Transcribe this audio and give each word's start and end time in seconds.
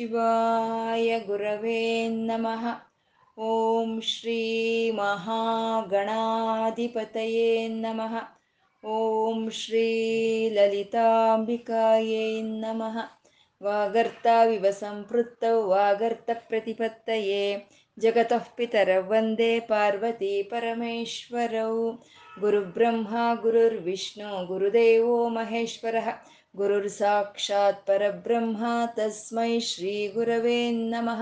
ಶಿವಾಯ 0.00 1.20
ಗುರವೇ 1.20 2.08
ನಮಃ. 2.08 2.66
ಓಂ 3.40 4.00
ಶ್ರೀ 4.00 4.90
ಮಹಾಗಣಾಧಿಪತಯೇ 4.90 7.68
ನಮಃ. 7.68 8.14
ಓಂ 8.86 9.50
ಶ್ರೀ 9.50 10.48
ಲಲಿತಾಂಬಿಕಾಯೇ 10.48 12.42
ನಮಃ. 12.42 12.98
ವಾಗರ್ತಾವಿವ 13.62 14.70
ಸಂಪೃತ್ತೌ 14.70 15.68
ವಾಗರ್ತಪ್ರತಿಪತ್ತಯೇ 15.68 17.70
ಜಗತಃ 17.98 18.54
ಪಿತರೌ 18.54 19.02
ವಂದೇ 19.02 19.60
ಪಾರ್ವತಿ 19.60 20.42
ಪರಮೇಶ್ವರೌ. 20.42 21.92
ಗುರುಬ್ರಹ್ಮ, 22.40 23.16
ಗುರುರ್ವಿಷ್ಣು, 23.40 24.46
ಗುರುದೇವೋ 24.46 25.28
ಮಹೇಶ್ವರಃ. 25.28 26.08
ಪರಬ್ರಹ್ಮ 27.88 28.64
ತಸ್ಮೈ 28.96 29.60
ಶ್ರೀ 29.66 30.08
ಗುರವೇ 30.08 30.70
ನಮಃ 30.88 31.20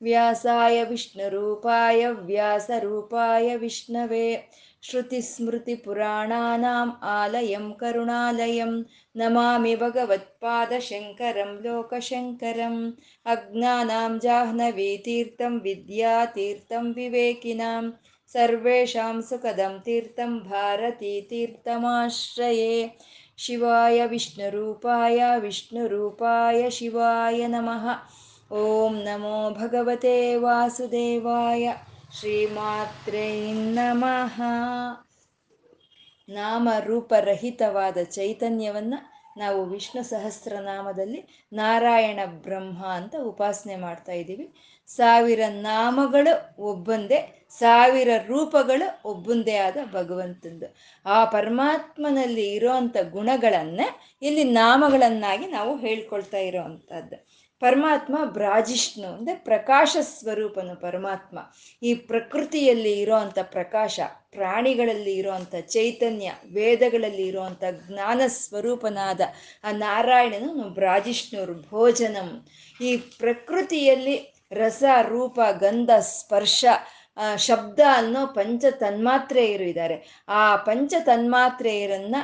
ವ್ಯಾಸಾಯ 0.00 0.84
ವಿಷ್ಣುರೂಪಾಯ 0.84 2.06
ವ್ಯಾಸರೂಪಾಯ 2.28 3.56
ವಿಷ್ಣವೇ 3.56 4.46
ಶ್ರುತಿಸ್ಮೃತಿಪುರಾಣಾನಾम् 4.82 7.12
ಆಲಯಂ 7.12 7.74
ಕರುಣಾಲಯಂ 7.80 8.86
ನಮಾಮಿ 9.14 9.76
ಭಗವತ್ಪಾದಶಂಕರಂ 9.76 11.62
ಲೋಕಶಂಕರಂ 11.64 12.96
ಅಜ್ಞಾನಾಂ 13.26 14.18
ಜಾಹ್ನವೀತೀರ್ಥಂ 14.18 15.60
ವಿದ್ಯಾತೀರ್ಥಂ 15.66 16.94
ವಿವೇಕಿನಾಂ 16.96 17.92
ಸರ್ವೇಷಾಂ 18.34 19.16
ಸುಖದಂ 19.28 19.72
ತೀರ್ಥಂ 19.84 20.32
ಭಾರತೀತೀರ್ಥಮಾಶ್ರಯೇ 20.48 22.74
ಶಿವಾಯ 23.40 24.06
ವಿಷ್ಣುರೂಪಾಯ 24.06 25.22
ವಿಷ್ಣುರೂಪಾಯ 25.38 26.70
ಶಿವಾಯ 26.70 27.46
ನಮಃ. 27.46 27.86
ಓಂ 28.54 28.94
ನಮೋ 28.94 29.50
ಭಗವತೆ 29.50 30.36
ವಾಸುದೇವಾಯ. 30.36 31.72
ಶ್ರೀಮಾತ್ರೇ 32.18 33.52
ನಮಃ. 33.52 34.40
ನಾಮರೂಪರಹಿತವಾದ 36.28 37.96
ಚೈತನ್ಯವನ್ನು 38.02 39.10
ನಾವು 39.38 39.64
ವಿಷ್ಣು 39.64 40.02
ಸಹಸ್ರನಾಮದಲ್ಲಿ 40.02 41.48
ನಾರಾಯಣ 41.52 42.20
ಬ್ರಹ್ಮ 42.26 42.86
ಅಂತ 42.86 43.14
ಉಪಾಸನೆ 43.22 43.76
ಮಾಡ್ತಾ 43.76 44.12
ಇದ್ದೀವಿ. 44.12 44.52
ಸಾವಿರ 44.96 45.40
ನಾಮಗಳು 45.48 46.62
ಒಬ್ಬಂದೇ, 46.62 47.48
ಸಾವಿರ 47.58 48.08
ರೂಪಗಳು 48.26 49.08
ಒಬ್ಬಂದೇ 49.08 49.56
ಆದ 49.56 49.76
ಭಗವಂತಂದು. 49.92 50.74
ಆ 51.06 51.24
ಪರಮಾತ್ಮನಲ್ಲಿ 51.24 52.52
ಇರೋವಂಥ 52.52 52.96
ಗುಣಗಳನ್ನ 53.10 53.80
ಇಲ್ಲಿ 54.22 54.44
ನಾಮಗಳನ್ನಾಗಿ 54.44 55.46
ನಾವು 55.46 55.76
ಹೇಳ್ಕೊಳ್ತಾ 55.76 56.38
ಇರೋವಂಥದ್ದು 56.38 57.40
ಪರಮಾತ್ಮ 57.62 58.16
ಬ್ರಾಜಿಷ್ಣು 58.24 59.06
ಅಂದರೆ 59.06 59.34
ಪ್ರಕಾಶ 59.34 59.96
ಸ್ವರೂಪನು 60.02 60.80
ಪರಮಾತ್ಮ. 60.80 61.38
ಈ 61.82 61.94
ಪ್ರಕೃತಿಯಲ್ಲಿ 61.94 63.00
ಇರೋವಂಥ 63.00 63.38
ಪ್ರಕಾಶ, 63.42 64.00
ಪ್ರಾಣಿಗಳಲ್ಲಿ 64.30 65.16
ಇರೋವಂಥ 65.16 65.54
ಚೈತನ್ಯ, 65.54 66.30
ವೇದಗಳಲ್ಲಿ 66.52 67.26
ಇರೋವಂಥ 67.26 67.64
ಜ್ಞಾನ 67.88 68.20
ಸ್ವರೂಪನಾದ 68.26 69.20
ಆ 69.64 69.72
ನಾರಾಯಣನು 69.72 70.68
ಬ್ರಾಜಿಷ್ಣುರು 70.68 71.54
ಭೋಜನಂ. 71.70 72.46
ಈ 72.80 72.96
ಪ್ರಕೃತಿಯಲ್ಲಿ 72.96 74.39
ರಸ, 74.52 74.82
ರೂಪ, 75.08 75.40
ಗಂಧ, 75.60 75.90
ಸ್ಪರ್ಶ 76.00 76.64
ಶಬ್ದ 77.36 77.80
ಅನ್ನೋ 77.92 78.26
ಪಂಚ 78.26 78.64
ತನ್ಮಾತ್ರೆಯರು 78.64 79.64
ಇದ್ದಾರೆ 79.64 80.24
ಆ 80.28 80.56
ಪಂಚ 80.56 80.94
ತನ್ಮಾತ್ರೆಯರನ್ನ 81.00 82.16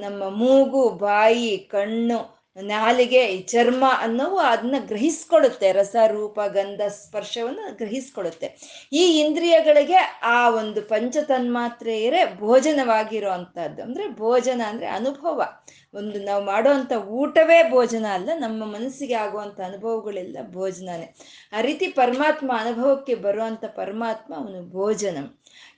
ನಮ್ಮ 0.00 0.22
ಮೂಗು, 0.28 0.90
ಬಾಯಿ, 0.90 1.56
ಕಣ್ಣು, 1.70 2.38
ನಾಲಿಗೆ, 2.62 3.38
ಚರ್ಮ 3.42 3.84
ಅನ್ನೋವು 3.98 4.38
ಅದನ್ನ 4.38 4.74
ಗ್ರಹಿಸ್ಕೊಡುತ್ತೆ. 4.86 5.72
ರಸ, 5.72 5.96
ರೂಪ, 6.06 6.40
ಗಂಧ, 6.40 6.80
ಸ್ಪರ್ಶವನ್ನು 6.88 7.76
ಗ್ರಹಿಸ್ಕೊಡುತ್ತೆ. 7.76 8.46
ಈ 8.92 9.20
ಇಂದ್ರಿಯಗಳಿಗೆ 9.20 10.20
ಆ 10.22 10.50
ಒಂದು 10.50 10.82
ಪಂಚ 10.82 11.16
ತನ್ಮಾತ್ರೆಯರೇ 11.26 12.22
ಭೋಜನವಾಗಿರೋ 12.38 13.30
ಅಂಥದ್ದು 13.30 13.82
ಅಂದರೆ 13.82 14.08
ಭೋಜನ 14.08 14.62
ಅಂದರೆ 14.68 14.86
ಅನುಭವ. 14.86 15.42
ಒಂದು 15.94 16.24
ನಾವು 16.24 16.44
ಮಾಡುವಂಥ 16.44 16.92
ಊಟವೇ 16.92 17.70
ಭೋಜನ 17.70 18.06
ಅಲ್ಲ, 18.12 18.30
ನಮ್ಮ 18.34 18.64
ಮನಸ್ಸಿಗೆ 18.64 19.14
ಆಗುವಂಥ 19.14 19.60
ಅನುಭವಗಳೆಲ್ಲ 19.60 20.38
ಭೋಜನನೇ. 20.50 21.14
ಆ 21.52 21.60
ರೀತಿ 21.60 21.86
ಪರಮಾತ್ಮ 21.86 22.52
ಅನುಭವಕ್ಕೆ 22.60 23.14
ಬರುವಂಥ 23.14 23.64
ಪರಮಾತ್ಮ 23.64 24.34
ಅವನು 24.34 24.70
ಭೋಜನ. 24.70 25.18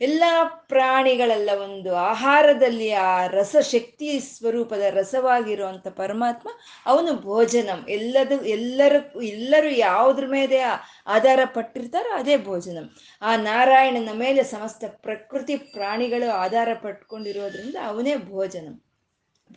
ಎಲ್ಲ 0.00 0.24
ಪ್ರಾಣಿಗಳೆಲ್ಲ 0.44 1.50
ಒಂದು 1.62 1.94
ಆಹಾರದಲ್ಲಿ 1.94 2.92
ಆ 2.92 3.26
ರಸ 3.26 3.56
ಶಕ್ತಿ 3.62 4.20
ಸ್ವರೂಪದ 4.20 4.80
ರಸವಾಗಿರುವಂಥ 4.90 5.88
ಪರಮಾತ್ಮ 5.88 6.48
ಅವನು 6.86 7.14
ಭೋಜನಂ. 7.14 7.86
ಎಲ್ಲದು, 7.88 8.44
ಎಲ್ಲರೂ 8.44 9.20
ಎಲ್ಲರೂ 9.20 9.68
ಯಾವುದ್ರ 9.68 10.26
ಮೇಲೆ 10.26 10.60
ಆಧಾರ 11.06 11.40
ಪಟ್ಟಿರ್ತಾರೋ 11.44 12.16
ಅದೇ 12.16 12.36
ಭೋಜನ. 12.36 12.78
ಆ 13.22 13.36
ನಾರಾಯಣನ 13.36 14.08
ಮೇಲೆ 14.12 14.42
ಸಮಸ್ತ 14.42 14.84
ಪ್ರಕೃತಿ 14.88 15.56
ಪ್ರಾಣಿಗಳು 15.56 16.30
ಆಧಾರ 16.30 16.68
ಪಟ್ಕೊಂಡಿರೋದ್ರಿಂದ 16.74 17.74
ಅವನೇ 17.86 18.16
ಭೋಜನಂ. 18.16 18.82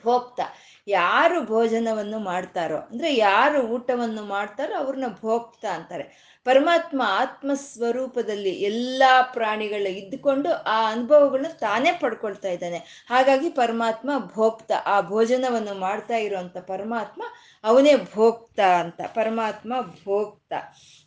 ಭೋಕ್ತ. 0.02 0.40
ಯಾರು 0.88 1.46
ಭೋಜನವನ್ನು 1.46 2.20
ಮಾಡ್ತಾರೋ 2.20 2.78
ಅಂದರೆ 2.78 3.16
ಯಾರು 3.16 3.59
ಊಟವನ್ನು 3.62 4.24
ಮಾಡ್ತಾರೋ 4.26 4.76
ಅವ್ರನ್ನ 4.76 5.06
ಭೋಕ್ತ 5.22 5.66
ಅಂತಾರೆ. 5.66 6.33
ಪರಮಾತ್ಮ 6.44 7.02
ಆತ್ಮ 7.06 7.52
ಸ್ವರೂಪದಲ್ಲಿ 7.54 8.50
ಎಲ್ಲ 8.50 9.04
ಪ್ರಾಣಿಗಳು 9.34 9.90
ಇದ್ದುಕೊಂಡು 9.90 10.50
ಆ 10.54 10.92
ಅನುಭವಗಳನ್ನ 10.92 11.48
ತಾನೇ 11.48 11.92
ಪಡ್ಕೊಳ್ತಾ 11.92 12.48
ಇದ್ದಾನೆ. 12.48 13.08
ಹಾಗಾಗಿ 13.09 13.50
ಪರಮಾತ್ಮ 13.50 14.12
ಭೋಕ್ತ. 14.34 14.72
ಆ 14.86 15.02
ಭೋಜನವನ್ನು 15.02 15.74
ಮಾಡ್ತಾ 15.74 16.18
ಇರುವಂತ 16.18 16.58
ಪರಮಾತ್ಮ 16.58 17.24
ಅವನೇ 17.64 17.96
ಭೋಕ್ತ 17.96 18.59
ಅಂತ. 18.59 19.02
ಪರಮಾತ್ಮ 19.02 19.74
ಭೋಕ್ತ. 19.82 20.53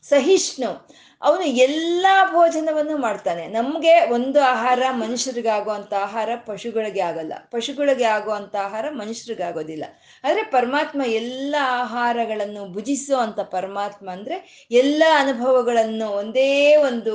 ಸಹಿಷ್ಣು. 0.03 0.89
ಅವನು 1.23 1.43
ಎಲ್ಲ 1.43 2.07
ಭೋಜನವನ್ನು 2.33 2.97
ಮಾಡ್ತಾನೆ. 2.97 3.47
ನಮಗೆ 3.49 4.01
ಒಂದು 4.11 4.43
ಆಹಾರ 4.43 4.83
ಮನುಷ್ಯರಿಗಾಗುವಂಥ 4.91 5.93
ಆಹಾರ 5.93 6.31
ಪಶುಗಳಿಗೆ 6.47 7.01
ಆಗಲ್ಲ. 7.01 7.33
ಪಶುಗಳಿಗೆ 7.51 8.05
ಆಗುವಂಥ 8.05 8.57
ಆಹಾರ 8.57 8.91
ಮನುಷ್ಯರಿಗೆ 8.91 9.43
ಆಗೋದಿಲ್ಲ. 9.43 9.85
ಆದರೆ 10.25 10.43
ಪರಮಾತ್ಮ 10.43 11.03
ಎಲ್ಲ 11.07 11.57
ಆಹಾರಗಳನ್ನು 11.61 12.73
ಭುಜಿಸೋ 12.73 13.17
ಅಂಥ 13.17 13.41
ಪರಮಾತ್ಮ 13.41 14.11
ಅಂದರೆ 14.11 14.67
ಎಲ್ಲ 14.71 15.03
ಅನುಭವಗಳನ್ನು 15.27 16.09
ಒಂದೇ 16.11 16.77
ಒಂದು 16.77 17.15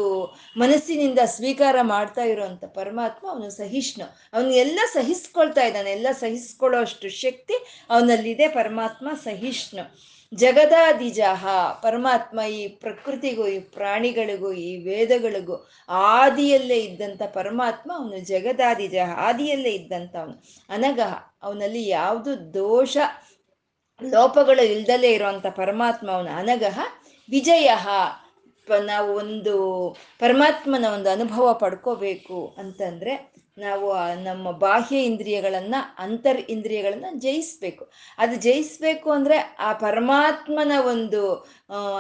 ಮನಸ್ಸಿನಿಂದ 0.58 1.20
ಸ್ವೀಕಾರ 1.26 1.76
ಮಾಡ್ತಾ 1.82 2.24
ಇರುವಂತ 2.24 2.64
ಪರಮಾತ್ಮ 2.66 3.30
ಅವನು 3.32 3.50
ಸಹಿಷ್ಣು. 3.50 4.06
ಅವನು 4.34 4.52
ಎಲ್ಲ 4.52 4.80
ಸಹಿಸ್ಕೊಳ್ತಾ 4.94 5.64
ಇದ್ದಾನೆ, 5.64 5.92
ಎಲ್ಲ 5.92 6.08
ಸಹಿಸ್ಕೊಳ್ಳೋ 6.12 6.80
ಅಷ್ಟು 6.82 7.10
ಶಕ್ತಿ 7.10 7.54
ಅವನಲ್ಲಿದೆ, 7.90 8.48
ಪರಮಾತ್ಮ 8.48 9.10
ಸಹಿಷ್ಣು. 9.24 9.84
ಜಗದಾದಿಜಹ 10.34 11.48
ಪರಮಾತ್ಮ 11.82 12.42
ಈ 12.42 12.68
ಪ್ರಕೃತಿಗೂ, 12.68 13.48
ಈ 13.48 13.60
ಪ್ರಾಣಿಗಳಿಗೂ, 13.60 14.54
ಈ 14.54 14.70
ವೇದಗಳಿಗೂ 14.84 15.70
ಆದಿಯಲ್ಲೇ 15.90 16.78
ಇದ್ದಂಥ 16.78 17.22
ಪರಮಾತ್ಮ 17.34 17.92
ಅವನು 17.96 18.20
ಜಗದಾದಿಜಹ 18.26 19.10
ಆದಿಯಲ್ಲೇ 19.18 19.70
ಇದ್ದಂಥ 19.70 20.16
ಅವನು. 20.16 20.44
ಅನಗಹ 20.70 21.14
ಅವನಲ್ಲಿ 21.44 21.88
ಯಾವುದು 21.88 22.54
ದೋಷ, 22.54 22.98
ಲೋಪಗಳು 24.02 24.64
ಇಲ್ದಲೇ 24.66 25.12
ಇರುವಂಥ 25.12 25.48
ಪರಮಾತ್ಮ 25.48 26.12
ಅವನು 26.12 26.32
ಅನಗಹ 26.38 26.80
ವಿಜಯ. 27.32 27.70
ನಾವು 28.86 29.16
ಒಂದು 29.16 29.56
ಪರಮಾತ್ಮನ 30.20 30.86
ಒಂದು 30.94 31.10
ಅನುಭವ 31.10 31.54
ಪಡ್ಕೋಬೇಕು 31.54 32.56
ಅಂತಂದರೆ 32.58 33.31
ನಾವು 33.58 33.88
ನಮ್ಮ 34.24 34.52
ಬಾಹ್ಯ 34.52 34.98
ಇಂದ್ರಿಯಗಳನ್ನು, 35.04 35.80
ಅಂತರ್ 36.04 36.40
ಇಂದ್ರಿಯಗಳನ್ನು 36.50 37.20
ಜಯಿಸ್ಬೇಕು. 37.20 37.84
ಅದು 38.18 38.36
ಜಯಿಸ್ಬೇಕು 38.36 39.12
ಅಂದರೆ 39.12 39.38
ಆ 39.60 39.74
ಪರಮಾತ್ಮನ 39.74 40.72
ಒಂದು 40.86 41.22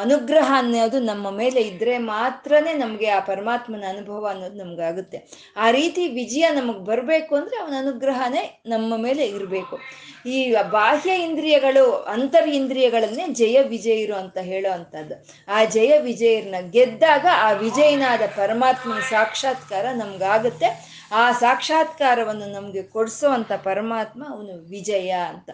ಅನುಗ್ರಹ 0.03 0.51
ಅನ್ನೋದು 0.57 0.99
ನಮ್ಮ 0.99 1.29
ಮೇಲೆ 1.31 1.61
ಇದ್ದರೆ 1.61 1.97
ಮಾತ್ರನೇ 1.97 2.73
ನಮಗೆ 2.73 3.09
ಆ 3.09 3.19
ಪರಮಾತ್ಮನ 3.19 3.85
ಅನುಭವ 3.89 4.25
ಅನ್ನೋದು 4.25 4.57
ನಮಗಾಗುತ್ತೆ. 4.57 5.19
ಆ 5.57 5.71
ರೀತಿ 5.71 6.07
ವಿಜಯ 6.07 6.45
ನಮಗೆ 6.49 6.79
ಬರಬೇಕು 6.79 7.35
ಅಂದರೆ 7.35 7.57
ಅವನ 7.57 7.75
ಅನುಗ್ರಹನೇ 7.79 8.43
ನಮ್ಮ 8.65 8.97
ಮೇಲೆ 8.97 9.25
ಇರಬೇಕು. 9.25 9.77
ಈ 10.25 10.37
ಬಾಹ್ಯ 10.71 11.11
ಇಂದ್ರಿಯಗಳು, 11.27 11.85
ಅಂತರ್ 12.15 12.49
ಇಂದ್ರಿಯಗಳನ್ನೇ 12.49 13.27
ಜಯ 13.27 13.57
ವಿಜಯರು 13.61 14.15
ಅಂತ 14.15 14.37
ಹೇಳೋ 14.37 14.71
ಅಂಥದ್ದು. 14.71 15.15
ಆ 15.47 15.63
ಜಯ 15.65 15.91
ವಿಜಯರನ್ನ 15.99 16.61
ಗೆದ್ದಾಗ 16.69 17.25
ಆ 17.47 17.51
ವಿಜಯನಾದ 17.51 18.21
ಪರಮಾತ್ಮನ 18.35 18.99
ಸಾಕ್ಷಾತ್ಕಾರ 19.09 19.85
ನಮ್ಗಾಗುತ್ತೆ. 19.93 20.90
ಆ 21.11 21.31
ಸಾಕ್ಷಾತ್ಕಾರವನ್ನು 21.31 22.45
ನಮಗೆ 22.45 22.83
ಕೊಡಿಸೋ 22.83 23.29
ಅಂತ 23.29 23.51
ಪರಮಾತ್ಮ 23.53 24.23
ಅವನು 24.29 24.69
ವಿಜಯ 24.69 25.09
ಅಂತ. 25.09 25.49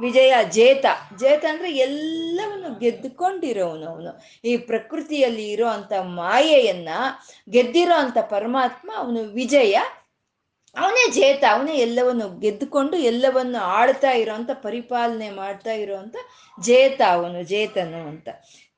ವಿಜಯ 0.00 0.34
ಜೇತ. 0.50 0.86
ಜೇತ 1.18 1.44
ಅಂದರೆ 1.48 1.72
ಎಲ್ಲವನ್ನು 1.72 2.78
ಗೆದ್ದುಕೊಂಡಿರೋವನು 2.78 3.90
ಅವನು. 3.90 4.22
ಈ 4.44 4.56
ಪ್ರಕೃತಿಯಲ್ಲಿ 4.56 5.50
ಇರೋ 5.50 5.68
ಅಂಥ 5.68 5.92
ಮಾಯೆಯನ್ನ 6.00 6.88
ಗೆದ್ದಿರೋ 7.50 7.94
ಅಂಥ 7.94 8.18
ಪರಮಾತ್ಮ 8.18 8.90
ಅವನು 8.96 9.22
ವಿಜಯ. 9.22 9.78
ಅವನೇ 10.76 11.10
ಜೇತ. 11.10 11.44
ಅವನೇ 11.52 11.74
ಎಲ್ಲವನ್ನು 11.74 12.38
ಗೆದ್ದುಕೊಂಡು 12.38 12.96
ಎಲ್ಲವನ್ನು 12.96 13.58
ಆಳ್ತಾ 13.58 14.10
ಇರೋವಂಥ 14.10 14.50
ಪರಿಪಾಲನೆ 14.52 15.30
ಮಾಡ್ತಾ 15.30 15.72
ಇರೋವಂಥ 15.72 16.16
ಜೇತ 16.60 17.00
ಅವನು, 17.10 17.42
ಜೇತನು 17.42 18.08
ಅಂತ. 18.08 18.28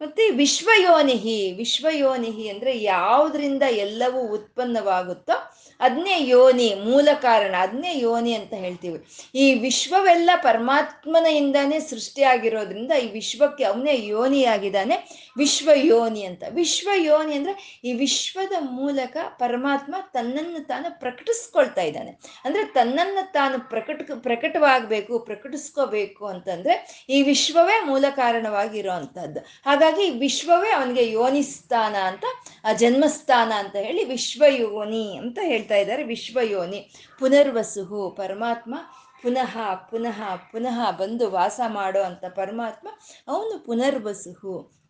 ಮತ್ತೆ 0.00 0.30
ವಿಶ್ವಯೋನಿಹಿ. 0.30 1.52
ವಿಶ್ವಯೋನಿಹಿ 1.52 2.48
ಅಂದರೆ 2.48 2.78
ಯಾವುದರಿಂದ 2.78 3.62
ಎಲ್ಲವೂ 3.62 4.20
ಉತ್ಪನ್ನವಾಗುತ್ತೋ 4.20 5.56
ಅದನ್ನೇ 5.80 6.28
ಯೋನಿ, 6.28 6.74
ಮೂಲ 6.74 7.08
ಕಾರಣ 7.22 7.54
ಅದನ್ನೇ 7.58 7.98
ಯೋನಿ 7.98 8.34
ಅಂತ 8.34 8.54
ಹೇಳ್ತೀವಿ. 8.54 9.04
ಈ 9.34 9.54
ವಿಶ್ವವೆಲ್ಲ 9.54 10.30
ಪರಮಾತ್ಮನೆಯಿಂದಾನೇ 10.36 11.80
ಸೃಷ್ಟಿಯಾಗಿರೋದ್ರಿಂದ 11.80 12.92
ಈ 12.92 13.12
ವಿಶ್ವಕ್ಕೆ 13.12 13.64
ಅವನೇ 13.64 14.06
ಯೋನಿಯಾಗಿದ್ದಾನೆ. 14.06 15.28
ವಿಶ್ವ 15.36 15.70
ಯೋನಿ 15.74 16.24
ಅಂತ. 16.24 16.42
ವಿಶ್ವ 16.50 16.90
ಯೋನಿ 16.94 17.34
ಅಂದ್ರೆ 17.34 17.80
ಈ 17.84 17.92
ವಿಶ್ವದ 17.92 18.52
ಮೂಲಕ 18.60 19.16
ಪರಮಾತ್ಮ 19.28 19.94
ತನ್ನನ್ನು 20.12 20.66
ತಾನು 20.66 21.00
ಪ್ರಕಟಿಸ್ಕೊಳ್ತಾ 21.00 21.82
ಇದ್ದಾನೆ. 21.82 22.10
ಅಂದ್ರೆ 22.44 22.64
ತನ್ನನ್ನು 22.64 23.32
ತಾನು 23.32 23.68
ಪ್ರಕಟ 23.68 24.10
ಪ್ರಕಟವಾಗಬೇಕು, 24.18 25.18
ಪ್ರಕಟಿಸ್ಕೋಬೇಕು 25.18 26.26
ಅಂತಂದ್ರೆ 26.26 27.04
ಈ 27.08 27.22
ವಿಶ್ವವೇ 27.22 27.84
ಮೂಲ 27.84 28.04
ಕಾರಣವಾಗಿರೋ 28.10 28.84
ಇರೋವಂಥದ್ದು 28.84 29.40
ಹಾಗಾಗಿ 29.40 30.10
ವಿಶ್ವವೇ 30.10 30.70
ಅವನಿಗೆ 30.70 31.12
ಯೋನಿಸ್ಥಾನ 31.12 31.94
ಅಂತ, 31.94 32.24
ಆ 32.64 32.72
ಜನ್ಮಸ್ಥಾನ 32.72 33.52
ಅಂತ 33.52 33.76
ಹೇಳಿ 33.76 34.04
ವಿಶ್ವ 34.04 34.44
ಯೋನಿ 34.48 35.16
ಅಂತ 35.18 35.38
ಹೇಳ್ತಾ 35.74 35.80
ಇದ್ದಾರೆ, 35.80 36.02
ವಿಶ್ವಯೋನಿ. 36.04 36.80
ಪುನರ್ವಸುಹು, 37.18 38.10
ಪರಮಾತ್ಮ 38.10 38.74
ಪುನಃ 39.22 39.58
ಪುನಃ 39.90 40.20
ಪುನಃ 40.52 40.90
ಬಂದು 40.90 41.30
ವಾಸ 41.30 41.60
ಮಾಡೋ 41.68 42.02
ಅಂತ 42.02 42.24
ಪರಮಾತ್ಮ, 42.24 42.88
ಅವನು 43.28 43.64
ಪುನರ್ವಸುಹು. 43.66 44.83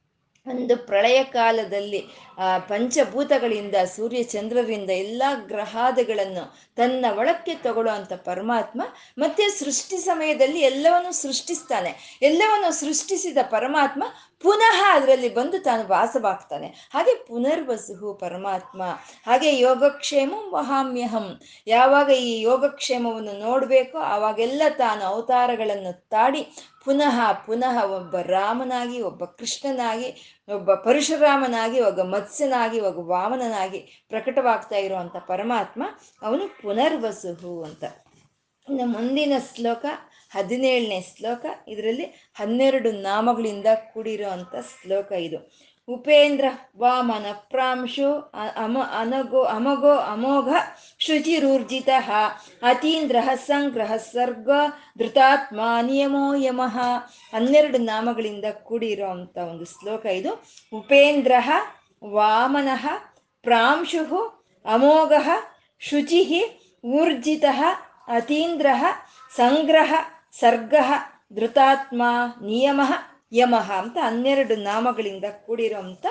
ಒಂದು 0.46 0.76
ಪ್ರಳಯ 0.76 1.24
ಕಾಲದಲ್ಲಿ, 1.24 2.04
ಆ, 2.38 2.58
ಪಂಚಭೂತಗಳಿಂದ, 2.58 3.74
ಸೂರ್ಯ 3.74 4.22
ಚಂದ್ರರಿಂದ 4.22 4.90
ಎಲ್ಲ 4.90 5.22
ಗ್ರಹಾದಗಳನ್ನು 5.46 6.58
ತನ್ನ 6.76 7.06
ಒಳಕ್ಕೆ 7.18 7.54
ತಗೊಳ್ಳುವಂಥ 7.54 8.12
ಪರಮಾತ್ಮ 8.12 8.82
ಮತ್ತೆ 9.18 9.48
ಸೃಷ್ಟಿ 9.48 9.96
ಸಮಯದಲ್ಲಿ 9.96 10.60
ಎಲ್ಲವನ್ನು 10.60 11.12
ಸೃಷ್ಟಿಸ್ತಾನೆ. 11.12 12.18
ಎಲ್ಲವನ್ನು 12.22 12.72
ಸೃಷ್ಟಿಸಿದ 12.72 13.38
ಪರಮಾತ್ಮ 13.42 14.04
ಪುನಃ 14.42 14.84
ಅದರಲ್ಲಿ 14.90 15.34
ಬಂದು 15.34 15.58
ತಾನು 15.58 15.88
ವಾಸವಾಗ್ತಾನೆ. 15.88 16.66
ಹಾಗೆ 16.66 17.14
ಪುನರ್ವಸುಹು 17.14 18.14
ಪರಮಾತ್ಮ. 18.14 18.82
ಹಾಗೆ 19.26 19.58
ಯೋಗಕ್ಷೇಮ 19.58 20.34
ವಹಾಮ್ಯಹಂ. 20.36 21.40
ಯಾವಾಗ 21.66 22.10
ಈ 22.10 22.40
ಯೋಗಕ್ಷೇಮವನ್ನು 22.40 23.32
ನೋಡಬೇಕೋ 23.32 23.98
ಆವಾಗೆಲ್ಲ 23.98 24.62
ತಾನು 24.78 25.04
ಅವತಾರಗಳನ್ನು 25.04 26.08
ತಾಡಿ 26.08 26.46
ಪುನಃ 26.84 27.32
ಪುನಃ 27.32 27.84
ಒಬ್ಬ 27.84 28.16
ರಾಮನಾಗಿ, 28.16 29.00
ಒಬ್ಬ 29.00 29.24
ಕೃಷ್ಣನಾಗಿ, 29.24 30.40
ಒಬ್ಬ 30.54 30.74
ಪರಶುರಾಮನಾಗಿ, 30.74 31.80
ಒಬ್ಬ 31.80 32.00
ಮತ್ಸ್ಯನಾಗಿ, 32.00 32.80
ಒಬ್ಬ 32.80 32.98
ವಾಮನನಾಗಿ 32.98 34.04
ಪ್ರಕಟವಾಗ್ತಾ 34.08 34.76
ಇರುವಂತ 34.76 35.16
ಪರಮಾತ್ಮ 35.16 35.82
ಅವನು 36.22 36.62
ಪುನರ್ವಸುಹು 36.62 37.62
ಅಂತ. 37.62 37.84
ಇನ್ನು 38.68 38.86
ಮುಂದಿನ 38.86 39.32
ಶ್ಲೋಕ, 39.54 39.86
ಹದಿನೇಳನೇ 40.30 41.00
ಶ್ಲೋಕ, 41.16 41.46
ಇದರಲ್ಲಿ 41.68 42.04
ಹನ್ನೆರಡು 42.34 42.92
ನಾಮಗಳಿಂದ 42.92 43.66
ಕೂಡಿರೋ 43.92 44.28
ಅಂಥ 44.30 44.54
ಶ್ಲೋಕ 44.54 45.12
ಇದು. 45.12 45.38
ಉಪೇಂದ್ರ 45.88 46.44
ವಾಮನ 46.78 47.26
ಪ್ರಾಂಶು 47.32 48.32
ಅಮ 48.56 48.78
ಅನಗೋ 48.98 49.42
ಅಮಗೋ 49.42 49.96
ಅಮೋಘ 49.96 50.48
ಶುಚಿರೂರ್ಜಿತ 50.98 51.88
ಅತೀಂದ್ರ 52.62 53.16
ಸಂಗ್ರಹ 53.46 53.96
ಸರ್ಗ 53.96 54.50
ಧೃತಾತ್ಮ 54.98 55.60
ನಿಯಮೋ 55.82 56.34
ಯಮಃ. 56.34 56.78
ಹನ್ನೆರಡು 57.34 57.78
ನಾಮಗಳಿಂದ 57.78 58.44
ಕೂಡಿರೋ 58.62 59.08
ಒಂದು 59.10 59.64
ಶ್ಲೋಕ 59.64 60.06
ಇದು. 60.06 60.44
ಉಪೇಂದ್ರ 60.76 61.32
ವಾಮನ 62.04 62.68
ಪ್ರಾಂಶು 63.42 64.50
ಅಮೋಘ 64.64 65.12
ಶುಚಿ 65.78 66.20
ಊರ್ಜಿತ 66.84 67.44
ಅತೀಂದ್ರ 68.08 68.66
ಸಂಗ್ರಹ 69.36 69.94
ಸರ್ಗ 70.40 70.74
ಧೃತಾತ್ಮ 71.32 72.02
ನಿಯಮ. 72.42 72.80
ಯಮಃ 73.34 73.72
ಅಂತ 73.72 73.96
ಹನ್ನೆರಡು 74.00 74.56
ನಾಮಗಳಿಂದ 74.56 75.24
ಕೂಡಿರೋಂಥ 75.46 76.06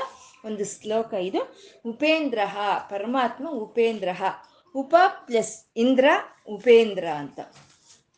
ಒಂದು 0.45 0.63
ಶ್ಲೋಕ 0.65 1.13
ಇದು. 1.13 1.41
ಉಪೇಂದ್ರ 1.85 2.39
ಪರಮಾತ್ಮ 2.89 3.49
ಉಪೇಂದ್ರ 3.49 4.09
ಉಪ 4.75 4.95
ಪ್ಲಸ್ 5.25 5.65
ಇಂದ್ರ, 5.77 6.05
ಉಪೇಂದ್ರ 6.47 7.07
ಅಂತ. 7.07 7.39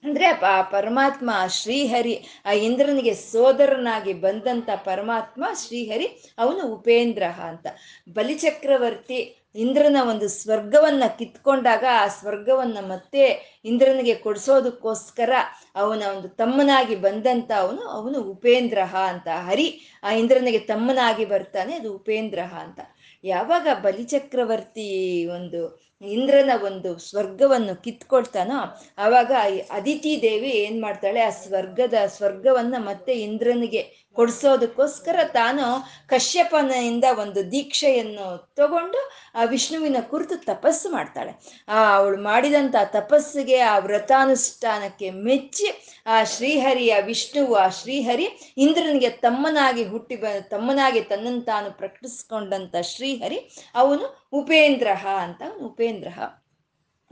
ಅಂದ್ರೆ 0.04 0.25
ಆ 0.25 0.62
ಪರಮಾತ್ಮ 0.62 1.30
ಶ್ರೀಹರಿ, 1.48 2.16
ಆ 2.46 2.52
ಇಂದ್ರನಿಗೆ 2.52 3.13
ಸೋದರನಾಗಿ 3.13 4.13
ಬಂದಂತ 4.13 4.69
ಪರಮಾತ್ಮ 4.75 5.46
ಶ್ರೀಹರಿ, 5.54 6.08
ಅವನು 6.38 6.74
ಉಪೇಂದ್ರ 6.74 7.24
ಅಂತ. 7.24 7.68
ಬಲಿಚಕ್ರವರ್ತಿ 8.10 9.45
ಇಂದ್ರನ 9.56 9.98
ಒಂದು 10.10 10.28
ಸ್ವರ್ಗವನ್ನ 10.30 11.04
ಕಿತ್ಕೊಂಡಾಗ 11.19 11.86
ಆ 11.92 12.07
ಸ್ವರ್ಗವನ್ನ 12.07 12.80
ಮತ್ತೆ 12.88 13.24
ಇಂದ್ರನಿಗೆ 13.66 14.16
ಕೊಡಿಸೋದಕ್ಕೋಸ್ಕರ 14.16 15.31
ಅವನ 15.75 16.04
ಒಂದು 16.16 16.30
ತಮ್ಮನಾಗಿ 16.42 16.96
ಬಂದಂತ 16.96 17.52
ಅವನು 17.60 17.84
ಅವನು 17.98 18.19
ಉಪೇಂದ್ರ 18.34 18.80
ಅಂತ. 19.07 19.28
ಹರಿ 19.48 19.68
ಆ 20.04 20.12
ಇಂದ್ರನಿಗೆ 20.12 20.60
ತಮ್ಮನಾಗಿ 20.60 21.25
ಬರ್ತಾನೆ, 21.25 21.74
ಅದು 21.75 21.90
ಉಪೇಂದ್ರ 21.96 22.40
ಅಂತ. 22.40 22.80
ಯಾವಾಗ 23.24 23.68
ಬಲಿಚಕ್ರವರ್ತಿ 23.81 24.90
ಒಂದು 25.25 25.62
ಇಂದ್ರನ 26.01 26.51
ಒಂದು 26.63 26.90
ಸ್ವರ್ಗವನ್ನು 27.00 27.74
ಕಿತ್ಕೊಳ್ತಾನೋ, 27.84 28.58
ಆವಾಗ 28.98 29.31
ಅದಿತಿ 29.72 30.12
ದೇವಿ 30.22 30.51
ಏನ್ 30.66 30.81
ಮಾಡ್ತಾಳೆ, 30.81 31.22
ಆ 31.22 31.30
ಸ್ವರ್ಗದ 31.44 31.94
ಸ್ವರ್ಗವನ್ನ 32.08 32.75
ಮತ್ತೆ 32.80 33.13
ಇಂದ್ರನಿಗೆ 33.13 33.81
ಕೊಡಿಸೋದಕ್ಕೋಸ್ಕರ 34.16 35.18
ತಾನು 35.34 35.66
ಕಶ್ಯಪನಿಂದ 36.08 37.06
ಒಂದು 37.18 37.52
ದೀಕ್ಷೆಯನ್ನು 37.52 38.28
ತಗೊಂಡು 38.56 39.00
ಆ 39.36 39.44
ವಿಷ್ಣುವಿನ 39.44 40.00
ಕುರಿತು 40.12 40.36
ತಪಸ್ಸು 40.46 40.90
ಮಾಡ್ತಾಳೆ. 40.90 41.32
ಆ 41.68 41.80
ಅವಳು 41.98 42.18
ಮಾಡಿದಂಥ 42.22 42.76
ತಪಸ್ಸಿಗೆ 42.92 43.60
ಆ 43.60 43.76
ವ್ರತಾನುಷ್ಠಾನಕ್ಕೆ 43.80 45.10
ಮೆಚ್ಚಿ 45.28 45.68
ಆ 46.08 46.18
ಶ್ರೀಹರಿ 46.24 46.88
ಆ 46.92 47.00
ವಿಷ್ಣುವು 47.00 47.56
ಆ 47.56 47.68
ಶ್ರೀಹರಿ 47.80 48.28
ಇಂದ್ರನಿಗೆ 48.58 49.10
ತಮ್ಮನಾಗಿ 49.26 49.84
ಹುಟ್ಟಿ 49.84 50.16
ಬ, 50.16 50.26
ತಮ್ಮನಾಗಿ 50.50 51.02
ತನ್ನನ್ನು 51.02 51.44
ತಾನು 51.44 51.70
ಪ್ರಕಟಿಸ್ಕೊಂಡಂಥ 51.72 52.76
ಶ್ರೀಹರಿ 52.94 53.40
ಅವನು 53.76 54.06
ಉಪೇಂದ್ರ 54.34 54.90
ಅಂತ 55.18 55.42
ಉಪೇಂದ್ರ 55.62 56.10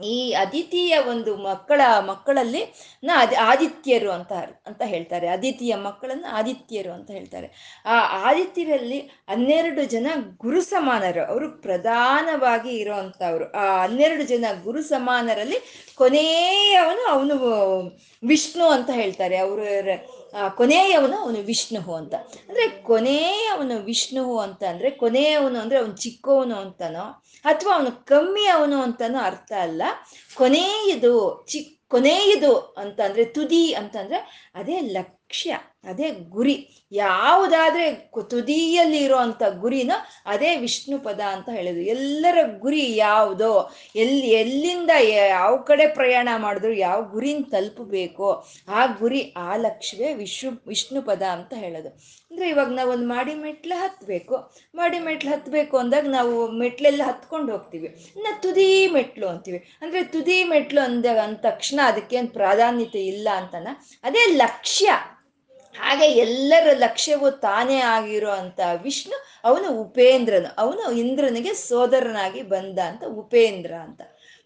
ಈ 0.02 0.34
ಅದಿತಿಯ 0.34 0.98
ಒಂದು 0.98 1.38
ಮಕ್ಕಳ, 1.38 1.82
ಮಕ್ಕಳಲ್ಲಿ 2.06 2.62
ನ 3.04 3.12
ಆದಿತ್ಯರು 3.40 4.12
ಅಂತ 4.12 4.34
ಅಂತ 4.68 4.82
ಹೇಳ್ತಾರೆ. 4.86 5.28
ಅದಿತಿಯ 5.28 5.76
ಮಕ್ಕಳನ್ನು 5.76 6.28
ಆದಿತ್ಯರು 6.28 6.92
ಅಂತ 6.92 7.12
ಹೇಳ್ತಾರೆ. 7.12 7.48
ಆ 7.86 7.98
ಆದಿತ್ಯರಲ್ಲಿ 8.30 9.00
ಹನ್ನೆರಡು 9.30 9.86
ಜನ 9.86 10.08
ಗುರು 10.38 10.62
ಸಮಾನರು. 10.62 11.26
ಅವರು 11.26 11.50
ಪ್ರಧಾನವಾಗಿ 11.62 12.70
ಇರೋವಂಥವ್ರು. 12.70 13.52
ಆ 13.52 13.84
ಹನ್ನೆರಡು 13.84 14.24
ಜನ 14.24 14.46
ಗುರು 14.64 14.84
ಸಮಾನರಲ್ಲಿ 14.84 15.60
ಕೊನೆಯವನು 15.96 17.06
ಅವನು 17.10 17.36
ವಿಷ್ಣು 18.24 18.68
ಅಂತ 18.68 18.90
ಹೇಳ್ತಾರೆ. 18.94 19.38
ಅವರು 19.38 19.64
ಕೊನೆಯವನು 20.50 21.18
ಅವನು 21.18 21.40
ವಿಷ್ಣು 21.40 21.94
ಅಂತ. 21.94 22.16
ಅಂದ್ರೆ 22.50 22.68
ಕೊನೆಯವನು 22.68 23.84
ವಿಷ್ಣು 23.84 24.38
ಅಂತ 24.38 24.64
ಅಂದ್ರೆ 24.64 24.90
ಕೊನೆಯವನು 24.90 25.60
ಅಂದ್ರೆ 25.60 25.80
ಅವನು 25.80 25.96
ಚಿಕ್ಕವನು 25.96 26.56
ಅಂತನೋ 26.56 27.24
ಅಥವಾ 27.46 27.76
ಅವನು 27.76 28.06
ಕಮ್ಮಿ 28.06 28.46
ಅವನು 28.48 28.82
ಅಂತನೋ 28.82 29.20
ಅರ್ಥ 29.20 29.52
ಅಲ್ಲ. 29.52 29.82
ಕೊನೆಯದು 30.36 31.46
ಚಿಕ್ಕ 31.50 31.80
ಕೊನೆಯದು 31.88 32.76
ಅಂತಂದ್ರೆ 32.78 33.26
ತುದಿ 33.26 33.74
ಅಂತಂದ್ರೆ 33.74 34.52
ಅದೇ 34.56 34.80
ಲಕ್ಷ್ಯ. 34.80 35.56
ಅದೇ 35.84 36.10
ಗುರಿ. 36.10 36.56
ಯಾವುದಾದ್ರೆ 36.92 37.86
ತುದಿಯಲ್ಲಿ 38.30 38.98
ಇರುವಂತ 38.98 39.44
ಗುರಿನೋ 39.60 39.98
ಅದೇ 40.26 40.56
ವಿಷ್ಣು 40.56 41.00
ಪದ 41.00 41.20
ಅಂತ 41.20 41.50
ಹೇಳೋದು. 41.50 41.82
ಎಲ್ಲರ 41.96 42.38
ಗುರಿ 42.60 42.96
ಯಾವುದೋ 42.96 43.72
ಎಲ್ಲಿ 43.96 44.28
ಎಲ್ಲಿಂದ 44.28 44.90
ಯಾವ 45.28 45.58
ಕಡೆ 45.58 45.88
ಪ್ರಯಾಣ 45.88 46.30
ಮಾಡಿದ್ರು 46.38 46.74
ಯಾವ 46.74 47.02
ಗುರಿನ 47.12 47.42
ತಲುಪಬೇಕು, 47.52 48.48
ಆ 48.68 48.86
ಗುರಿ 48.86 49.34
ಆ 49.38 49.56
ಲಕ್ಷ್ಯವೇ 49.56 50.14
ವಿಶ್ವ 50.14 50.50
ವಿಷ್ಣು 50.68 51.02
ಪದ 51.02 51.22
ಅಂತ 51.22 51.54
ಹೇಳೋದು. 51.54 51.90
ಅಂದ್ರೆ 52.32 52.50
ಇವಾಗ 52.50 52.70
ನಾವು 52.70 52.92
ಒಂದು 52.92 53.08
ಮಾಡಿ 53.08 53.34
ಮೆಟ್ಲು 53.34 53.76
ಹತ್ತಬೇಕು 53.76 54.36
ಮಾಡಿ 54.76 55.00
ಮೆಟ್ಲು 55.00 55.32
ಹತ್ತಬೇಕು 55.32 55.78
ಅಂದಾಗ 55.78 56.08
ನಾವು 56.08 56.52
ಮೆಟ್ಲೆಲ್ಲ 56.52 57.02
ಹತ್ಕೊಂಡು 57.06 57.52
ಹೋಗ್ತೀವಿ. 57.52 57.88
ಇನ್ನು 58.16 58.42
ತುದಿ 58.42 58.88
ಮೆಟ್ಲು 58.88 59.28
ಅಂತೀವಿ. 59.28 59.78
ಅಂದ್ರೆ 59.82 60.04
ತುದಿ 60.04 60.44
ಮೆಟ್ಲು 60.44 60.82
ಅಂದಾಗ 60.82 61.18
ಅಂದ 61.18 61.38
ತಕ್ಷಣ 61.42 61.80
ಅದಕ್ಕೇನು 61.84 62.28
ಪ್ರಾಧಾನ್ಯತೆ 62.28 63.06
ಇಲ್ಲ 63.06 63.28
ಅಂತನ, 63.36 63.68
ಅದೇ 64.04 64.26
ಲಕ್ಷ್ಯ. 64.36 64.90
ಹಾಗೆ 65.76 66.06
ಎಲ್ಲರ 66.06 66.68
ಲಕ್ಷ್ಯವೂ 66.74 67.30
ತಾನೇ 67.32 67.80
ಆಗಿರೋ 67.80 68.30
ಅಂತ 68.30 68.60
ವಿಷ್ಣು, 68.84 69.26
ಅವನು 69.44 69.82
ಉಪೇಂದ್ರನು. 69.82 70.56
ಅವನು 70.58 70.92
ಇಂದ್ರನಿಗೆ 70.92 71.54
ಸೋದರನಾಗಿ 71.54 72.42
ಬಂದ 72.42 72.80
ಅಂತ 72.80 73.04
ಉಪೇಂದ್ರ 73.08 73.74
ಅಂತ. 73.74 74.02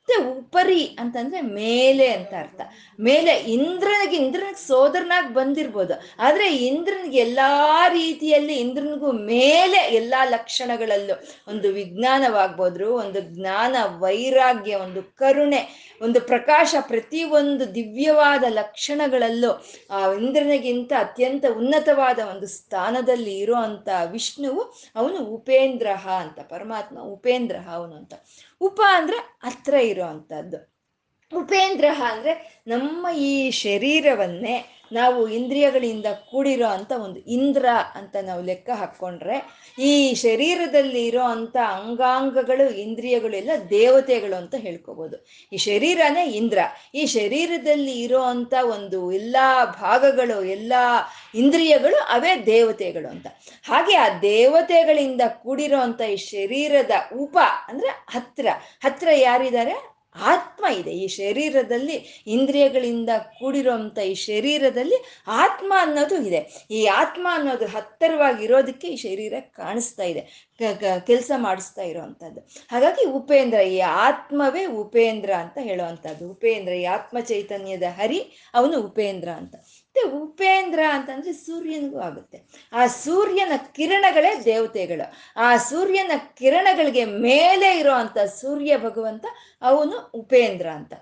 ಮತ್ತೆ 0.07 0.29
ಉಪರಿ 0.31 0.83
ಅಂತಂದ್ರೆ 0.99 1.41
ಮೇಲೆ 1.41 2.07
ಅಂತ 2.07 2.33
ಅರ್ಥ. 2.39 2.61
ಮೇಲೆ 2.99 3.31
ಇಂದ್ರನಿಗೆ 3.53 4.17
ಇಂದ್ರನಿಗೆ 4.17 4.67
ಸೋದರನಾಗಿ 4.67 5.33
ಬಂದಿರ್ಬೋದು. 5.33 5.93
ಆದ್ರೆ 6.19 6.47
ಇಂದ್ರನಿಗೆ 6.65 7.17
ಎಲ್ಲಾ 7.17 7.49
ರೀತಿಯಲ್ಲಿ 7.87 8.55
ಇಂದ್ರನಿಗೂ 8.55 9.11
ಮೇಲೆ 9.11 9.79
ಎಲ್ಲಾ 9.95 10.25
ಲಕ್ಷಣಗಳಲ್ಲೂ 10.25 11.15
ಒಂದು 11.47 11.69
ವಿಜ್ಞಾನವಾಗ್ಬೋದ್ರು, 11.69 12.95
ಒಂದು 12.95 13.21
ಜ್ಞಾನ 13.35 13.75
ವೈರಾಗ್ಯ, 13.99 14.75
ಒಂದು 14.75 15.03
ಕರುಣೆ, 15.15 15.61
ಒಂದು 16.01 16.21
ಪ್ರಕಾಶ 16.21 16.75
ಪ್ರತಿ 16.87 17.23
ಒಂದು 17.23 17.75
ದಿವ್ಯವಾದ 17.75 18.43
ಲಕ್ಷಣಗಳಲ್ಲೂ 18.49 19.51
ಆ 19.91 20.13
ಇಂದ್ರನಿಗಿಂತ 20.13 20.93
ಅತ್ಯಂತ 20.99 21.45
ಉನ್ನತವಾದ 21.57 22.19
ಒಂದು 22.29 22.47
ಸ್ಥಾನದಲ್ಲಿ 22.47 23.39
ಇರೋ 23.39 23.55
ಅಂತ 23.55 23.89
ವಿಷ್ಣುವು 24.11 24.63
ಅವನು 24.95 25.19
ಉಪೇಂದ್ರ 25.35 25.87
ಅಂತ, 26.19 26.39
ಪರಮಾತ್ಮ 26.49 26.99
ಉಪೇಂದ್ರ 27.15 27.55
ಅವನು 27.71 27.95
ಅಂತ. 27.95 28.13
ಉಪ 28.61 28.79
ಅಂದ್ರೆ 28.95 29.17
ಹತ್ರ 29.43 29.75
ಇರೋ 29.83 30.05
ಅಂಥದ್ದು 30.07 30.59
ಉಪೇಂದ್ರ 31.33 31.85
ಅಂದ್ರೆ 32.11 32.61
ನಮ್ಮ 32.67 33.07
ಈ 33.09 33.51
ಶರೀರವನ್ನೇ 33.51 34.73
ನಾವು 34.91 35.27
ಇಂದ್ರಿಯಗಳಿಂದ 35.27 36.05
ಕೂಡಿರೋ 36.05 36.67
ಅಂತ 36.67 36.91
ಒಂದು 36.91 37.19
ಇಂದ್ರ 37.19 37.65
ಅಂತ 37.95 38.15
ನಾವು 38.21 38.43
ಲೆಕ್ಕ 38.43 38.69
ಹಾಕ್ಕೊಂಡ್ರೆ 38.69 39.57
ಈ 39.79 40.13
ಶರೀರದಲ್ಲಿ 40.13 41.07
ಇರೋ 41.07 41.21
ಅಂಥ 41.21 41.57
ಅಂಗಾಂಗಗಳು, 41.57 42.69
ಇಂದ್ರಿಯಗಳು 42.69 43.35
ಎಲ್ಲ 43.35 43.51
ದೇವತೆಗಳು 43.69 44.35
ಅಂತ 44.35 44.55
ಹೇಳ್ಕೋಬೋದು. 44.55 45.25
ಈ 45.53 45.57
ಶರೀರನೇ 45.57 46.25
ಇಂದ್ರ. 46.25 46.57
ಈ 46.95 47.05
ಶರೀರದಲ್ಲಿ 47.05 48.01
ಇರೋ 48.01 48.21
ಅಂಥ 48.21 48.53
ಒಂದು 48.63 49.11
ಎಲ್ಲ 49.11 49.35
ಭಾಗಗಳು, 49.81 50.43
ಎಲ್ಲ 50.43 50.73
ಇಂದ್ರಿಯಗಳು 51.35 51.95
ಅವೇ 51.95 52.45
ದೇವತೆಗಳು 52.45 53.09
ಅಂತ. 53.09 53.27
ಹಾಗೆ 53.63 53.95
ಆ 53.95 54.19
ದೇವತೆಗಳಿಂದ 54.19 55.21
ಕೂಡಿರೋ 55.27 55.79
ಅಂಥ 55.79 56.01
ಈ 56.01 56.15
ಶರೀರದ 56.15 56.91
ಉಪ 57.17 57.37
ಅಂದ್ರೆ 57.67 57.87
ಹತ್ರ. 57.87 58.47
ಹತ್ರ 58.83 59.07
ಯಾರಿದ್ದಾರೆ? 59.13 59.96
ಆತ್ಮ 60.21 60.65
ಇದೆ. 60.79 60.91
ಈ 60.91 61.07
ಶರೀರದಲ್ಲಿ 61.07 62.23
ಇಂದ್ರಿಯಗಳಿಂದ 62.27 63.09
ಕೂಡಿರುವಂಥ 63.39 63.97
ಈ 63.97 64.13
ಶರೀರದಲ್ಲಿ 64.13 65.23
ಆತ್ಮ 65.27 65.73
ಅನ್ನೋದು 65.79 66.15
ಇದೆ. 66.27 66.41
ಈ 66.71 66.85
ಆತ್ಮ 66.85 67.27
ಅನ್ನೋದು 67.31 67.65
ಹತ್ತರವಾಗಿರೋದಕ್ಕೆ 67.65 68.87
ಈ 68.87 68.95
ಶರೀರ 68.95 69.33
ಕಾಣಿಸ್ತಾ 69.39 70.03
ಇದೆ. 70.03 70.47
ಕೆಲಸ 71.05 71.31
ಮಾಡಿಸ್ತಾ 71.37 71.81
ಇರೋವಂಥದ್ದು 71.81 72.41
ಹಾಗಾಗಿ 72.71 73.05
ಉಪೇಂದ್ರ, 73.05 73.59
ಈ 73.59 73.79
ಆತ್ಮವೇ 73.79 74.65
ಉಪೇಂದ್ರ 74.65 75.31
ಅಂತ 75.33 75.57
ಹೇಳುವಂಥದ್ದು 75.61 76.29
ಉಪೇಂದ್ರ, 76.29 76.73
ಈ 76.73 76.83
ಆತ್ಮ 76.83 77.19
ಚೈತನ್ಯದ 77.19 77.83
ಹರಿ, 77.95 78.19
ಅವನು 78.53 78.81
ಉಪೇಂದ್ರ 78.81 79.29
ಅಂತ. 79.29 79.55
ಮತ್ತೆ 79.97 80.17
ಉಪೇಂದ್ರ 80.17 80.79
ಅಂತಂದ್ರೆ 80.89 81.33
ಸೂರ್ಯನಿಗೂ 81.33 81.99
ಆಗುತ್ತೆ. 81.99 82.37
ಆ 82.73 82.87
ಸೂರ್ಯನ 82.87 83.53
ಕಿರಣಗಳೇ 83.75 84.31
ದೇವತೆಗಳು. 84.45 85.05
ಆ 85.37 85.57
ಸೂರ್ಯನ 85.57 86.11
ಕಿರಣಗಳಿಗೆ 86.37 87.05
ಮೇಲೆ 87.05 87.69
ಇರೋವಂಥ 87.79 88.17
ಸೂರ್ಯ 88.17 88.77
ಭಗವಂತ 88.77 89.25
ಅವನು 89.61 89.95
ಉಪೇಂದ್ರ 90.13 90.67
ಅಂತ. 90.69 90.93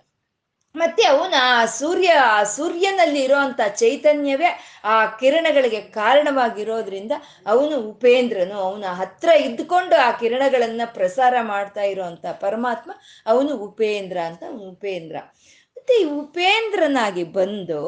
ಮತ್ತೆ 0.75 1.03
ಅವನು 1.07 1.35
ಆ 1.41 1.65
ಸೂರ್ಯ, 1.65 2.09
ಆ 2.13 2.43
ಸೂರ್ಯನಲ್ಲಿ 2.43 3.21
ಇರೋಂಥ 3.23 3.61
ಚೈತನ್ಯವೇ 3.75 4.49
ಆ 4.83 4.95
ಕಿರಣಗಳಿಗೆ 5.19 5.81
ಕಾರಣವಾಗಿರೋದ್ರಿಂದ 5.81 7.11
ಅವನು 7.47 7.75
ಉಪೇಂದ್ರನು. 7.89 8.55
ಅವನ 8.59 8.83
ಹತ್ರ 8.83 9.29
ಇದ್ದುಕೊಂಡು 9.29 9.95
ಆ 9.95 10.11
ಕಿರಣಗಳನ್ನು 10.11 10.93
ಪ್ರಸಾರ 10.93 11.33
ಮಾಡ್ತಾ 11.41 11.81
ಇರೋವಂಥ 11.81 12.25
ಪರಮಾತ್ಮ 12.39 12.91
ಅವನು 13.25 13.57
ಉಪೇಂದ್ರ 13.57 14.17
ಅಂತ, 14.19 14.43
ಉಪೇಂದ್ರ. 14.71 15.15
ಮತ್ತೆ 15.77 15.95
ಈ 16.01 16.03
ಉಪೇಂದ್ರನಾಗಿ 16.03 17.23
ಬಂದು 17.23 17.81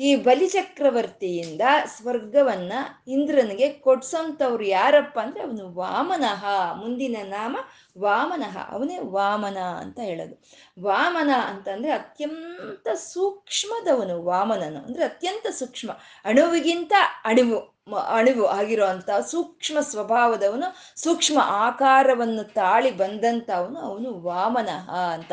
ಈ 0.00 0.16
ಬಲಿಚಕ್ರವರ್ತಿಯಿಂದ 0.16 1.60
ಸ್ವರ್ಗವನ್ನ 1.86 2.72
ಇಂದ್ರನಿಗೆ 3.08 3.68
ಕೊಡ್ಸೋಂಥವ್ರು 3.68 4.64
ಯಾರಪ್ಪ 4.64 5.18
ಅಂದ್ರೆ 5.18 5.44
ಅವನು 5.44 5.74
ವಾಮನಃ, 5.74 6.72
ಮುಂದಿನ 6.72 7.16
ನಾಮ 7.22 7.56
ವಾಮನಃ, 7.98 8.58
ಅವನೇ 8.70 8.98
ವಾಮನ 8.98 9.58
ಅಂತ 9.58 9.98
ಹೇಳೋದು. 9.98 10.42
ವಾಮನ 10.82 11.30
ಅಂತಂದ್ರೆ 11.48 11.92
ಅತ್ಯಂತ 11.92 12.88
ಸೂಕ್ಷ್ಮದವನು, 12.88 14.22
ವಾಮನನು, 14.22 14.84
ಅಂದ್ರೆ 14.84 15.04
ಅತ್ಯಂತ 15.04 15.46
ಸೂಕ್ಷ್ಮ, 15.46 15.90
ಅಣುವಿಗಿಂತ 16.24 16.92
ಅಣಿವು. 17.24 17.73
ಅಣಿವು 17.88 18.44
ಆಗಿರುವಂತ 18.46 19.10
ಸೂಕ್ಷ್ಮ 19.30 19.78
ಸ್ವಭಾವದವನು 19.80 20.68
ಸೂಕ್ಷ್ಮ 20.96 21.38
ಆಕಾರವನ್ನು 21.42 22.44
ತಾಳಿ 22.52 22.90
ಬಂದಂಥವನು 22.90 23.78
ಅವನು 23.80 24.10
ವಾಮನಃ 24.22 24.86
ಅಂತ. 25.12 25.32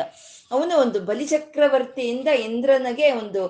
ಅವನು 0.50 0.76
ಒಂದು 0.78 1.00
ಬಲಿಚಕ್ರವರ್ತಿಯಿಂದ 1.00 2.28
ಇಂದ್ರನಿಗೆ 2.28 3.12
ಒಂದು 3.12 3.42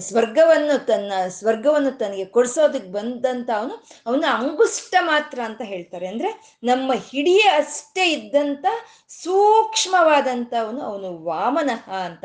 ಸ್ವರ್ಗವನ್ನು 0.00 0.86
ತನ್ನ, 0.86 1.12
ಸ್ವರ್ಗವನ್ನು 1.28 1.92
ತನಗೆ 1.98 2.24
ಕೊಡಿಸೋದಕ್ಕೆ 2.24 2.90
ಬಂದಂತ 2.92 3.50
ಅವನು 3.50 3.76
ಅವನು 4.06 4.26
ಅಂಗುಷ್ಟ 4.26 4.94
ಮಾತ್ರ 5.00 5.38
ಅಂತ 5.44 5.62
ಹೇಳ್ತಾರೆ. 5.62 6.06
ಅಂದ್ರೆ 6.06 6.60
ನಮ್ಮ 6.64 6.92
ಹಿಡಿಯ 6.92 7.44
ಅಷ್ಟೇ 7.54 8.06
ಇದ್ದಂತ 8.12 8.66
ಸೂಕ್ಷ್ಮವಾದಂತ 9.22 10.52
ಅವನು 10.60 11.24
ವಾಮನಃ 11.24 11.90
ಅಂತ. 11.92 12.24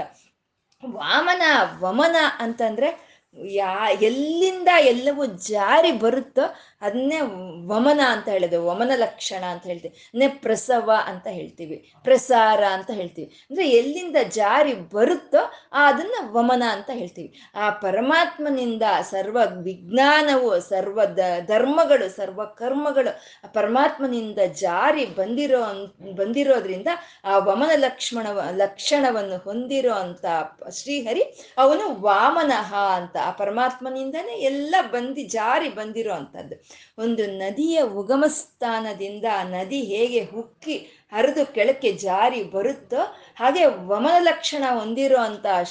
ವಾಮನ, 0.83 1.41
ವಮನ 1.79 2.15
ಅಂತಂದ್ರೆ 2.39 3.10
ಯಾ, 3.35 3.89
ಎಲ್ಲಿಂದ 4.01 4.69
ಎಲ್ಲವೂ 4.85 5.25
ಜಾರಿ 5.25 5.91
ಬರುತ್ತೋ 5.91 6.45
ಅದನ್ನೇ 6.81 7.19
ವಮನ 7.65 8.01
ಅಂತ 8.07 8.27
ಹೇಳಿದೆ, 8.29 8.57
ವಮನ 8.57 8.91
ಲಕ್ಷಣ 8.95 9.43
ಅಂತ 9.43 9.63
ಹೇಳ್ತೀವಿ 9.63 9.93
ನೆ 10.15 10.27
ಪ್ರಸವ 10.27 10.91
ಅಂತ 11.05 11.27
ಹೇಳ್ತೀವಿ, 11.27 11.77
ಪ್ರಸಾರ 12.03 12.63
ಅಂತ 12.71 12.91
ಹೇಳ್ತೀವಿ. 12.91 13.47
ಅಂದ್ರೆ 13.49 13.69
ಎಲ್ಲಿಂದ 13.69 14.17
ಜಾರಿ 14.29 14.73
ಬರುತ್ತೋ 14.73 15.41
ಅದನ್ನ 15.71 16.15
ವಮನ 16.31 16.63
ಅಂತ 16.71 16.89
ಹೇಳ್ತೀವಿ. 16.93 17.29
ಆ 17.55 17.69
ಪರಮಾತ್ಮನಿಂದ 17.69 18.83
ಸರ್ವ 19.01 19.37
ವಿಜ್ಞಾನವು, 19.63 20.61
ಸರ್ವ 20.61 20.99
ಧರ್ಮಗಳು, 21.47 22.09
ಸರ್ವ 22.09 22.45
ಕರ್ಮಗಳು 22.45 23.13
ಪರಮಾತ್ಮನಿಂದ 23.53 24.39
ಜಾರಿ 24.59 25.05
ಬಂದಿರೋ 25.05 25.61
ಬಂದಿರೋದ್ರಿಂದ 26.15 26.87
ಆ 27.25 27.37
ವಮನ 27.37 27.71
ಲಕ್ಷ್ಮಣ 27.75 28.27
ಲಕ್ಷಣವನ್ನು 28.55 29.37
ಹೊಂದಿರೋ 29.37 29.93
ಅಂತ 29.93 30.25
ಶ್ರೀಹರಿ 30.71 31.23
ಅವನು 31.57 32.01
ವಾಮನಃ 32.01 32.71
ಅಂತ 32.95 33.17
ಆ 33.21 33.31
ಪರಮಾತ್ಮನಿಂದನೇ 33.31 34.35
ಎಲ್ಲ 34.41 34.75
ಬಂದಿ 34.91 35.23
ಜಾರಿ 35.27 35.69
ಬಂದಿರೋ 35.69 36.13
ಅಂಥದ್ದು 36.13 36.55
ಒಂದು 36.97 37.23
ನದಿಯ 37.37 37.81
ಉಗಮ 37.81 38.23
ಸ್ಥಾನದಿಂದ 38.27 39.25
ನದಿ 39.49 39.81
ಹೇಗೆ 39.81 40.21
ಹುಕ್ಕಿ 40.23 40.75
ಹರಿದು 41.11 41.53
ಕೆಳಕ್ಕೆ 41.53 41.91
ಜಾರಿ 41.91 42.43
ಬರುತ್ತೋ 42.43 43.01
ಹಾಗೆ 43.35 43.65
ವಮನ 43.65 44.17
ಲಕ್ಷಣ 44.19 44.63
ಹೊಂದಿರೋ 44.79 45.21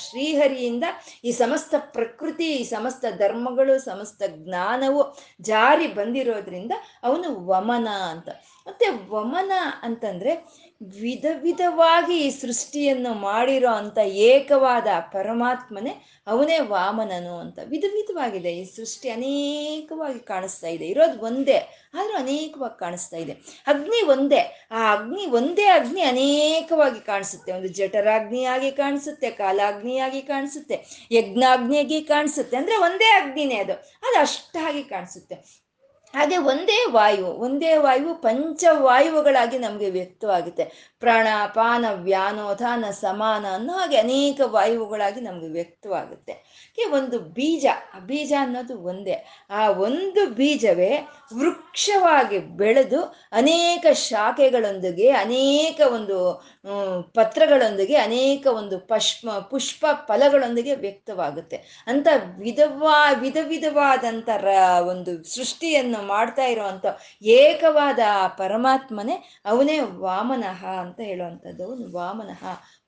ಶ್ರೀಹರಿಯಿಂದ 0.01 0.85
ಈ 1.25 1.33
ಸಮಸ್ತ 1.33 1.75
ಪ್ರಕೃತಿ, 1.93 2.49
ಈ 2.53 2.65
ಸಮಸ್ತ 2.65 3.05
ಧರ್ಮಗಳು, 3.19 3.79
ಸಮಸ್ತ 3.85 4.23
ಜ್ಞಾನವು 4.37 5.03
ಜಾರಿ 5.41 5.87
ಬಂದಿರೋದ್ರಿಂದ 5.87 6.73
ಅವನು 7.03 7.47
ವಮನ 7.47 7.89
ಅಂತ. 8.11 8.29
ಮತ್ತೆ 8.67 8.87
ವಮನ 9.09 9.53
ಅಂತಂದ್ರೆ 9.83 10.33
ವಿಧ 10.83 11.25
ವಿಧವಾಗಿ 11.43 12.21
ಈ 12.27 12.31
ಸೃಷ್ಟಿಯನ್ನು 12.31 13.15
ಮಾಡಿರೋ 13.15 13.69
ಅಂತ 13.69 13.99
ಏಕವಾದ 13.99 14.87
ಪರಮಾತ್ಮನೇ 15.01 16.07
ಅವನೇ 16.27 16.59
ವಾಮನನು 16.59 17.39
ಅಂತ 17.39 17.59
ವಿಧ 17.69 17.85
ವಿಧವಾಗಿದೆ. 17.93 18.53
ಈ 18.53 18.65
ಸೃಷ್ಟಿ 18.77 19.09
ಅನೇಕವಾಗಿ 19.09 20.19
ಕಾಣಿಸ್ತಾ 20.19 20.67
ಇದೆ. 20.67 20.87
ಇರೋದು 20.87 21.21
ಒಂದೇ, 21.21 21.91
ಆದರೂ 21.95 22.17
ಅನೇಕವಾಗಿ 22.17 22.79
ಕಾಣಿಸ್ತಾ 22.79 23.17
ಇದೆ. 23.17 23.33
ಅಗ್ನಿ 23.67 24.07
ಒಂದೇ, 24.07 24.69
ಆ 24.71 24.97
ಅಗ್ನಿ 24.97 25.27
ಒಂದೇ 25.27 25.65
ಅಗ್ನಿ 25.65 26.01
ಅನೇಕವಾಗಿ 26.01 27.01
ಕಾಣಿಸುತ್ತೆ. 27.01 27.53
ಒಂದು 27.53 27.69
ಜಠರಾಗ್ನಿಯಾಗಿ 27.69 28.73
ಕಾಣಿಸುತ್ತೆ, 28.73 29.31
ಕಾಲಾಗ್ನಿಯಾಗಿ 29.31 30.23
ಕಾಣಿಸುತ್ತೆ, 30.23 31.09
ಯಜ್ಞಾಗ್ನಿಯಾಗಿ 31.13 32.01
ಕಾಣಿಸುತ್ತೆ. 32.01 32.57
ಅಂದ್ರೆ 32.57 32.77
ಒಂದೇ 32.77 33.13
ಅಗ್ನಿನೇ 33.13 33.57
ಅದು. 33.57 33.73
ಅದು 33.73 34.19
ಅಷ್ಟಾಗಿ 34.21 34.85
ಕಾಣಿಸುತ್ತೆ. 34.85 35.70
ಹಾಗೆ 36.15 36.37
ಒಂದೇ 36.45 36.85
ವಾಯು 36.91 37.27
ಒಂದೇ 37.39 37.77
ವಾಯು 37.77 38.15
ಪಂಚವಾಯುಗಳಾಗಿ 38.23 39.59
ನಮಗೆ 39.59 39.91
ವ್ಯಕ್ತವಾಗುತ್ತೆ. 39.91 40.65
ಪ್ರಾಣ 41.01 41.27
ಪಾನ 41.55 41.85
ವ್ಯಾನೋಧಾನ 41.91 42.85
ಸಮಾನ 42.91 43.47
ಅನ್ನೋ 43.55 43.73
ಹಾಗೆ 43.73 43.97
ಅನೇಕ 43.97 44.41
ವಾಯುಗಳಾಗಿ 44.45 45.21
ನಮಗೆ 45.21 45.49
ವ್ಯಕ್ತವಾಗುತ್ತೆ. 45.49 46.35
ಒಂದು 46.93 47.19
ಬೀಜ, 47.19 47.67
ಆ 47.95 47.99
ಬೀಜ 47.99 48.33
ಅನ್ನೋದು 48.41 48.75
ಒಂದೇ. 48.83 49.17
ಆ 49.51 49.69
ಒಂದು 49.69 50.27
ಬೀಜವೇ 50.27 50.93
ವೃಕ್ಷವಾಗಿ 51.39 52.39
ಬೆಳೆದು 52.39 53.01
ಅನೇಕ 53.33 53.87
ಶಾಖೆಗಳೊಂದಿಗೆ, 53.93 55.09
ಅನೇಕ 55.11 55.81
ಒಂದು 55.95 56.19
ಪತ್ರಗಳೊಂದಿಗೆ, 57.15 57.97
ಅನೇಕ 57.97 58.47
ಒಂದು 58.47 58.79
ಪಶ್ಮ, 58.79 59.39
ಪುಷ್ಪ 59.39 59.87
ಫಲಗಳೊಂದಿಗೆ 60.07 60.75
ವ್ಯಕ್ತವಾಗುತ್ತೆ. 60.75 61.85
ಅಂತ 61.87 62.09
ವಿಧವಾ 62.39 63.13
ವಿಧ 63.13 63.37
ವಿಧವಾದಂಥ 63.43 64.29
ಒಂದು 64.87 65.13
ಸೃಷ್ಟಿಯನ್ನು 65.35 66.07
ಮಾಡ್ತಾ 66.07 66.45
ಇರುವಂಥ 66.45 66.87
ಏಕವಾದ 67.23 67.99
ಪರಮಾತ್ಮನೇ 68.39 69.17
ಅವನೇ 69.45 69.79
ವಾಮನಃ 69.81 70.65
ಅಂತ 70.91 71.01
ಹೇಳುವಂಥದ್ದು 71.01 71.93
ವಾಮನಃ 71.93 72.45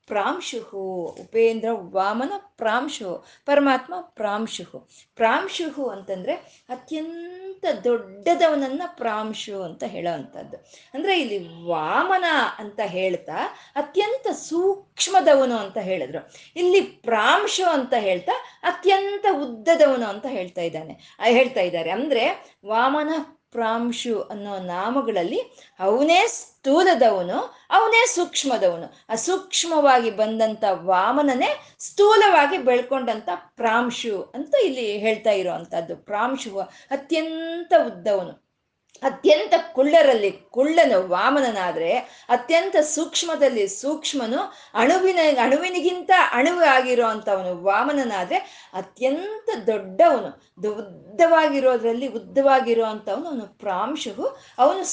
ಪ್ರಾಂಶುಹು, 0.07 0.85
ಉಪೇಂದ್ರ 1.21 1.69
ವಾಮನ 1.73 2.33
ಪ್ರಾಂಶುಹು, 2.57 3.17
ಪರಮಾತ್ಮ 3.47 3.95
ಪ್ರಾಂಶುಹು. 4.01 4.79
ಪ್ರಾಂಶುಹು 5.17 5.85
ಅಂತಂದ್ರೆ 5.89 6.35
ಅತ್ಯಂತ 6.69 7.65
ದೊಡ್ಡದವನನ್ನ 7.85 8.83
ಪ್ರಾಂಶು 8.87 9.63
ಅಂತ 9.63 9.83
ಹೇಳೋವಂಥದ್ದು. 9.87 10.57
ಅಂದ್ರೆ 10.95 11.21
ಇಲ್ಲಿ 11.21 11.39
ವಾಮನ 11.67 12.25
ಅಂತ 12.59 12.81
ಹೇಳ್ತಾ 12.85 13.39
ಅತ್ಯಂತ 13.77 14.27
ಸೂಕ್ಷ್ಮದವನು 14.37 15.57
ಅಂತ 15.57 15.79
ಹೇಳಿದ್ರು. 15.79 16.21
ಇಲ್ಲಿ 16.57 16.81
ಪ್ರಾಂಶು 16.81 17.65
ಅಂತ 17.71 17.95
ಹೇಳ್ತಾ 17.99 18.33
ಅತ್ಯಂತ 18.63 19.27
ಉದ್ದದವನು 19.35 20.07
ಅಂತ 20.07 20.27
ಹೇಳ್ತಾ 20.29 20.61
ಇದ್ದಾನೆ, 20.61 20.95
ಹೇಳ್ತಾ 21.29 21.61
ಇದ್ದಾರೆ. 21.61 21.91
ಅಂದ್ರೆ 21.91 22.25
ವಾಮನ 22.67 23.11
ಪ್ರಾಂಶು 23.53 24.23
ಅನ್ನೋ 24.23 24.59
ನಾಮಗಳಲ್ಲಿ 24.59 25.41
ಅವನೇ 25.81 26.27
ಸ್ಥೂಲದವನು, 26.27 27.39
ಅವನೇ 27.71 28.07
ಸೂಕ್ಷ್ಮದವನು. 28.07 28.87
ಅಸೂಕ್ಷ್ಮವಾಗಿ 29.09 30.11
ಬಂದಂತ 30.11 30.65
ವಾಮನನೇ 30.71 31.51
ಸ್ಥೂಲವಾಗಿ 31.79 32.59
ಬೆಳ್ಕೊಂಡಂತ 32.59 33.29
ಪ್ರಾಂಶು 33.57 34.23
ಅಂತ 34.35 34.55
ಇಲ್ಲಿ 34.65 34.99
ಹೇಳ್ತಾ 34.99 35.31
ಇರೋ 35.31 35.53
ಅಂತದ್ದು 35.53 35.97
ಪ್ರಾಂಶು 35.97 36.59
ಅತ್ಯಂತ 36.91 37.73
ಉದ್ದವನು. 37.87 38.42
ಅತ್ಯಂತ 39.03 39.55
ಕುಳ್ಳರಲ್ಲಿ, 39.73 40.31
ಕುಳ್ಳನು, 40.31 41.09
ವಾಮನನಾದ್ರೆ 41.09 41.93
ಅತ್ಯಂತ 42.29 42.77
ಸೂಕ್ಷ್ಮದಲ್ಲಿ 42.77 43.69
ಸೂಕ್ಷ್ಮನು 43.69 44.41
ಅಣುವಿನ, 44.75 45.19
ಅಣುವಿನಿಗಿಂತ 45.43 46.11
ಅಣುವು 46.33 46.61
ಆಗಿರೋ 46.61 47.07
ಅಂಥವನು 47.07 47.63
ವಾಮನನಾದ್ರೆ 47.63 48.37
ಅತ್ಯಂತ 48.75 49.51
ದೊಡ್ಡವನು 49.67 50.31
ಉದ್ದವಾಗಿರೋದ್ರಲ್ಲಿ 50.69 52.09
ಉದ್ದವಾಗಿರೋ 52.09 52.85
ಅಂಥವನು 52.85 53.29
ಅವನು 53.29 53.47
ಪ್ರಾಂಶು 53.59 54.39
ಅವನು 54.59 54.85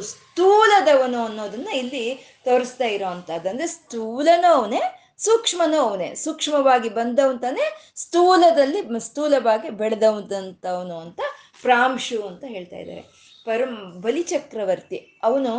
ಸ್ಥೂಲದವನು 0.00 1.24
ಅನ್ನೋದನ್ನ 1.24 1.68
ಇಲ್ಲಿ 1.68 2.14
ತೋರಿಸ್ತಾ 2.44 2.84
ಇರೋವಂಥದ್ದು. 2.84 3.48
ಅಂದ್ರೆ 3.48 3.66
ಸ್ಥೂಲನೂ 3.66 4.52
ಅವನೇ, 4.54 4.82
ಸೂಕ್ಷ್ಮನೂ 5.18 5.76
ಅವನೇ. 5.76 6.14
ಸೂಕ್ಷ್ಮವಾಗಿ 6.14 6.88
ಬಂದವಂತಾನೆ 6.88 7.92
ಸ್ಥೂಲದಲ್ಲಿ, 7.96 9.00
ಸ್ಥೂಲವಾಗಿ 9.00 9.70
ಬೆಳೆದವಂತವನು 9.70 10.98
ಅಂತ 10.98 11.20
ಪ್ರಾಂಶು 11.62 12.22
ಅಂತ 12.26 12.44
ಹೇಳ್ತಾ 12.44 12.76
ಇದ್ದಾರೆ. 12.76 13.13
ಪರಂ 13.44 14.00
ಬಲಿಚಕ್ರವರ್ತಿ 14.00 15.20
ಅವನು 15.22 15.52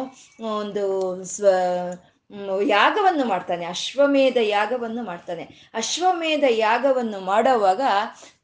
ಒಂದು 0.58 1.24
ಸ್ವ 1.24 1.48
ಯಾಗವನ್ನು 2.62 3.26
ಮಾಡ್ತಾನೆ. 3.26 3.66
ಅಶ್ವಮೇಧ 3.66 4.38
ಯಾಗವನ್ನು 4.42 5.04
ಮಾಡ್ತಾನೆ. 5.04 5.44
ಅಶ್ವಮೇಧ 5.74 6.44
ಯಾಗವನ್ನು 6.50 7.20
ಮಾಡುವಾಗ 7.20 7.82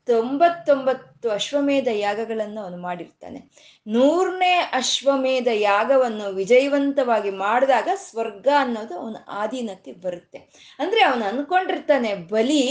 ತೊಂಬತ್ತೊಂಬತ್ತು 0.08 1.30
ಅಶ್ವಮೇಧ 1.30 1.88
ಯಾಗಗಳನ್ನು 1.98 2.62
ಅವನು 2.62 2.78
ಮಾಡಿರ್ತಾನೆ. 2.78 3.40
ನೂರನೇ 3.88 4.54
ಅಶ್ವಮೇಧ 4.74 5.48
ಯಾಗವನ್ನು 5.62 6.30
ವಿಜಯವಂತವಾಗಿ 6.32 7.30
ಮಾಡಿದಾಗ 7.38 7.90
ಸ್ವರ್ಗ 7.96 8.48
ಅನ್ನೋದು 8.60 9.00
ಅವನ 9.00 9.16
ಆಧೀನಕ್ಕೆ 9.30 9.92
ಬರುತ್ತೆ. 10.02 10.40
ಅಂದ್ರೆ 10.80 11.02
ಅವನು 11.04 11.26
ಅನ್ಕೊಂಡಿರ್ತಾನೆ, 11.26 12.16
ಬಲಿ 12.30 12.64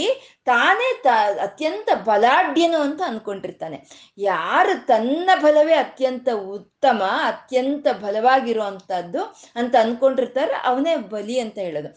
ತಾನೇ 0.45 1.01
ತ 1.03 1.07
ಅತ್ಯಂತ 1.41 1.89
ಬಲಾಢ್ಯನು 2.05 2.77
ಅಂತ 2.81 3.01
ಅನ್ಕೊಂಡಿರ್ತಾನೆ. 3.05 3.79
ಯಾರು 4.17 4.87
ತನ್ನ 4.87 5.29
ಬಲವೇ 5.43 5.73
ಅತ್ಯಂತ 5.75 6.29
ಉತ್ತಮ, 6.49 7.01
ಅತ್ಯಂತ 7.23 7.87
ಬಲವಾಗಿರುವಂತಹದ್ದು 8.01 9.23
ಅಂತ 9.55 9.75
ಅನ್ಕೊಂಡಿರ್ತಾರ 9.79 10.49
ಅವನೇ 10.63 10.95
ಬಲಿ 11.09 11.39
ಅಂತ 11.39 11.57
ಹೇಳೋದು. 11.57 11.91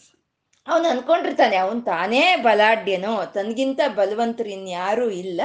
ಅವನು 0.66 0.88
ಅನ್ಕೊಂಡಿರ್ತಾನೆ, 0.88 1.56
ಅವನು 1.56 1.80
ತಾನೇ 1.82 2.36
ಬಲಾಢ್ಯನೋ, 2.36 3.24
ತನಗಿಂತ 3.34 3.80
ಬಲವಂತರು 3.88 4.48
ಇನ್ಯಾರೂ 4.48 5.10
ಇಲ್ಲ. 5.10 5.40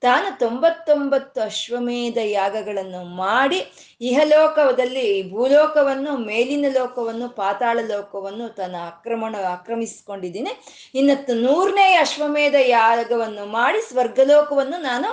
ತಾನು 0.00 0.38
ತೊಂಬತ್ತೊಂಬತ್ತು 0.38 1.40
ಅಶ್ವಮೇಧ 1.40 2.18
ಯಾಗಗಳನ್ನು 2.24 3.04
ಮಾಡಿ 3.16 3.60
ಇಹಲೋಕದಲ್ಲಿ 4.00 5.06
ಭೂಲೋಕವನ್ನು, 5.32 6.16
ಮೇಲಿನ 6.16 6.66
ಲೋಕವನ್ನು, 6.72 7.28
ಪಾತಾಳ 7.28 7.78
ಲೋಕವನ್ನು 7.88 8.48
ತನ್ನ 8.54 8.76
ಆಕ್ರಮಣ, 8.86 9.34
ಆಕ್ರಮಿಸಿಕೊಂಡಿದ್ದೀನಿ. 9.54 10.52
ಇನ್ನತ್ತು 10.94 11.34
ನೂರನೇ 11.34 11.96
ಅಶ್ವಮೇಧ 11.96 12.54
ಯಾಗವನ್ನು 12.68 13.46
ಮಾಡಿ 13.46 13.82
ಸ್ವರ್ಗಲೋಕವನ್ನು 13.82 14.80
ನಾನು 14.80 15.08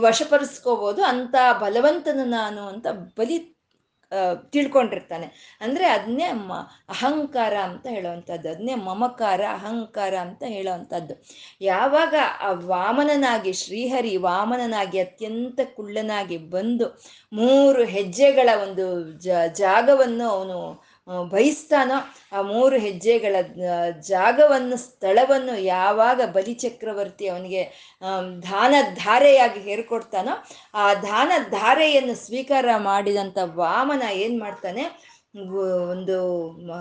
ವಶಪಡಿಸ್ಕೋಬೋದು 0.00 1.02
ಅಂತ 1.02 1.34
ಬಲವಂತನು 1.62 2.24
ನಾನು 2.24 2.62
ಅಂತ 2.68 2.86
ಬಲಿ 3.18 3.38
ತಿಳ್ಕೊಂಡಿರ್ತಾನೆ. 4.50 5.58
ಅಂದರೆ 5.60 5.86
ಅದನ್ನೇ 5.86 6.32
ಮ, 6.32 6.52
ಅಹಂಕಾರ 6.88 7.54
ಅಂತ 7.62 7.86
ಹೇಳುವಂಥದ್ದು. 7.86 8.48
ಅದನ್ನೇ 8.48 8.74
ಮಮಕಾರ, 8.74 9.40
ಅಹಂಕಾರ 9.52 10.14
ಅಂತ 10.20 10.42
ಹೇಳುವಂಥದ್ದು. 10.48 11.14
ಯಾವಾಗ 11.60 12.14
ಆ 12.40 12.52
ವಾಮನನಾಗಿ, 12.52 13.52
ಶ್ರೀಹರಿ 13.52 14.16
ವಾಮನನಾಗಿ, 14.16 14.98
ಅತ್ಯಂತ 14.98 15.60
ಕುಳ್ಳನಾಗಿ 15.74 16.38
ಬಂದು 16.38 16.88
ಮೂರು 17.32 17.84
ಹೆಜ್ಜೆಗಳ 17.84 18.48
ಒಂದು 18.62 18.86
ಜಾಗವನ್ನು 19.56 20.30
ಅವನು 20.30 20.58
ಬಯಸ್ತಾನೋ 21.30 21.98
ಆ 22.32 22.42
ಮೂರು 22.42 22.76
ಹೆಜ್ಜೆಗಳ 22.78 23.36
ಜಾಗವನ್ನು, 24.08 24.76
ಸ್ಥಳವನ್ನು 24.76 25.60
ಯಾವಾಗ 25.60 26.20
ಬಲಿಚಕ್ರವರ್ತಿ 26.32 27.26
ಅವನಿಗೆ 27.28 27.62
ದಾನ 28.42 28.74
ಧಾರೆಯಾಗಿ 28.94 29.60
ಹೇರ್ಕೊಡ್ತಾನೋ 29.60 30.34
ಆ 30.74 30.94
ದಾನ 30.94 31.32
ಧಾರೆಯನ್ನು 31.50 32.14
ಸ್ವೀಕಾರ 32.14 32.66
ಮಾಡಿದಂಥ 32.76 33.38
ವಾಮನ 33.54 34.02
ಏನು 34.12 34.38
ಮಾಡ್ತಾನೆ? 34.38 34.84
ಒಂದು 35.90 36.16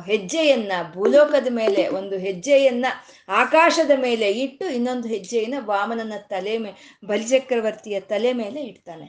ಹೆಜ್ಜೆಯನ್ನ, 0.01 0.71
ಭೂಲೋಕದ 0.93 1.47
ಮೇಲೆ, 1.51 1.87
ಒಂದು 1.87 2.17
ಹೆಜ್ಜೆಯನ್ನ 2.17 2.85
ಆಕಾಶದ 3.29 3.91
ಮೇಲೆ 3.99 4.31
ಇಟ್ಟು 4.31 4.65
ಇನ್ನೊಂದು 4.69 5.07
ಹೆಜ್ಜೆಯನ್ನ 5.07 5.55
ವಾಮನನ 5.59 6.13
ತಲೆ 6.29 6.57
ಮೇ 6.57 6.71
ಬಲಿಚಕ್ರವರ್ತಿಯ 7.05 7.99
ತಲೆ 7.99 8.33
ಮೇಲೆ 8.33 8.61
ಇಡ್ತಾನೆ. 8.61 9.07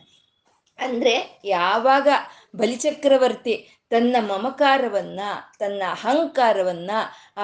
ಅಂದ್ರೆ 0.78 1.40
ಯಾವಾಗ 1.44 2.08
ಬಲಿಚಕ್ರವರ್ತಿ 2.56 3.54
ತನ್ನ 3.90 4.16
ಮಮಕಾರವನ್ನ 4.20 5.20
ತನ್ನ 5.58 5.82
ಅಹಂಕಾರವನ್ನ 5.90 6.90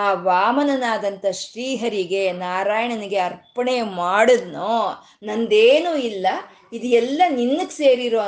ಆ 0.02 0.04
ವಾಮನನಾದಂಥ 0.26 1.26
ಶ್ರೀಹರಿಗೆ 1.42 2.22
ನಾರಾಯಣನಿಗೆ 2.44 3.20
ಅರ್ಪಣೆ 3.28 3.76
ಮಾಡಿದ್ನೋ? 3.82 4.74
ನಂದೇನೂ 5.22 5.92
ಇಲ್ಲ. 6.10 6.26
ಇದು 6.72 6.86
ಎಲ್ಲ 6.98 7.22
ನಿನ್ನಕ್ಕೆ 7.30 7.74
ಸೇರಿರೋ 7.74 8.20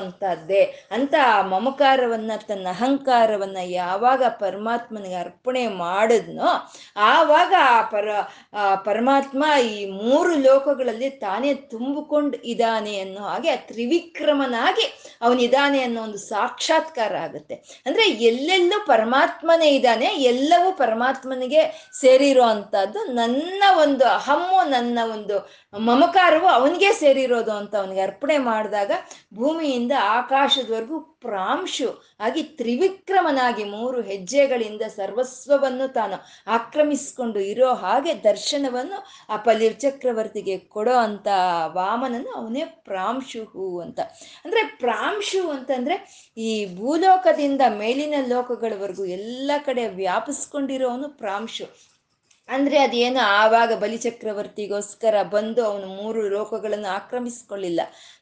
ಅಂತ 0.96 1.14
ಆ 1.26 1.42
ಮಮಕಾರವನ್ನು, 1.52 2.36
ತನ್ನ 2.46 2.66
ಅಹಂಕಾರವನ್ನ 2.70 3.58
ಯಾವಾಗ 3.80 4.22
ಪರಮಾತ್ಮನಿಗೆ 4.40 5.14
ಅರ್ಪಣೆ 5.14 5.64
ಮಾಡಿದ್ನೋ, 5.82 6.50
ಆವಾಗ 7.12 7.52
ಆ 7.60 7.82
ಪರ 7.94 8.08
ಪರಮಾತ್ಮ 8.84 9.42
ಈ 9.62 9.74
ಮೂರು 10.02 10.34
ಲೋಕಗಳಲ್ಲಿ 10.38 11.10
ತಾನೇ 11.24 11.50
ತುಂಬಿಕೊಂಡು 11.72 12.36
ಇದ್ದಾನೆ 12.52 12.94
ಅನ್ನೋ 13.00 13.22
ಹಾಗೆ 13.22 13.50
ಆ 13.50 13.60
ತ್ರಿವಿಕ್ರಮನಾಗಿ 13.70 14.86
ಅವನಿದ್ದಾನೆ 15.22 15.80
ಅನ್ನೋ 15.82 16.00
ಒಂದು 16.02 16.18
ಸಾಕ್ಷಾತ್ಕಾರ 16.28 17.12
ಆಗುತ್ತೆ. 17.16 17.54
ಅಂದ್ರೆ 17.86 18.06
ಎಲ್ಲೆಲ್ಲೂ 18.30 18.78
ಪರಮಾತ್ಮನೇ 18.86 19.70
ಇದ್ದಾನೆ, 19.70 20.06
ಎಲ್ಲವೂ 20.32 20.70
ಪರಮಾತ್ಮನಿಗೆ 20.72 21.57
ಸೇರಿರೋ 21.92 22.44
ಅಂಥದ್ದು 22.44 23.00
ನನ್ನ 23.12 23.62
ಒಂದು 23.78 24.04
ಅಹಮ್ಮು 24.10 24.60
ನನ್ನ 24.70 24.98
ಒಂದು 25.12 25.36
ಮಮಕಾರವು 25.82 26.48
ಅವನಿಗೆ 26.48 26.92
ಸೇರಿರೋದು 26.92 27.52
ಅಂತ 27.52 27.74
ಅವನಿಗೆ 27.76 28.00
ಅರ್ಪಣೆ 28.00 28.38
ಮಾಡಿದಾಗ 28.44 28.92
ಭೂಮಿಯಿಂದ 29.34 29.92
ಆಕಾಶದವರೆಗೂ 30.10 30.98
ಪ್ರಾಂಶು, 31.20 32.16
ಆಗಿ 32.20 32.42
ತ್ರಿವಿಕ್ರಮನಾಗಿ 32.42 33.64
ಮೂರು 33.64 34.00
ಹೆಜ್ಜೆಗಳಿಂದ 34.00 34.82
ಸರ್ವಸ್ವವನ್ನು 34.82 35.92
ತಾನು 35.92 36.16
ಆಕ್ರಮಿಸಿಕೊಂಡು 36.46 37.40
ಇರೋ 37.40 37.74
ಹಾಗೆ 37.74 38.14
ದರ್ಶನವನ್ನು 38.24 39.06
ಆ 39.28 39.36
ಪಲಿರ್ಚಕ್ರವರ್ತಿಗೆ 39.36 40.58
ಕೊಡೋ 40.58 40.92
ಅಂತ 40.92 41.28
ವಾಮನನು 41.66 42.32
ಅವನೇ 42.32 42.64
ಪ್ರಾಂಶುಹು 42.64 43.80
ಅಂತ. 43.80 44.00
ಅಂದ್ರೆ 44.44 44.62
ಪ್ರಾಂಶು 44.64 45.50
ಅಂತಂದ್ರೆ 45.50 46.28
ಈ 46.36 46.76
ಭೂಲೋಕದಿಂದ 46.76 47.60
ಮೇಲಿನ 47.68 48.14
ಲೋಕಗಳವರೆಗೂ 48.28 49.04
ಎಲ್ಲ 49.04 49.50
ಕಡೆ 49.64 49.88
ವ್ಯಾಪಿಸ್ಕೊಂಡಿರೋನು 49.88 51.08
ಪ್ರಾಂಶು. 51.08 51.98
ಅಂದ್ರೆ 52.48 52.78
ಅದೇನು 52.78 53.20
ಆವಾಗ 53.26 53.72
ಬಲಿಚಕ್ರವರ್ತಿಗೋಸ್ಕರ 53.72 55.22
ಬಂದು 55.22 55.64
ಅವನು 55.64 55.86
ಮೂರು 55.86 56.28
ಲೋಕಗಳನ್ನು 56.28 56.88
ಆಕ್ರಮಿಸ್ಕೊಳ್ಳಿಲ್ಲ. 56.88 57.80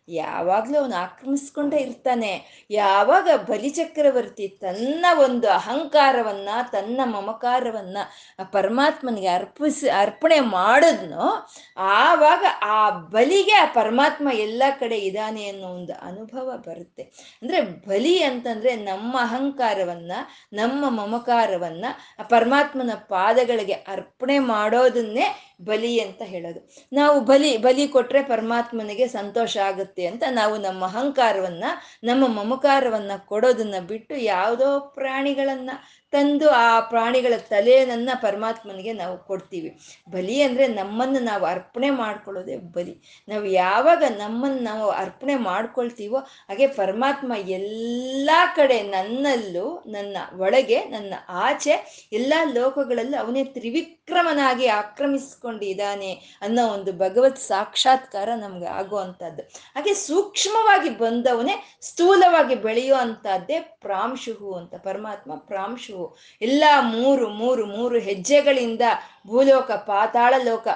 ಯಾವಾಗಲೂ 0.09 0.81
ಅವನು 0.81 0.97
ಆಕ್ರಮಿಸ್ಕೊಂಡೇ 0.97 1.77
ಇರ್ತಾನೆ. 1.77 2.67
ಯಾವಾಗ 2.71 3.29
ಬಲಿಚಕ್ರವರ್ತಿ 3.37 4.49
ತನ್ನ 4.49 5.07
ಒಂದು 5.19 5.51
ಅಹಂಕಾರವನ್ನ, 5.51 6.49
ತನ್ನ 6.73 7.01
ಮಮಕಾರವನ್ನ 7.05 7.99
ಪರಮಾತ್ಮನಿಗೆ 8.45 9.29
ಅರ್ಪಿಸಿ, 9.29 9.89
ಅರ್ಪಣೆ 9.89 10.41
ಮಾಡಿದ್ನೋ, 10.41 11.49
ಆವಾಗ 11.77 12.45
ಆ 12.63 12.91
ಬಲಿಗೆ 12.91 13.53
ಆ 13.53 13.65
ಪರಮಾತ್ಮ 13.65 14.29
ಎಲ್ಲ 14.33 14.63
ಕಡೆ 14.81 14.99
ಇದ್ದಾನೆ 14.99 15.49
ಅನ್ನೋ 15.49 15.69
ಒಂದು 15.69 15.93
ಅನುಭವ 15.93 16.57
ಬರುತ್ತೆ. 16.57 17.03
ಅಂದ್ರೆ 17.43 17.61
ಬಲಿ 17.61 18.23
ಅಂತಂದ್ರೆ 18.23 18.77
ನಮ್ಮ 18.77 19.17
ಅಹಂಕಾರವನ್ನ, 19.21 20.13
ನಮ್ಮ 20.53 20.89
ಮಮಕಾರವನ್ನ 20.89 21.85
ಪರಮಾತ್ಮನ 22.29 22.91
ಪಾದಗಳಿಗೆ 22.95 23.73
ಅರ್ಪಣೆ 23.73 24.39
ಮಾಡೋದನ್ನೇ 24.39 25.56
ಬಲಿ 25.61 26.01
ಅಂತ 26.01 26.23
ಹೇಳೋದು. 26.25 26.61
ನಾವು 26.93 27.21
ಬಲಿ 27.21 27.57
ಬಲಿ 27.59 27.89
ಕೊಟ್ರೆ 27.89 28.23
ಪರಮಾತ್ಮನಿಗೆ 28.23 29.09
ಸಂತೋಷ 29.09 29.57
ಆಗುತ್ತೆ 29.65 30.07
ಅಂತ 30.07 30.23
ನಾವು 30.31 30.57
ನಮ್ಮ 30.57 30.85
ಅಹಂಕಾರವನ್ನ, 30.85 31.65
ನಮ್ಮ 32.05 32.27
ಮಮಕಾರವನ್ನ 32.29 33.11
ಕೊಡೋದನ್ನ 33.27 33.75
ಬಿಟ್ಟು 33.87 34.17
ಯಾವುದೋ 34.25 34.81
ಪ್ರಾಣಿಗಳನ್ನ 34.95 35.71
ತಂದು 36.13 36.51
ಆ 36.51 36.81
ಪ್ರಾಣಿಗಳ 36.81 37.33
ತಲೆಯನ್ನ 37.49 38.11
ಪರಮಾತ್ಮನಿಗೆ 38.23 38.93
ನಾವು 38.93 39.19
ಕೊಡ್ತೀವಿ. 39.19 39.79
ಬಲಿ 40.09 40.43
ಅಂದ್ರೆ 40.43 40.67
ನಮ್ಮನ್ನು 40.67 41.21
ನಾವು 41.21 41.45
ಅರ್ಪಣೆ 41.45 41.91
ಮಾಡ್ಕೊಳ್ಳೋದೇ 41.91 42.57
ಬಲಿ. 42.57 43.25
ನಾವು 43.29 43.45
ಯಾವಾಗ 43.45 44.03
ನಮ್ಮನ್ನು 44.19 44.63
ನಾವು 44.63 44.91
ಅರ್ಪಣೆ 44.91 45.35
ಮಾಡ್ಕೊಳ್ತೀವೋ 45.35 46.17
ಹಾಗೆ 46.19 46.67
ಪರಮಾತ್ಮ 46.67 47.33
ಎಲ್ಲ 47.49 48.31
ಕಡೆ 48.57 48.83
ನನ್ನಲ್ಲೂ, 48.83 49.85
ನನ್ನ 49.87 50.17
ಒಳಗೆ, 50.37 50.85
ನನ್ನ 50.85 51.15
ಆಚೆ 51.29 52.09
ಎಲ್ಲ 52.13 52.35
ಲೋಕಗಳಲ್ಲೂ 52.55 53.25
ಅವನೇ 53.25 53.45
ತ್ರಿವಿಕ್ರಮನಾಗಿ 53.45 54.67
ಆಕ್ರಮಿಸ್ಕೊಂಡಿದ್ದಾನೆ 54.67 56.39
ಅನ್ನೋ 56.43 56.67
ಒಂದು 56.69 56.93
ಭಗವತ್ 56.93 57.39
ಸಾಕ್ಷಾತ್ಕಾರ 57.39 58.29
ನಮ್ಗೆ 58.37 58.67
ಆಗುವಂಥದ್ದು. 58.67 59.43
ಹಾಗೆ 59.43 59.95
ಸೂಕ್ಷ್ಮವಾಗಿ 59.95 60.91
ಬಂದವನೇ 60.91 61.79
ಸ್ಥೂಲವಾಗಿ 61.81 62.55
ಬೆಳೆಯೋ 62.55 62.97
ಅಂತದ್ದೇ 62.97 63.61
ಪ್ರಾಂಶುಹು 63.61 64.55
ಅಂತ 64.55 64.75
ಪರಮಾತ್ಮ 64.75 65.35
ಪ್ರಾಂಶುಹು 65.97 66.17
ಎಲ್ಲ 66.43 66.65
ಮೂರು 66.81 67.29
ಮೂರು 67.29 67.67
ಮೂರು 67.67 67.99
ಹೆಜ್ಜೆಗಳಿಂದ 67.99 68.81
ಭೂಲೋಕ, 69.27 69.71
ಪಾತಾಳ 69.71 70.35
ಲೋಕ 70.45 70.69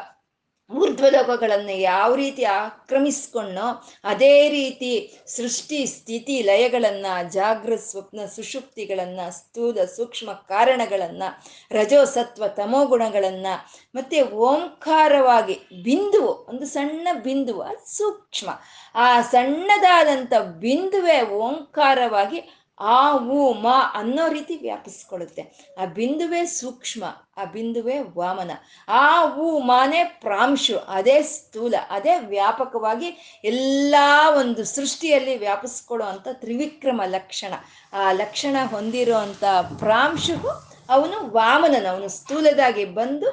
ಊರ್ಧ್ವಲೋಕಗಳನ್ನು 0.70 1.72
ಯಾವ 1.72 2.14
ರೀತಿ 2.14 2.44
ಆಕ್ರಮಿಸ್ಕೊಂಡೋ 2.44 3.88
ಅದೇ 4.04 4.48
ರೀತಿ 4.48 5.18
ಸೃಷ್ಟಿ, 5.26 5.86
ಸ್ಥಿತಿ, 5.86 6.42
ಲಯಗಳನ್ನ 6.42 7.06
ಜಾಗೃತ 7.30 7.80
ಸ್ವಪ್ನ, 7.80 8.20
ಸುಷುಪ್ತಿಗಳನ್ನ, 8.36 9.20
ಸ್ಥೂಲ 9.30 9.84
ಸೂಕ್ಷ್ಮ 9.84 10.32
ಕಾರಣಗಳನ್ನ 10.32 11.22
ರಜೋ 11.70 12.04
ಸತ್ವ 12.04 12.48
ತಮೋ 12.48 12.86
ಗುಣಗಳನ್ನ, 12.86 13.46
ಮತ್ತೆ 13.94 14.22
ಓಂಕಾರವಾಗಿ 14.22 15.54
ಬಿಂದುವು, 15.82 16.46
ಒಂದು 16.48 16.66
ಸಣ್ಣ 16.66 17.08
ಬಿಂದುವ, 17.22 17.64
ಸೂಕ್ಷ್ಮ. 17.86 18.50
ಆ 18.94 19.20
ಸಣ್ಣದಾದಂಥ 19.20 20.32
ಬಿಂದುವೆ 20.34 21.22
ಓಂಕಾರವಾಗಿ 21.22 22.59
ಆ 22.80 23.12
ಉ 23.16 23.52
ಮ 23.52 23.66
ಅನ್ನೋ 23.94 24.28
ರೀತಿ 24.28 24.56
ವ್ಯಾಪಿಸ್ಕೊಳ್ಳುತ್ತೆ. 24.56 25.74
ಆ 25.82 25.84
ಬಿಂದುವೆ 25.84 26.46
ಸೂಕ್ಷ್ಮ, 26.46 27.04
ಆ 27.36 27.44
ಬಿಂದುವೆ 27.44 27.98
ವಾಮನ. 28.00 28.50
ಆ, 28.88 29.34
ಊ, 29.34 29.58
ಮಾನೆ 29.58 30.04
ಪ್ರಾಂಶು, 30.04 30.78
ಅದೇ 30.78 31.22
ಸ್ಥೂಲ, 31.22 31.74
ಅದೇ 31.90 32.18
ವ್ಯಾಪಕವಾಗಿ 32.18 33.40
ಎಲ್ಲ 33.44 33.94
ಒಂದು 34.38 34.64
ಸೃಷ್ಟಿಯಲ್ಲಿ 34.64 35.38
ವ್ಯಾಪಿಸ್ಕೊಳ್ಳೋ 35.38 36.06
ಅಂಥ 36.06 36.28
ತ್ರಿವಿಕ್ರಮ 36.32 37.02
ಲಕ್ಷಣ. 37.06 37.52
ಆ 37.92 38.12
ಲಕ್ಷಣ 38.12 38.56
ಹೊಂದಿರೋ 38.70 39.16
ಅಂಥ 39.16 39.44
ಪ್ರಾಂಶುಗೂ 39.78 40.69
ಅವನು 40.90 41.30
ವಾಮನನ, 41.30 41.86
ಅವನು 41.90 42.08
ಸ್ಥೂಲದಾಗಿ 42.08 42.84
ಬಂದು 42.84 43.28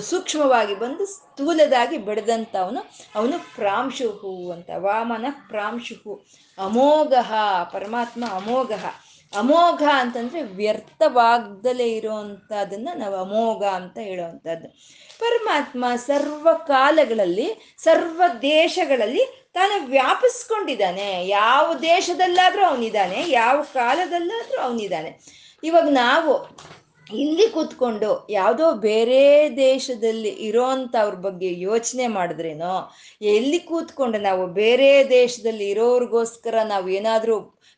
ಸೂಕ್ಷ್ಮವಾಗಿ 0.00 0.74
ಬಂದು 0.74 1.06
ಸ್ಥೂಲದಾಗಿ 1.06 1.98
ಬೆಳೆದಂಥ 1.98 2.56
ಅವನು 3.14 3.54
ಪ್ರಾಂಶುಹು 3.54 4.52
ಅಂತ. 4.52 4.70
ವಾಮನ 4.76 5.26
ಪ್ರಾಂಶುಹು. 5.48 6.26
ಅಮೋಘ, 6.58 7.12
ಪರಮಾತ್ಮ 7.72 8.24
ಅಮೋಘ. 8.30 8.72
ಅಮೋಘ 9.36 9.82
ಅಂತಂದ್ರೆ 9.94 10.42
ವ್ಯರ್ಥವಾಗ್ದಲೇ 10.42 11.88
ಇರುವಂತಹದನ್ನ 11.88 12.88
ನಾವು 12.94 13.16
ಅಮೋಘ 13.16 13.64
ಅಂತ 13.64 13.98
ಹೇಳುವಂಥದ್ದು 13.98 14.68
ಪರಮಾತ್ಮ 15.20 15.84
ಸರ್ವ 15.96 16.48
ಕಾಲಗಳಲ್ಲಿ, 16.66 17.74
ಸರ್ವ 17.78 18.22
ದೇಶಗಳಲ್ಲಿ 18.42 19.50
ತಾನು 19.54 19.86
ವ್ಯಾಪಿಸ್ಕೊಂಡಿದ್ದಾನೆ. 19.86 21.26
ಯಾವ 21.26 21.74
ದೇಶದಲ್ಲಾದರೂ 21.74 22.64
ಅವನಿದ್ದಾನೆ, 22.64 23.24
ಯಾವ 23.28 23.62
ಕಾಲದಲ್ಲಾದರೂ 23.74 24.60
ಅವನಿದ್ದಾನೆ. 24.60 25.44
ಇವಾಗ 25.64 25.88
ನಾವು 25.90 26.32
ಇಲ್ಲಿ 27.06 27.50
ಕೂತ್ಕೊಂಡು 27.50 28.26
ಯಾವುದೋ 28.30 28.72
ಬೇರೆ 28.72 29.56
ದೇಶದಲ್ಲಿ 29.56 30.28
ಇರೋಂಥವ್ರ 30.28 31.14
ಬಗ್ಗೆ 31.14 31.60
ಯೋಚನೆ 31.60 32.06
ಮಾಡಿದ್ರೇನೋ, 32.06 32.92
ಎಲ್ಲಿ 33.20 33.58
ಕೂತ್ಕೊಂಡು 33.58 34.18
ನಾವು 34.18 34.46
ಬೇರೆ 34.46 35.10
ದೇಶದಲ್ಲಿ 35.10 35.68
ಇರೋರಿಗೋಸ್ಕರ 35.68 36.54
ನಾವು 36.62 36.88
ಏನಾದರೂ 36.88 37.36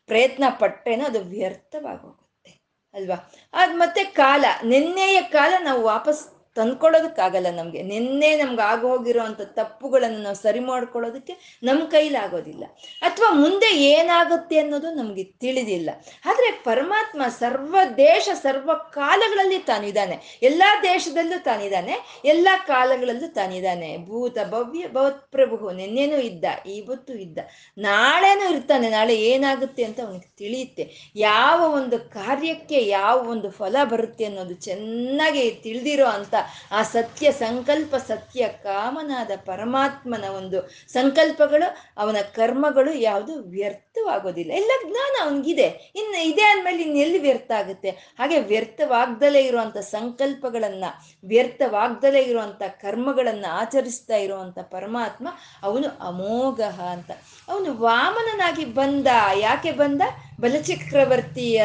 ಪ್ರಯತ್ನ 0.09 0.43
ಪಟ್ಟೇನೋ 0.59 1.05
ಅದು 1.05 1.19
ವ್ಯರ್ಥವಾಗೋಗುತ್ತೆ 1.19 2.51
ಅಲ್ವಾ? 2.93 3.15
ಅದು 3.53 3.77
ಮತ್ತೆ 3.77 4.03
ಕಾಲ, 4.03 4.45
ನಿನ್ನೆಯ 4.63 5.21
ಕಾಲ 5.21 5.53
ನಾವು 5.63 5.83
ವಾಪಸ್ 5.83 6.36
ತಂದ್ಕೊಳ್ಳೋದಕ್ಕಾಗಲ್ಲ 6.57 7.49
ನಮಗೆ. 7.55 7.81
ನಿನ್ನೆ 7.83 8.29
ನಮ್ಗೆ 8.35 8.63
ಆಗೋಗಿರೋ 8.63 9.21
ಅಂಥ 9.21 9.41
ತಪ್ಪುಗಳನ್ನು 9.41 10.19
ನಾವು 10.19 10.35
ಸರಿ 10.35 10.61
ಮಾಡ್ಕೊಳ್ಳೋದಕ್ಕೆ 10.69 11.33
ನಮ್ಮ 11.63 11.81
ಕೈಲಾಗೋದಿಲ್ಲ 11.85 12.63
ಅಥವಾ 13.01 13.29
ಮುಂದೆ 13.33 13.69
ಏನಾಗುತ್ತೆ 13.89 14.57
ಅನ್ನೋದು 14.59 14.89
ನಮಗೆ 14.91 15.23
ತಿಳಿದಿಲ್ಲ. 15.23 15.89
ಆದರೆ 16.25 16.49
ಪರಮಾತ್ಮ 16.63 17.21
ಸರ್ವ 17.39 17.75
ದೇಶ, 17.97 18.29
ಸರ್ವ 18.41 18.69
ಕಾಲಗಳಲ್ಲಿ 18.73 19.59
ತಾನಿದ್ದಾನೆ. 19.59 20.17
ಎಲ್ಲ 20.43 20.63
ದೇಶದಲ್ಲೂ 20.83 21.37
ತಾನಿದ್ದಾನೆ. 21.43 21.95
ಎಲ್ಲ 22.25 22.47
ಕಾಲಗಳಲ್ಲೂ 22.67 23.27
ತಾನಿದ್ದಾನೆ. 23.33 23.89
ಭೂತ 24.05 24.37
ಭವ್ಯ 24.49 24.87
ಭವತ್ಪ್ರಭು 24.87 25.71
ನಿನ್ನೆನೂ 25.71 26.17
ಇದ್ದ 26.29 26.45
ಇವತ್ತು 26.75 27.13
ಇದ್ದ. 27.13 27.39
ನಾಳೆನೂ 27.77 28.45
ಇರ್ತಾನೆ. 28.55 28.87
ನಾಳೆ 28.89 29.15
ಏನಾಗುತ್ತೆ 29.23 29.83
ಅಂತ 29.83 29.99
ಅವನಿಗೆ 29.99 30.29
ತಿಳಿಯುತ್ತೆ. 30.37 30.83
ಯಾವ 31.15 31.59
ಒಂದು 31.73 31.97
ಕಾರ್ಯಕ್ಕೆ, 32.09 32.79
ಯಾವ 32.87 33.17
ಒಂದು 33.29 33.49
ಫಲ 33.51 33.75
ಬರುತ್ತೆ 33.83 34.25
ಅನ್ನೋದು 34.25 34.55
ಚೆನ್ನಾಗಿ 34.67 35.43
ತಿಳಿದಿರೋ 35.63 36.07
ಅಂತ 36.17 36.35
ಆ 36.71 36.83
ಸತ್ಯ 36.83 37.31
ಸಂಕಲ್ಪ, 37.31 37.95
ಸತ್ಯ 37.95 38.47
ಕಾಮನಾದ 38.47 39.31
ಪರಮಾತ್ಮನ 39.45 40.23
ಒಂದು 40.23 40.69
ಸಂಕಲ್ಪಗಳು, 40.87 41.77
ಅವನ 41.97 42.15
ಕರ್ಮಗಳು 42.35 42.93
ಯಾವುದು 42.93 43.49
ವ್ಯರ್ಥವಾಗೋದಿಲ್ಲ. 43.49 44.51
ಎಲ್ಲ 44.51 44.71
ಜ್ಞಾನ 44.89 45.29
ಅವನಿಗಿದೆ. 45.29 45.91
ಇನ್ನು 45.95 46.23
ಇದೆ 46.23 46.41
ಅಂದಮೇಲೆ 46.41 46.83
ಇನ್ನೆಲ್ಲಿ 46.83 47.17
ವ್ಯರ್ಥ 47.17 47.51
ಆಗುತ್ತೆ? 47.51 47.89
ಹಾಗೆ 47.89 48.39
ವ್ಯರ್ಥವಾಗ್ದಲೇ 48.39 49.41
ಇರುವಂಥ 49.41 49.77
ಸಂಕಲ್ಪಗಳನ್ನ, 49.77 50.85
ವ್ಯರ್ಥವಾಗ್ದಲೇ 51.27 52.21
ಇರುವಂಥ 52.21 52.63
ಕರ್ಮಗಳನ್ನ 52.63 53.45
ಆಚರಿಸ್ತಾ 53.51 54.15
ಇರುವಂಥ 54.15 54.59
ಪರಮಾತ್ಮ 54.59 55.27
ಅವನು 55.63 56.07
ಅಮೋಘ 56.07 56.61
ಅಂತ. 56.61 57.11
ಅವನು 57.47 57.77
ವಾಮನನಾಗಿ 57.77 58.65
ಬಂದ, 58.65 59.07
ಯಾಕೆ 59.33 59.71
ಬಂದ? 59.71 60.01
ಬಲಚಕ್ರವರ್ತಿಯ 60.39 61.63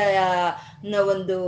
ಒಂದು 1.00 1.38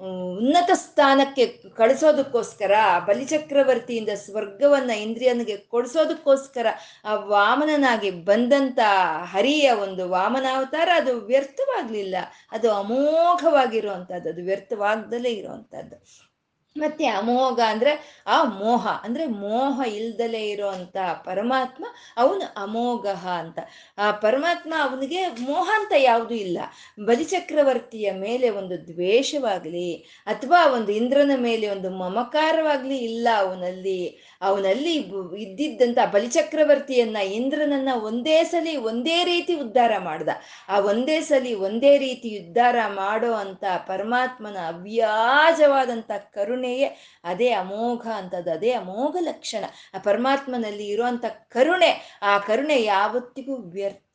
ಉನ್ನತ 0.00 0.70
ಸ್ಥಾನಕ್ಕೆ 0.74 1.46
ಕಳಿಸೋದಕ್ಕೋಸ್ಕರ, 1.76 2.72
ಬಲಿಚಕ್ರವರ್ತಿಯಿಂದ 3.06 4.08
ಸ್ವರ್ಗವನ್ನ 4.14 4.90
ಇಂದ್ರಿಯನಿಗೆ 4.90 5.56
ಕೊಡಿಸೋದಕ್ಕೋಸ್ಕರ 5.56 6.66
ಆ 7.04 7.14
ವಾಮನನಾಗಿ 7.14 8.10
ಬಂದಂತ 8.10 8.78
ಹರಿಯ 9.24 9.70
ಒಂದು 9.70 10.08
ವಾಮನಾವತಾರ, 10.08 10.88
ಅದು 10.96 11.20
ವ್ಯರ್ಥವಾಗ್ಲಿಲ್ಲ. 11.20 12.16
ಅದು 12.52 12.70
ಅಮೋಘವಾಗಿರುವಂತಹದ್ದು, 12.72 14.30
ಅದು 14.30 14.42
ವ್ಯರ್ಥವಾಗ್ದಲೇ 14.42 15.30
ಇರುವಂತಹದ್ದು. 15.30 16.31
ಮತ್ತೆ 16.76 17.06
ಅಮೋಘ 17.06 17.60
ಅಂದ್ರೆ 17.60 18.22
ಆ 18.26 18.44
ಮೋಹ, 18.44 18.88
ಅಂದ್ರೆ 19.02 19.26
ಮೋಹ 19.26 19.82
ಇಲ್ದಲೆ 19.94 20.48
ಇರೋಂತ 20.48 20.96
ಪರಮಾತ್ಮ 21.24 21.84
ಅವನು 22.16 22.62
ಅಮೋಘ 22.62 23.06
ಅಂತ. 23.38 23.58
ಆ 23.98 24.10
ಪರಮಾತ್ಮ 24.10 24.74
ಅವನಿಗೆ 24.80 25.26
ಮೋಹ 25.26 25.70
ಅಂತ 25.74 25.92
ಯಾವುದೂ 25.98 26.34
ಇಲ್ಲ. 26.34 26.58
ಬಲಿಚಕ್ರವರ್ತಿಯ 27.04 28.12
ಮೇಲೆ 28.12 28.50
ಒಂದು 28.50 28.86
ದ್ವೇಷವಾಗ್ಲಿ, 28.86 29.94
ಅಥವಾ 30.26 30.66
ಒಂದು 30.72 30.92
ಇಂದ್ರನ 30.92 31.30
ಮೇಲೆ 31.36 31.68
ಒಂದು 31.68 31.90
ಮಮಕಾರವಾಗ್ಲಿ 31.90 32.98
ಇಲ್ಲ 32.98 33.28
ಅವನಲ್ಲಿ. 33.38 34.00
ಅವನಲ್ಲಿ 34.42 34.94
ಇದ್ದಿದ್ದಂತ 35.38 35.98
ಬಲಿಚಕ್ರವರ್ತಿಯನ್ನ 36.12 37.16
ಇಂದ್ರನನ್ನ 37.16 37.88
ಒಂದೇ 38.02 38.44
ಸಲಿ 38.44 38.76
ಒಂದೇ 38.76 39.24
ರೀತಿ 39.24 39.54
ಉದ್ಧಾರ 39.54 39.92
ಮಾಡ್ದ. 39.98 40.28
ಆ 40.68 40.78
ಒಂದೇ 40.78 41.20
ಸಲಿ 41.20 41.54
ಒಂದೇ 41.54 41.98
ರೀತಿ 41.98 42.30
ಉದ್ಧಾರ 42.38 42.76
ಮಾಡೋ 42.88 43.32
ಅಂತ 43.32 43.64
ಪರಮಾತ್ಮನ 43.86 44.56
ಅವ್ಯಾಜವಾದಂತ 44.66 46.10
ಕರುಣೆಯೇ 46.34 46.88
ಅದೇ 47.24 47.50
ಅಮೋಘ 47.52 48.06
ಅಂತದ್ದು 48.06 48.50
ಅದೇ 48.50 48.72
ಅಮೋಘ 48.72 49.16
ಲಕ್ಷಣ. 49.20 49.64
ಆ 49.94 49.98
ಪರಮಾತ್ಮನಲ್ಲಿ 49.98 50.88
ಇರುವಂತ 50.88 51.24
ಕರುಣೆ, 51.48 52.20
ಆ 52.22 52.38
ಕರುಣೆ 52.38 52.82
ಯಾವತ್ತಿಗೂ 52.82 53.56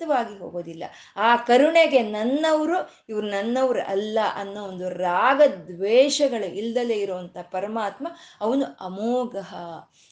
ವ್ಯರ್ಥವಾಗಿ 0.05 0.39
ಹೋಗೋದಿಲ್ಲ. 0.39 0.83
ಆ 1.15 1.35
ಕರುಣೆಗೆ 1.35 2.01
ನನ್ನವರು, 2.01 3.05
ಇವ್ರು 3.09 3.27
ನನ್ನವ್ರು 3.27 3.81
ಅಲ್ಲ 3.81 4.19
ಅನ್ನೋ 4.35 4.63
ಒಂದು 4.63 4.89
ರಾಗ 4.89 5.41
ದ್ವೇಷಗಳು 5.67 6.45
ಇಲ್ದಲೇ 6.45 6.93
ಇರುವಂತ 6.93 7.37
ಪರಮಾತ್ಮ 7.37 8.07
ಅವನು 8.41 8.65
ಅಮೋಘ. 8.65 9.35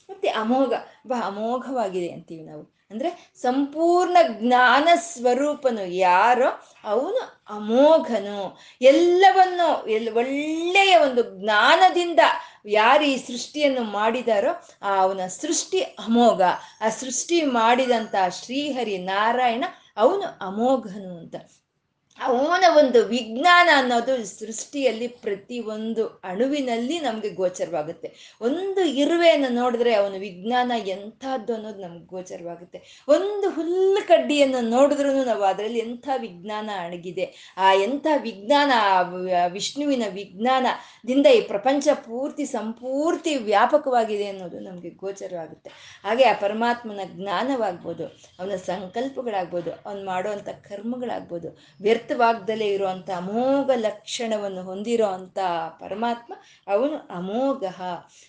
ಮತ್ತೆ 0.09 0.27
ಅಮೋಘ 0.27 0.73
ಬಹ 1.07 1.23
ಅಮೋಘವಾಗಿದೆ 1.25 2.09
ಅಂತೀವಿ 2.09 2.43
ನಾವು. 2.43 2.75
ಅಂದ್ರೆ 2.91 3.33
ಸಂಪೂರ್ಣ 3.35 4.17
ಜ್ಞಾನ 4.27 4.87
ಸ್ವರೂಪನು 4.95 5.85
ಯಾರೋ 5.85 6.49
ಅವನು 6.83 7.21
ಅಮೋಘನು. 7.49 8.57
ಎಲ್ಲವನ್ನು, 8.81 9.87
ಎಲ್ 9.87 10.09
ಒಳ್ಳೆಯ 10.15 10.97
ಒಂದು 10.97 11.23
ಜ್ಞಾನದಿಂದ 11.23 12.19
ಯಾರು 12.65 13.03
ಈ 13.03 13.17
ಸೃಷ್ಟಿಯನ್ನು 13.17 13.83
ಮಾಡಿದಾರೋ 13.83 14.51
ಆ 14.81 15.01
ಅವನ 15.01 15.27
ಸೃಷ್ಟಿ 15.27 15.79
ಅಮೋಘ. 15.79 16.41
ಆ 16.81 16.89
ಸೃಷ್ಟಿ 16.89 17.41
ಮಾಡಿದಂತ 17.41 18.15
ಶ್ರೀಹರಿ 18.29 18.97
ನಾರಾಯಣ 18.97 19.63
ಅವನು 19.97 20.21
ಅಮೋಘನು 20.21 21.17
ಅಂತ. 21.17 21.35
ಅವನ 22.19 22.63
ಒಂದು 22.77 22.99
ವಿಜ್ಞಾನ 23.05 23.69
ಅನ್ನೋದು 23.75 24.13
ಸೃಷ್ಟಿಯಲ್ಲಿ 24.25 25.07
ಪ್ರತಿ 25.23 25.57
ಒಂದು 25.59 26.03
ಅಣುವಿನಲ್ಲಿ 26.23 26.99
ನಮಗೆ 26.99 27.29
ಗೋಚರವಾಗುತ್ತೆ. 27.29 28.37
ಒಂದು 28.41 28.81
ಇರುವೆಯನ್ನು 29.01 29.49
ನೋಡಿದ್ರೆ 29.49 29.93
ಅವನ 29.93 30.15
ವಿಜ್ಞಾನ 30.17 30.71
ಎಂಥದ್ದು 30.93 31.53
ಅನ್ನೋದು 31.53 31.81
ನಮ್ಗೆ 31.81 32.05
ಗೋಚರವಾಗುತ್ತೆ. 32.05 32.79
ಒಂದು 33.07 33.49
ಹುಲ್ಲು 33.49 34.07
ಕಡ್ಡಿಯನ್ನು 34.07 34.61
ನೋಡಿದ್ರೂ 34.69 35.11
ನಾವು 35.23 35.43
ಅದರಲ್ಲಿ 35.43 35.79
ಎಂಥ 35.79 36.07
ವಿಜ್ಞಾನ 36.17 36.69
ಅಣಗಿದೆ. 36.85 37.53
ಆ 37.57 37.73
ಎಂಥ 37.73 38.07
ವಿಜ್ಞಾನ 38.21 38.71
ವಿಷ್ಣುವಿನ 39.53 40.03
ವಿಜ್ಞಾನದಿಂದ 40.13 41.25
ಈ 41.25 41.41
ಪ್ರಪಂಚ 41.41 41.87
ಪೂರ್ತಿ 41.93 42.45
ಸಂಪೂರ್ತಿ 42.45 43.35
ವ್ಯಾಪಕವಾಗಿದೆ 43.51 44.27
ಅನ್ನೋದು 44.27 44.59
ನಮಗೆ 44.59 44.89
ಗೋಚರವಾಗುತ್ತೆ. 44.89 45.71
ಹಾಗೆ 46.03 46.23
ಆ 46.23 46.33
ಪರಮಾತ್ಮನ 46.33 46.99
ಜ್ಞಾನವಾಗ್ಬೋದು, 47.13 48.07
ಅವನ 48.39 48.55
ಸಂಕಲ್ಪಗಳಾಗ್ಬೋದು, 48.55 49.71
ಅವನು 49.85 50.05
ಮಾಡುವಂಥ 50.05 50.49
ಕರ್ಮಗಳಾಗ್ಬೋದು, 50.69 51.49
ವ್ಯರ್ಥ 51.81 52.04
ವ್ಯರ್ಥವಾಗ್ದಲೇ 52.05 52.67
ಇರುವಂತ 52.67 53.09
ಅಮೋಘ 53.09 53.71
ಲಕ್ಷಣವನ್ನು 53.75 54.63
ಹೊಂದಿರೋ 54.63 55.05
ಅಂಥ 55.05 55.39
ಪರಮಾತ್ಮ, 55.79 56.33
ಅವನು 56.67 56.97
ಅಮೋಘ. 56.97 57.63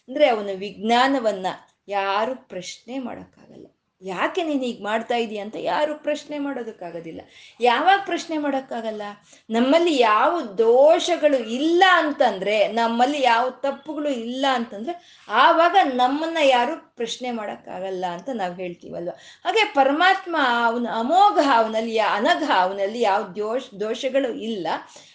ಅಂದ್ರೆ 0.08 0.28
ಅವನ 0.28 0.50
ವಿಜ್ಞಾನವನ್ನ 0.54 1.46
ಯಾರು 1.88 2.48
ಪ್ರಶ್ನೆ 2.48 2.98
ಮಾಡೋಕ್ಕಾಗಲ್ಲ. 2.98 3.66
ಯಾಕೆ 4.02 4.42
ನೀನು 4.42 4.60
ಹೀಗೆ 4.60 4.84
ಮಾಡ್ತಾ 4.84 5.16
ಇದೀಯ 5.16 5.38
ಅಂತ 5.38 5.56
ಯಾರು 5.58 5.94
ಪ್ರಶ್ನೆ 5.94 6.38
ಮಾಡೋದಕ್ಕಾಗೋದಿಲ್ಲ. 6.38 7.20
ಯಾವಾಗ 7.60 8.00
ಪ್ರಶ್ನೆ 8.04 8.38
ಮಾಡೋಕ್ಕಾಗಲ್ಲ? 8.38 9.02
ನಮ್ಮಲ್ಲಿ 9.50 10.00
ಯಾವ 10.00 10.40
ದೋಷಗಳು 10.40 11.36
ಇಲ್ಲ 11.36 11.84
ಅಂತಂದ್ರೆ, 11.92 12.68
ನಮ್ಮಲ್ಲಿ 12.68 13.22
ಯಾವ 13.22 13.50
ತಪ್ಪುಗಳು 13.50 14.08
ಇಲ್ಲ 14.08 14.46
ಅಂತಂದ್ರೆ, 14.52 15.24
ಆವಾಗ 15.28 15.76
ನಮ್ಮನ್ನ 15.94 16.38
ಯಾರು 16.42 16.96
ಪ್ರಶ್ನೆ 16.96 17.30
ಮಾಡೋಕ್ಕಾಗಲ್ಲ 17.30 18.04
ಅಂತ 18.12 18.28
ನಾವು 18.34 18.54
ಹೇಳ್ತೀವಲ್ವ? 18.54 19.10
ಹಾಗೆ 19.44 19.64
ಪರಮಾತ್ಮ 19.64 20.36
ಅವನ 20.64 20.86
ಅಮೋಘ 20.94 21.38
ಅವನಲ್ಲಿ, 21.54 21.98
ಅನಘ 21.98 22.50
ಅವನಲ್ಲಿ 22.56 23.00
ಯಾವ 23.00 23.22
ದೋಷ, 23.22 23.62
ದೋಷಗಳು 23.80 24.32
ಇಲ್ಲ. 24.32 24.66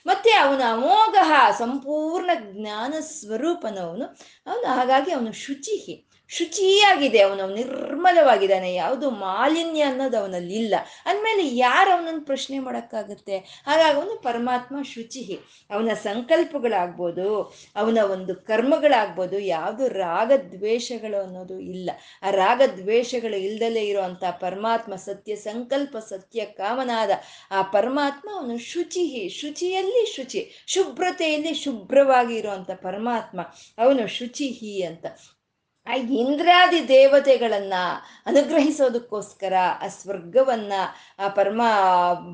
ಮತ್ತೆ 0.06 0.32
ಅವನ 0.32 0.62
ಅಮೋಘ, 0.72 1.16
ಸಂಪೂರ್ಣ 1.52 2.30
ಜ್ಞಾನ 2.40 2.94
ಸ್ವರೂಪನವನು, 3.00 4.06
ಅವನು 4.48 4.68
ಹಾಗಾಗಿ 4.68 5.12
ಅವನು 5.12 5.32
ಶುಚಿಹಿ. 5.32 6.11
ಶುಚಿಯಾಗಿದೆ 6.38 7.20
ಅವನು, 7.20 7.48
ನಿರ್ಮಲವಾಗಿದ್ದಾನೆ, 7.54 8.74
ಯಾವುದು 8.74 9.10
ಮಾಲಿನ್ಯ 9.10 9.82
ಅನ್ನೋದು 9.82 10.18
ಅವನಲ್ಲಿ 10.18 10.54
ಇಲ್ಲ. 10.54 10.76
ಅಂದಮೇಲೆ 11.06 11.44
ಯಾರು 11.56 11.92
ಅವನನ್ನು 11.92 12.26
ಪ್ರಶ್ನೆ 12.26 12.60
ಮಾಡೋಕ್ಕಾಗುತ್ತೆ? 12.60 13.38
ಹಾಗಾಗಿ 13.38 13.98
ಅವನು 13.98 14.22
ಪರಮಾತ್ಮ 14.22 14.76
ಶುಚಿ 14.82 15.40
ಅವನ 15.72 15.94
ಸಂಕಲ್ಪಗಳಾಗ್ಬೋದು, 15.94 17.28
ಅವನ 17.76 17.98
ಒಂದು 18.12 18.36
ಕರ್ಮಗಳಾಗ್ಬೋದು, 18.36 19.40
ಯಾವುದು 19.40 19.88
ರಾಗದ್ವೇಷಗಳು 19.88 21.24
ಅನ್ನೋದು 21.24 21.60
ಇಲ್ಲ. 21.60 21.90
ಆ 22.24 22.30
ರಾಗದ್ವೇಷಗಳು 22.30 23.38
ಇಲ್ದಲೇ 23.38 23.84
ಇರುವಂಥ 23.84 24.24
ಪರಮಾತ್ಮ 24.24 24.96
ಸತ್ಯ, 24.96 25.36
ಸಂಕಲ್ಪ 25.36 25.98
ಸತ್ಯ, 25.98 26.46
ಕಾಮನಾದ 26.46 27.12
ಆ 27.52 27.62
ಪರಮಾತ್ಮ 27.62 28.30
ಅವನು 28.34 28.58
ಶುಚಿ 28.58 29.30
ಶುಚಿಯಲ್ಲಿ 29.30 30.16
ಶುಚಿ, 30.16 30.42
ಶುಭ್ರತೆಯಲ್ಲಿ 30.68 31.54
ಶುಭ್ರವಾಗಿ 31.54 32.36
ಇರುವಂಥ 32.36 32.72
ಪರಮಾತ್ಮ 32.72 33.42
ಅವನು 33.78 34.08
ಶುಚಿಹಿ 34.08 34.84
ಅಂತ. 34.84 35.06
ಆ 35.88 35.96
ಇಂದ್ರಾದಿ 36.16 36.88
ದೇವತೆಗಳನ್ನ 36.88 37.74
ಅನುಗ್ರಹಿಸೋದಕ್ಕೋಸ್ಕರ 38.26 39.54
ಆ 39.82 39.88
ಸ್ವರ್ಗವನ್ನ 39.88 40.74
ಆ 41.20 41.28
ಪರಮ 41.28 41.62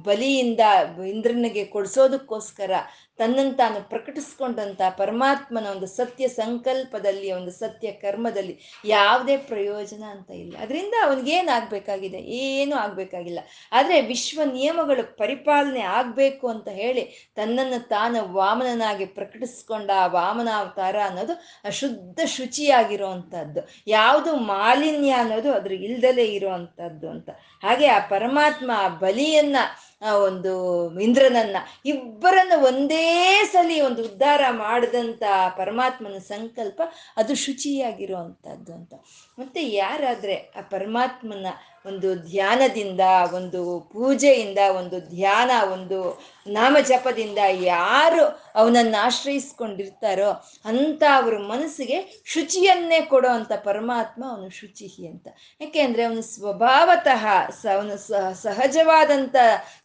ಬಲಿಯಿಂದ 0.02 0.60
ಇಂದ್ರನಿಗೆ 1.08 1.66
ಕೊಡಿಸೋದಕ್ಕೋಸ್ಕರ 1.66 2.72
ತನ್ನನ್ನು 3.20 3.54
ತಾನು 3.54 3.90
ಪ್ರಕಟಿಸ್ಕೊಂಡಂಥ 3.90 4.82
ಪರಮಾತ್ಮನ 4.98 5.68
ಒಂದು 5.68 5.88
ಸತ್ಯ 5.88 6.28
ಸಂಕಲ್ಪದಲ್ಲಿ, 6.28 7.32
ಒಂದು 7.32 7.52
ಸತ್ಯ 7.52 7.92
ಕರ್ಮದಲ್ಲಿ 7.92 8.60
ಯಾವುದೇ 8.86 9.38
ಪ್ರಯೋಜನ 9.38 10.04
ಅಂತ 10.04 10.32
ಇಲ್ಲ. 10.32 10.56
ಅದರಿಂದ 10.60 10.94
ಅವನಿಗೇನಾಗಬೇಕಾಗಿದೆ 11.06 12.18
ಏನೂ 12.18 12.76
ಆಗಬೇಕಾಗಿಲ್ಲ. 12.76 13.40
ಆದರೆ 13.72 14.02
ವಿಶ್ವ 14.02 14.42
ನಿಯಮಗಳು 14.54 15.18
ಪರಿಪಾಲನೆ 15.18 15.82
ಆಗಬೇಕು 15.82 16.48
ಅಂತ 16.48 16.68
ಹೇಳಿ 16.68 17.34
ತನ್ನನ್ನು 17.36 17.88
ತಾನು 17.88 18.34
ವಾಮನನಾಗಿ 18.34 19.06
ಪ್ರಕಟಿಸ್ಕೊಂಡ 19.06 19.92
ಆ 19.96 20.08
ವಾಮನಾವತಾರ 20.08 20.96
ಅನ್ನೋದು 21.06 21.34
ಅಶುದ್ಧ 21.64 22.20
ಶುಚಿಯಾಗಿರುವಂಥದ್ದು 22.26 23.62
ಯಾವುದು 23.88 24.36
ಮಾಲಿನ್ಯ 24.36 25.12
ಅನ್ನೋದು 25.12 25.54
ಅದ್ರ 25.54 25.72
ಇಲ್ದಲೇ 25.72 26.26
ಇರುವಂಥದ್ದು 26.26 27.10
ಅಂತ. 27.10 27.30
ಹಾಗೆ 27.64 27.88
ಆ 27.88 28.00
ಪರಮಾತ್ಮ 28.00 28.72
ಆ 28.76 28.88
ಬಲಿಯನ್ನ 28.88 29.58
ಒಂದು 30.02 30.54
ಇಂದ್ರನನ್ನ 31.00 31.58
ಇಬ್ಬರನ್ನ 31.86 32.52
ಒಂದೇ 32.58 33.42
ಸಲಿ 33.52 33.82
ಒಂದು 33.82 34.04
ಉದ್ಧಾರ 34.04 34.42
ಮಾಡಿದಂಥ 34.50 35.24
ಪರಮಾತ್ಮನ 35.58 36.18
ಸಂಕಲ್ಪ 36.18 36.82
ಅದು 37.18 37.36
ಶುಚಿಯಾಗಿರುವಂಥದ್ದು 37.36 38.74
ಅಂತ. 38.74 38.94
ಮತ್ತೆ 39.40 39.70
ಯಾರಾದ್ರೆ 39.70 40.36
ಆ 40.36 40.62
ಪರಮಾತ್ಮನ 40.62 41.46
ಒಂದು 41.88 42.16
ಧ್ಯಾನದಿಂದ, 42.16 43.00
ಒಂದು 43.34 43.90
ಪೂಜೆಯಿಂದ, 43.94 44.58
ಒಂದು 44.76 45.00
ಧ್ಯಾನ, 45.00 45.52
ಒಂದು 45.72 46.00
ನಾಮ 46.48 46.78
ಜಪದಿಂದ 46.82 47.38
ಯಾರು 47.62 48.24
ಅವನನ್ನ 48.56 48.96
ಆಶ್ರಯಿಸ್ಕೊಂಡಿರ್ತಾರೋ 49.02 50.30
ಅಂತ 50.66 51.04
ಅವ್ರ 51.16 51.38
ಮನಸ್ಸಿಗೆ 51.38 52.22
ಶುಚಿಯನ್ನೇ 52.26 53.02
ಕೊಡೋ 53.02 53.30
ಅಂತ 53.30 53.52
ಪರಮಾತ್ಮ 53.54 54.24
ಅವನು 54.30 54.50
ಶುಚಿ 54.50 55.08
ಅಂತ. 55.08 55.28
ಯಾಕೆ 55.62 55.80
ಅಂದ್ರೆ 55.80 56.04
ಅವನು 56.04 56.22
ಸ್ವಭಾವತಃ 56.22 57.26
ಸ, 57.62 57.66
ಅವನು 57.66 57.98
ಸಹಜವಾದಂಥ 58.42 59.36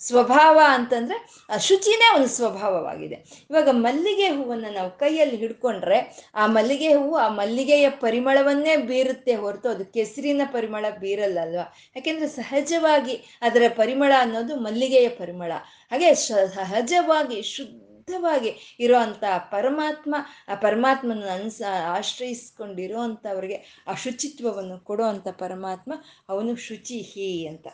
ಸ್ವಭಾವ 0.00 0.60
ಅಂತಂದ್ರೆ 0.68 1.46
ಆ 1.50 1.56
ಶುಚಿನೇ 1.56 2.06
ಅವನ 2.14 2.24
ಸ್ವಭಾವವಾಗಿದೆ. 2.26 3.14
ಇವಾಗ 3.50 3.68
ಮಲ್ಲಿಗೆ 3.72 4.28
ಹೂವನ್ನು 4.28 4.72
ನಾವು 4.72 4.90
ಕೈಯಲ್ಲಿ 4.98 5.36
ಹಿಡ್ಕೊಂಡ್ರೆ 5.36 6.30
ಆ 6.34 6.46
ಮಲ್ಲಿಗೆ 6.46 6.94
ಹೂವು 6.94 7.16
ಆ 7.16 7.28
ಮಲ್ಲಿಗೆಯ 7.28 7.90
ಪರಿಮಳವನ್ನೇ 7.90 8.76
ಬೀರುತ್ತೆ 8.76 9.34
ಹೊರತು 9.34 9.68
ಅದು 9.68 9.84
ಕೆಸರಿನ 9.84 10.42
ಪರಿಮಳ 10.52 10.86
ಬೀರಲ್ಲ 11.00 11.38
ಅಲ್ವಾ? 11.40 11.74
ಯಾಕೆಂದ್ರೆ 11.96 12.28
ಸಹಜವಾಗಿ 12.28 13.38
ಅದರ 13.42 13.62
ಪರಿಮಳ 13.76 14.12
ಅನ್ನೋದು 14.18 14.56
ಮಲ್ಲಿಗೆಯ 14.56 15.08
ಪರಿಮಳ. 15.08 15.52
ಹಾಗೆ 15.90 16.14
ಸಹಜವಾಗಿ, 16.14 17.42
ಶುದ್ಧವಾಗಿ 17.42 18.76
ಇರೋವಂಥ 18.80 19.24
ಪರಮಾತ್ಮ, 19.38 20.14
ಆ 20.48 20.54
ಪರಮಾತ್ಮನ 20.54 21.24
ಅನ್ಸ 21.32 21.62
ಆಶ್ರಯಿಸ್ಕೊಂಡಿರೋ 21.88 23.00
ಅಂಥವ್ರಿಗೆ 23.00 23.84
ಆ 23.86 23.94
ಶುಚಿತ್ವವನ್ನು 23.94 24.78
ಕೊಡೋ 24.78 25.04
ಪರಮಾತ್ಮ 25.32 25.92
ಅವನು 26.28 26.56
ಶುಚಿಹಿ 26.56 27.46
ಅಂತ. 27.46 27.66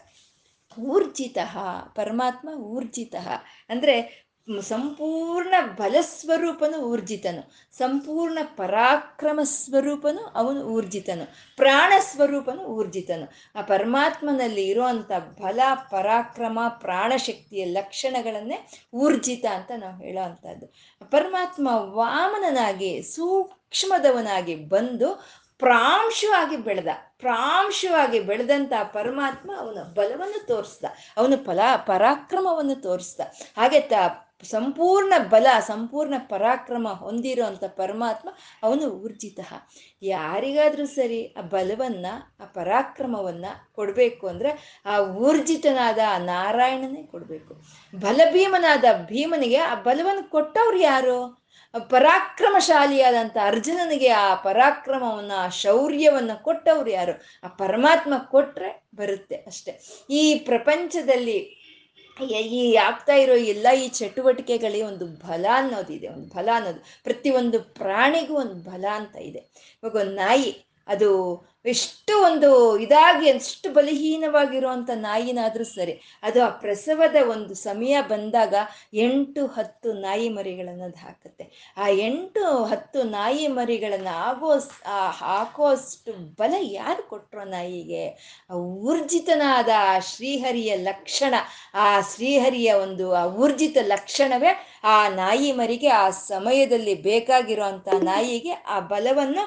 ಊರ್ಜಿತ, 0.79 1.39
ಪರಮಾತ್ಮ 1.95 2.49
ಊರ್ಜಿತ. 2.49 3.15
ಅಂದರೆ 3.69 4.28
ಸಂಪೂರ್ಣ 4.69 5.55
ಬಲಸ್ವರೂಪನು 5.79 6.79
ಊರ್ಜಿತನು. 6.79 7.53
ಸಂಪೂರ್ಣ 7.79 8.39
ಪರಾಕ್ರಮ 8.57 9.41
ಸ್ವರೂಪನು 9.43 10.27
ಅವನು 10.27 10.61
ಊರ್ಜಿತನು. 10.61 11.35
ಪ್ರಾಣ 11.57 11.93
ಸ್ವರೂಪನು 11.99 12.63
ಊರ್ಜಿತನು. 12.63 13.33
ಆ 13.59 13.63
ಪರಮಾತ್ಮನಲ್ಲಿ 13.63 14.67
ಇರುವಂಥ 14.67 15.13
ಬಲ, 15.13 15.61
ಪರಾಕ್ರಮ, 15.91 16.59
ಪ್ರಾಣಶಕ್ತಿಯ 16.69 17.65
ಲಕ್ಷಣಗಳನ್ನೇ 17.65 18.69
ಊರ್ಜಿತ 18.95 19.45
ಅಂತ 19.47 19.71
ನಾವು 19.77 20.03
ಹೇಳೋ 20.03 20.25
ಅಂಥದ್ದು 20.25 20.67
ಪರಮಾತ್ಮ 21.11 21.69
ವಾಮನನಾಗಿ, 21.73 23.03
ಸೂಕ್ಷ್ಮದವನಾಗಿ 23.03 24.55
ಬಂದು 24.57 25.25
ಪ್ರಾಂಶವಾಗಿ 25.59 26.57
ಬೆಳೆದ. 26.57 26.89
ಪ್ರಾಂಶವಾಗಿ 27.19 28.21
ಬೆಳೆದಂತ 28.21 28.73
ಪರಮಾತ್ಮ 28.85 29.51
ಅವನ 29.59 29.79
ಬಲವನ್ನು 29.83 30.47
ತೋರಿಸ್ದ. 30.47 30.85
ಅವನು 31.17 31.37
ಫಲ, 31.37 31.61
ಪರಾಕ್ರಮವನ್ನು 31.77 32.75
ತೋರಿಸ್ದ. 32.75 33.21
ಹಾಗೆ 33.57 33.81
ತ 33.81 33.93
ಸಂಪೂರ್ಣ 34.43 35.13
ಬಲ, 35.29 35.47
ಸಂಪೂರ್ಣ 35.61 36.15
ಪರಾಕ್ರಮ 36.19 36.89
ಹೊಂದಿರೋ 36.89 37.45
ಅಂಥ 37.45 37.65
ಪರಮಾತ್ಮ 37.65 38.29
ಅವನು 38.63 38.83
ಊರ್ಜಿತ. 38.83 39.41
ಯಾರಿಗಾದರೂ 40.03 40.87
ಸರಿ 40.87 41.35
ಆ 41.39 41.41
ಬಲವನ್ನ, 41.41 42.07
ಆ 42.41 42.45
ಪರಾಕ್ರಮವನ್ನ 42.45 43.47
ಕೊಡಬೇಕು 43.75 44.27
ಅಂದ್ರೆ 44.27 44.83
ಆ 44.87 44.99
ಊರ್ಜಿತನಾದ 44.99 45.99
ಆ 46.09 46.19
ನಾರಾಯಣನೇ 46.19 47.03
ಕೊಡಬೇಕು. 47.03 47.55
ಬಲಭೀಮನಾದ 48.01 48.85
ಭೀಮನಿಗೆ 49.07 49.57
ಆ 49.57 49.75
ಬಲವನ್ನು 49.75 50.31
ಕೊಟ್ಟವ್ರು 50.31 50.79
ಯಾರು? 50.79 51.49
ಪರಾಕ್ರಮಶಾಲಿಯಾದಂಥ 51.89 53.37
ಅರ್ಜುನನಿಗೆ 53.43 54.09
ಆ 54.09 54.35
ಪರಾಕ್ರಮವನ್ನ, 54.35 55.33
ಆ 55.37 55.49
ಶೌರ್ಯವನ್ನ 55.49 56.31
ಕೊಟ್ಟವ್ರು 56.43 56.91
ಯಾರು? 56.91 57.21
ಆ 57.45 57.49
ಪರಮಾತ್ಮ 57.49 58.15
ಕೊಟ್ರೆ 58.19 58.89
ಬರುತ್ತೆ 58.95 59.35
ಅಷ್ಟೆ. 59.35 59.81
ಈ 60.11 60.35
ಪ್ರಪಂಚದಲ್ಲಿ 60.35 61.58
ಈ 62.27 62.75
ಆಗ್ತಾ 62.75 63.15
ಇರೋ 63.15 63.35
ಎಲ್ಲ 63.35 63.67
ಈ 63.85 63.89
ಚಟುವಟಿಕೆಗಳಿಗೆ 63.89 64.83
ಒಂದು 64.83 65.07
ಬಲ 65.07 65.47
ಅನ್ನೋದಿದೆ 65.55 66.09
ಒಂದು 66.09 66.29
ಬಲ 66.35 66.49
ಅನ್ನೋದು. 66.55 66.81
ಪ್ರತಿಯೊಂದು 67.05 67.61
ಪ್ರಾಣಿಗೂ 67.61 68.35
ಒಂದು 68.35 68.55
ಬಲ 68.55 68.85
ಅಂತ 68.95 69.17
ಇದೆ. 69.17 69.39
ಇವಾಗ 69.83 69.97
ಒಂದು 69.97 70.15
ನಾಯಿ, 70.15 70.67
ಅದು 70.89 71.09
ಎಷ್ಟು 71.73 72.15
ಒಂದು 72.29 72.51
ಇದಾಗಿ 72.79 73.27
ಎಷ್ಟು 73.29 73.69
ಬಲಹೀನವಾಗಿರುವಂಥ 73.73 74.91
ನಾಯಿನಾದರೂ 75.07 75.65
ಸರಿ, 75.65 75.95
ಅದು 76.23 76.39
ಆ 76.45 76.51
ಪ್ರಸವದ 76.63 77.19
ಒಂದು 77.31 77.55
ಸಮಯ 77.55 77.95
ಬಂದಾಗ 78.11 78.55
ಎಂಟು 79.05 79.43
ಹತ್ತು 79.47 79.93
ನಾಯಿ 80.01 80.29
ಮರಿಗಳನ್ನು 80.29 80.85
ಅದು 80.85 80.99
ಹಾಕುತ್ತೆ. 81.07 81.45
ಆ 81.77 81.87
ಎಂಟು 82.09 82.45
ಹತ್ತು 82.71 83.03
ನಾಯಿ 83.17 83.47
ಮರಿಗಳನ್ನು 83.59 84.13
ಆಗೋ 84.29 84.53
ಹಾಕೋಷ್ಟು 85.21 86.13
ಬಲ 86.41 86.55
ಯಾರು 86.73 87.03
ಕೊಟ್ಟರು 87.09 87.45
ನಾಯಿಗೆ? 87.51 88.05
ಊರ್ಜಿತನಾದ 88.87 89.71
ಆ 89.91 89.95
ಶ್ರೀಹರಿಯ 90.11 90.73
ಲಕ್ಷಣ, 90.89 91.35
ಆ 91.75 91.89
ಶ್ರೀಹರಿಯ 92.13 92.73
ಒಂದು 92.85 93.07
ಆ 93.15 93.25
ಊರ್ಜಿತ 93.43 93.79
ಲಕ್ಷಣವೇ 93.95 94.53
ಆ 94.85 95.09
ನಾಯಿ 95.09 95.53
ಮರಿಗೆ 95.53 95.89
ಆ 95.89 96.11
ಸಮಯದಲ್ಲಿ 96.11 96.95
ಬೇಕಾಗಿರುವಂಥ 97.03 97.89
ನಾಯಿಗೆ 98.03 98.53
ಆ 98.53 98.81
ಬಲವನ್ನು 98.81 99.45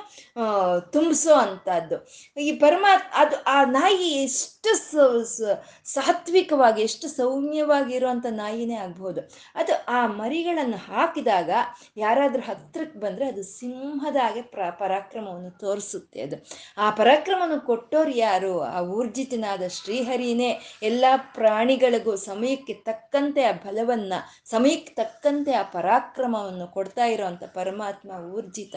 ತುಂಬಿಸೋ 0.92 1.34
ಅಂಥದ್ದು 1.36 1.98
ಈ 2.38 2.52
ಪರಮಾತ್, 2.52 3.06
ಅದು 3.16 3.36
ಆ 3.44 3.64
ನಾಯಿ 3.64 4.08
ಎಷ್ಟು 4.24 4.72
ಸಾತ್ವಿಕವಾಗಿ, 5.86 6.82
ಎಷ್ಟು 6.82 7.08
ಸೌಮ್ಯವಾಗಿರುವಂಥ 7.08 8.26
ನಾಯಿನೇ 8.30 8.76
ಆಗ್ಬಹುದು 8.76 9.22
ಅದು 9.56 9.74
ಆ 9.88 10.08
ಮರಿಗಳನ್ನು 10.08 10.78
ಹಾಕಿದಾಗ 10.78 11.52
ಯಾರಾದ್ರೂ 11.98 12.42
ಹತ್ರಕ್ಕೆ 12.42 13.00
ಬಂದರೆ 13.00 13.26
ಅದು 13.28 13.44
ಸಿಂಹದಾಗೆ 13.44 14.42
ಪ್ರ, 14.42 14.70
ಪರಾಕ್ರಮವನ್ನು 14.70 15.52
ತೋರಿಸುತ್ತೆ 15.60 16.22
ಅದು. 16.22 16.38
ಆ 16.78 16.90
ಪರಾಕ್ರಮವನ್ನು 16.90 17.60
ಕೊಟ್ಟೋರು 17.66 18.12
ಯಾರು? 18.12 18.54
ಆ 18.62 18.82
ಊರ್ಜಿತನಾದ 18.82 19.64
ಶ್ರೀಹರಿನೇ. 19.68 20.52
ಎಲ್ಲ 20.84 21.06
ಪ್ರಾಣಿಗಳಿಗೂ 21.34 22.16
ಸಮಯಕ್ಕೆ 22.16 22.74
ತಕ್ಕಂತೆ 22.74 23.44
ಆ 23.44 23.52
ಬಲವನ್ನ, 23.52 24.14
ಸಮಯಕ್ಕೆ 24.46 24.94
ತಕ್ಕಂತೆ 25.24 25.54
ಆ 25.54 25.64
ಪರಾಕ್ರಮವನ್ನು 25.64 26.68
ಕೊಡ್ತಾ 26.68 27.06
ಇರೋವಂಥ 27.06 27.44
ಪರಮಾತ್ಮ 27.54 28.12
ಊರ್ಜಿತ. 28.36 28.76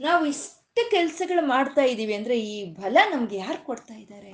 ನಾವು 0.00 0.22
ಇಷ್ಟು 0.26 0.82
ಕೆಲಸಗಳು 0.90 1.42
ಮಾಡ್ತಾ 1.46 1.82
ಇದ್ದೀವಿ 1.82 2.14
ಅಂದರೆ 2.14 2.36
ಈ 2.40 2.54
ಬಲ 2.72 2.96
ನಮ್ಗೆ 3.10 3.36
ಯಾರು 3.36 3.60
ಕೊಡ್ತಾ 3.64 3.94
ಇದ್ದಾರೆ 3.94 4.32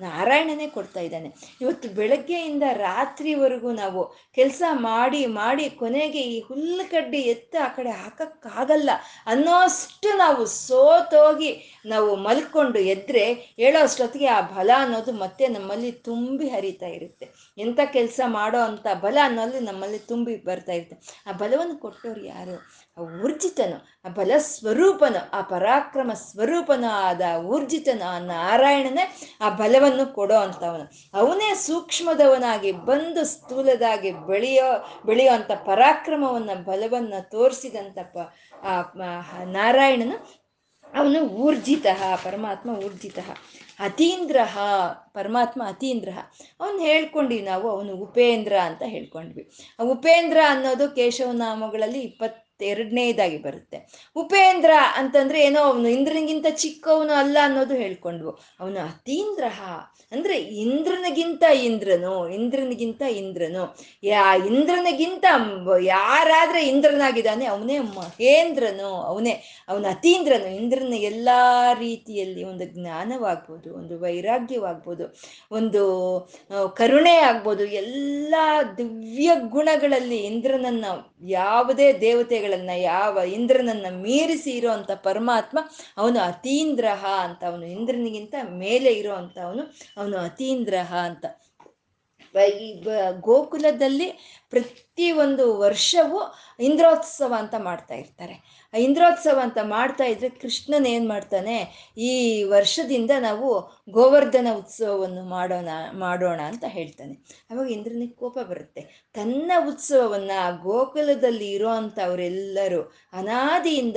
ನಾರಾಯಣನೇ 0.00 0.66
ಕೊಡ್ತಾ 0.68 1.00
ಇದ್ದಾನೆ. 1.00 1.34
ಇವತ್ತು 1.60 1.88
ಬೆಳಗ್ಗೆಯಿಂದ 1.88 2.62
ರಾತ್ರಿವರೆಗೂ 2.72 3.72
ನಾವು 3.72 4.14
ಕೆಲಸ 4.34 4.62
ಮಾಡಿ 4.72 5.26
ಮಾಡಿ 5.26 5.70
ಕೊನೆಗೆ 5.70 6.20
ಈ 6.20 6.40
ಹುಲ್ಲು 6.40 6.90
ಕಡ್ಡಿ 6.90 7.18
ಎತ್ತ 7.18 7.56
ಆ 7.64 7.68
ಕಡೆ 7.68 7.90
ಹಾಕಕ್ಕಾಗಲ್ಲ 7.90 8.90
ಅನ್ನೋಷ್ಟು 9.26 10.16
ನಾವು 10.16 10.46
ಸೋತೋಗಿ 10.46 11.82
ನಾವು 11.86 12.16
ಮಲ್ಕೊಂಡು 12.16 12.78
ಎದ್ರೆ 12.78 13.32
ಹೇಳೋ 13.32 13.82
ಅಷ್ಟೊತ್ತಿಗೆ 13.82 14.26
ಆ 14.26 14.40
ಬಲ 14.40 14.70
ಅನ್ನೋದು 14.76 15.12
ಮತ್ತೆ 15.12 15.46
ನಮ್ಮಲ್ಲಿ 15.48 15.92
ತುಂಬಿ 15.92 16.48
ಹರಿತಾ 16.48 16.86
ಇರುತ್ತೆ. 16.86 17.54
ಎಂಥ 17.58 17.80
ಕೆಲಸ 17.92 18.20
ಮಾಡೋ 18.26 18.58
ಅಂಥ 18.58 18.86
ಬಲ 19.00 19.18
ಅನ್ನೋದು 19.22 19.60
ನಮ್ಮಲ್ಲಿ 19.60 19.98
ತುಂಬಿ 19.98 20.36
ಬರ್ತಾ 20.36 20.72
ಇರುತ್ತೆ. 20.72 20.96
ಆ 21.26 21.32
ಬಲವನ್ನು 21.32 21.78
ಕೊಟ್ಟವ್ರು 21.78 22.24
ಯಾರು? 22.24 22.85
ಆ 22.96 23.02
ಊರ್ಜಿತನು, 23.24 23.78
ಆ 24.06 24.08
ಬಲ 24.08 24.32
ಸ್ವರೂಪನು 24.38 25.20
ಆ 25.32 25.40
ಪರಾಕ್ರಮ 25.40 26.10
ಸ್ವರೂಪನು 26.14 26.88
ಆದ 27.08 27.22
ಊರ್ಜಿತನು, 27.44 28.04
ಆ 28.12 28.18
ನಾರಾಯಣನೇ 28.18 29.04
ಆ 29.40 29.48
ಬಲವನ್ನು 29.50 30.14
ಕೊಡೋ 30.14 30.34
ಅಂಥವನು 30.34 30.84
ಅವನೇ 31.14 31.54
ಸೂಕ್ಷ್ಮದವನಾಗಿ 31.54 32.72
ಬಂದು 32.72 33.24
ಸ್ಥೂಲದಾಗಿ 33.24 34.12
ಬೆಳೆಯೋ 34.12 34.70
ಬೆಳೆಯೋ 35.06 35.32
ಅಂಥ 35.32 35.50
ಪರಾಕ್ರಮವನ್ನ, 35.50 36.50
ಬಲವನ್ನು 36.70 37.30
ತೋರಿಸಿದಂಥ 37.30 37.98
ಪ 38.14 38.18
ನಾರಾಯಣನು, 39.44 40.16
ಅವನು 40.94 41.20
ಊರ್ಜಿತ, 41.44 41.86
ಪರಮಾತ್ಮ 42.24 42.70
ಊರ್ಜಿತ, 42.70 43.18
ಅತೀಂದ್ರ, 43.80 44.36
ಪರಮಾತ್ಮ 45.12 45.62
ಅತೀಂದ್ರ. 45.66 46.10
ಅವನು 46.60 46.78
ಹೇಳ್ಕೊಂಡ್ವಿ 46.78 47.40
ನಾವು, 47.42 47.66
ಅವನು 47.70 47.92
ಉಪೇಂದ್ರ 47.96 48.54
ಅಂತ 48.58 48.82
ಹೇಳ್ಕೊಂಡ್ವಿ. 48.86 49.44
ಆ 49.80 49.84
ಉಪೇಂದ್ರ 49.84 50.38
ಅನ್ನೋದು 50.48 50.88
ಕೇಶವನಾಮಗಳಲ್ಲಿ 50.94 52.00
ಇಪ್ಪತ್ತು 52.00 52.45
ಎರಡನೇದಾಗಿ 52.64 53.38
ಬರುತ್ತೆ. 53.38 53.78
ಉಪೇಂದ್ರ 54.16 54.70
ಅಂತಂದ್ರೆ 54.96 55.40
ಏನೋ 55.42 55.60
ಅವನು 55.60 55.88
ಇಂದ್ರನಿಗಿಂತ 55.88 56.46
ಚಿಕ್ಕವನು 56.50 57.12
ಅಲ್ಲ 57.12 57.36
ಅನ್ನೋದು 57.42 57.74
ಹೇಳ್ಕೊಂಡ್ವು. 57.74 58.32
ಅವನು 58.60 58.80
ಅತೀಂದ್ರ 58.80 59.44
ಅಂದ್ರೆ 60.12 60.36
ಇಂದ್ರನಿಗಿಂತ 60.38 61.42
ಇಂದ್ರನು 61.42 62.28
ಇಂದ್ರನಿಗಿಂತ 62.28 63.02
ಇಂದ್ರನು, 63.02 63.76
ಯಾ 64.04 64.34
ಇಂದ್ರನಿಗಿಂತ 64.34 65.24
ಯಾರಾದ್ರೆ 65.82 66.68
ಇಂದ್ರನಾಗಿದ್ದಾನೆ 66.68 67.44
ಅವನೇ 67.44 67.78
ಮಹೇಂದ್ರನು, 67.78 68.88
ಅವನೇ 68.88 69.42
ಅವನು 69.68 69.88
ಅತೀಂದ್ರನು. 69.88 70.48
ಇಂದ್ರನ 70.54 70.92
ಎಲ್ಲಾ 70.92 71.72
ರೀತಿಯಲ್ಲಿ 71.72 72.44
ಒಂದು 72.44 72.64
ಜ್ಞಾನವಾಗ್ಬೋದು, 72.64 73.74
ಒಂದು 73.74 74.00
ವೈರಾಗ್ಯವಾಗ್ಬೋದು, 74.00 75.16
ಒಂದು 75.50 75.82
ಕರುಣೆ 76.76 77.16
ಆಗ್ಬೋದು, 77.16 77.64
ಎಲ್ಲ 77.64 78.34
ದಿವ್ಯ 78.78 79.30
ಗುಣಗಳಲ್ಲಿ 79.48 80.18
ಇಂದ್ರನನ್ನ 80.18 80.84
ಯಾವುದೇ 81.22 81.92
ದೇವತೆಗಳನ್ನ, 81.92 82.70
ಯಾವ 82.70 83.18
ಇಂದ್ರನನ್ನ 83.18 83.86
ಮೀರಿಸಿ 83.90 84.50
ಇರೋವಂಥ 84.50 84.90
ಪರಮಾತ್ಮ 84.90 85.58
ಅವನು 85.96 86.20
ಅತೀಂದ್ರಹ 86.20 87.06
ಅಂತ, 87.06 87.44
ಅವನು 87.44 87.66
ಇಂದ್ರನಿಗಿಂತ 87.66 88.34
ಮೇಲೆ 88.44 88.92
ಇರೋ 88.92 89.14
ಅಂತ 89.14 89.38
ಅವನು 89.38 89.62
ಅವನು 89.96 90.18
ಅತೀಂದ್ರಹ 90.18 90.94
ಅಂತ. 90.94 91.26
ಈ 92.40 92.84
ಗೋಕುಲದಲ್ಲಿ 93.20 94.38
ಪ್ರತಿ 94.50 95.12
ಒಂದು 95.12 95.58
ವರ್ಷವೂ 95.58 96.34
ಇಂದ್ರೋತ್ಸವ 96.60 97.34
ಅಂತ 97.38 97.54
ಮಾಡ್ತಾ 97.58 97.94
ಇರ್ತಾರೆ. 97.94 98.32
ಆ 98.74 98.76
ಇಂದ್ರೋತ್ಸವ 98.76 99.38
ಅಂತ 99.42 99.58
ಮಾಡ್ತಾ 99.62 100.04
ಇದ್ರೆ 100.04 100.28
ಕೃಷ್ಣನ್ 100.28 100.86
ಏನ್ 100.86 101.08
ಮಾಡ್ತಾನೆ? 101.08 101.56
ಈ 101.98 102.42
ವರ್ಷದಿಂದ 102.42 103.10
ನಾವು 103.20 103.76
ಗೋವರ್ಧನ 103.90 104.46
ಉತ್ಸವವನ್ನು 104.56 105.24
ಮಾಡೋಣ 105.24 105.68
ಮಾಡೋಣ 105.92 106.40
ಅಂತ 106.40 106.64
ಹೇಳ್ತಾನೆ. 106.68 107.14
ಅವಾಗ 107.50 107.70
ಇಂದ್ರನಿಗೆ 107.70 108.12
ಕೋಪ 108.12 108.38
ಬರುತ್ತೆ. 108.38 109.10
ತನ್ನ 109.14 109.52
ಉತ್ಸವವನ್ನ 109.68 110.30
ಗೋಕುಲದಲ್ಲಿ 110.62 111.50
ಇರೋ 111.50 111.68
ಅಂಥವರೆಲ್ಲರೂ 111.68 112.94
ಅನಾದಿಯಿಂದ 113.12 113.96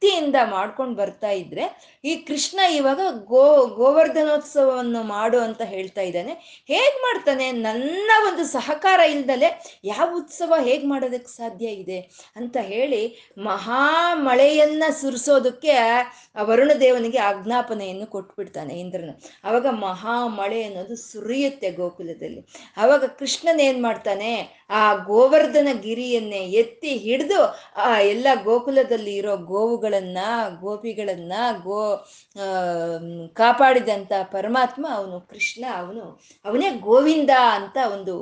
ಭಕ್ತಿಯಿಂದ 0.00 0.36
ಮಾಡ್ಕೊಂಡು 0.50 0.94
ಬರ್ತಾ 0.96 1.30
ಇದ್ರೆ, 1.30 1.64
ಈ 2.04 2.16
ಕೃಷ್ಣ 2.16 2.60
ಇವಾಗ 2.72 3.00
ಗೋ, 3.24 3.66
ಗೋವರ್ಧನೋತ್ಸವವನ್ನು 3.66 5.02
ಮಾಡು 5.02 5.38
ಅಂತ 5.38 5.62
ಹೇಳ್ತಾ 5.62 6.00
ಇದ್ದಾನೆ. 6.00 6.32
ಹೇಗ್ 6.66 6.96
ಮಾಡ್ತಾನೆ? 7.02 7.52
ನನ್ನ 7.52 8.10
ಒಂದು 8.28 8.44
ಸಹಕಾರ 8.44 9.00
ಇಲ್ದಲೆ 9.00 9.80
ಯಾವ 9.84 10.16
ಉತ್ಸವ 10.16 10.54
ಹೇಗ್ 10.64 10.86
ಮಾಡೋದಕ್ಕೆ 10.86 11.36
ಸಾಧ್ಯ 11.36 11.66
ಇದೆ 11.66 11.98
ಅಂತ 12.36 12.56
ಹೇಳಿ 12.60 13.02
ಮಹಾ 13.38 14.14
ಮಳೆಯನ್ನ 14.14 14.84
ಸುರಿಸೋದಕ್ಕೆ 15.00 15.74
ವರುಣ 16.42 16.70
ದೇವನಿಗೆ 16.80 17.18
ಆಜ್ಞಾಪನೆಯನ್ನು 17.18 18.06
ಕೊಟ್ಬಿಡ್ತಾನೆ 18.06 18.74
ಇಂದ್ರನು. 18.80 19.20
ಅವಾಗ 19.44 19.66
ಮಹಾ 19.66 20.26
ಮಳೆ 20.26 20.62
ಅನ್ನೋದು 20.62 20.96
ಸುರಿಯುತ್ತೆ 20.96 21.70
ಗೋಕುಲದಲ್ಲಿ. 21.70 22.46
ಅವಾಗ 22.76 23.04
ಕೃಷ್ಣನ್ 23.04 23.60
ಏನ್ 23.60 23.82
ಮಾಡ್ತಾನೆ? 23.82 24.59
ಆ 24.70 24.94
ಗೋವರ್ಧನ 24.94 25.68
ಗಿರಿಯನ್ನೇ 25.80 26.36
ಎತ್ತಿ 26.36 26.96
ಹಿಡಿದು, 26.96 27.56
ಆ 27.76 28.00
ಎಲ್ಲ 28.00 28.26
ಗೋಕುಲದಲ್ಲಿ 28.44 29.14
ಇರೋ 29.14 29.36
ಗೋವುಗಳನ್ನ, 29.36 30.18
ಗೋಪಿಗಳನ್ನ, 30.60 31.32
ಗೋ 31.62 31.96
ಕಾಪಾಡಿದಂತ 33.34 34.12
ಪರಮಾತ್ಮ 34.22 34.86
ಅವನು, 34.94 35.20
ಕೃಷ್ಣ 35.20 35.64
ಅವನು, 35.76 36.20
ಅವನೇ 36.44 36.70
ಗೋವಿಂದ 36.70 37.30
ಅಂತ 37.50 37.76
ಒಂದು 37.92 38.14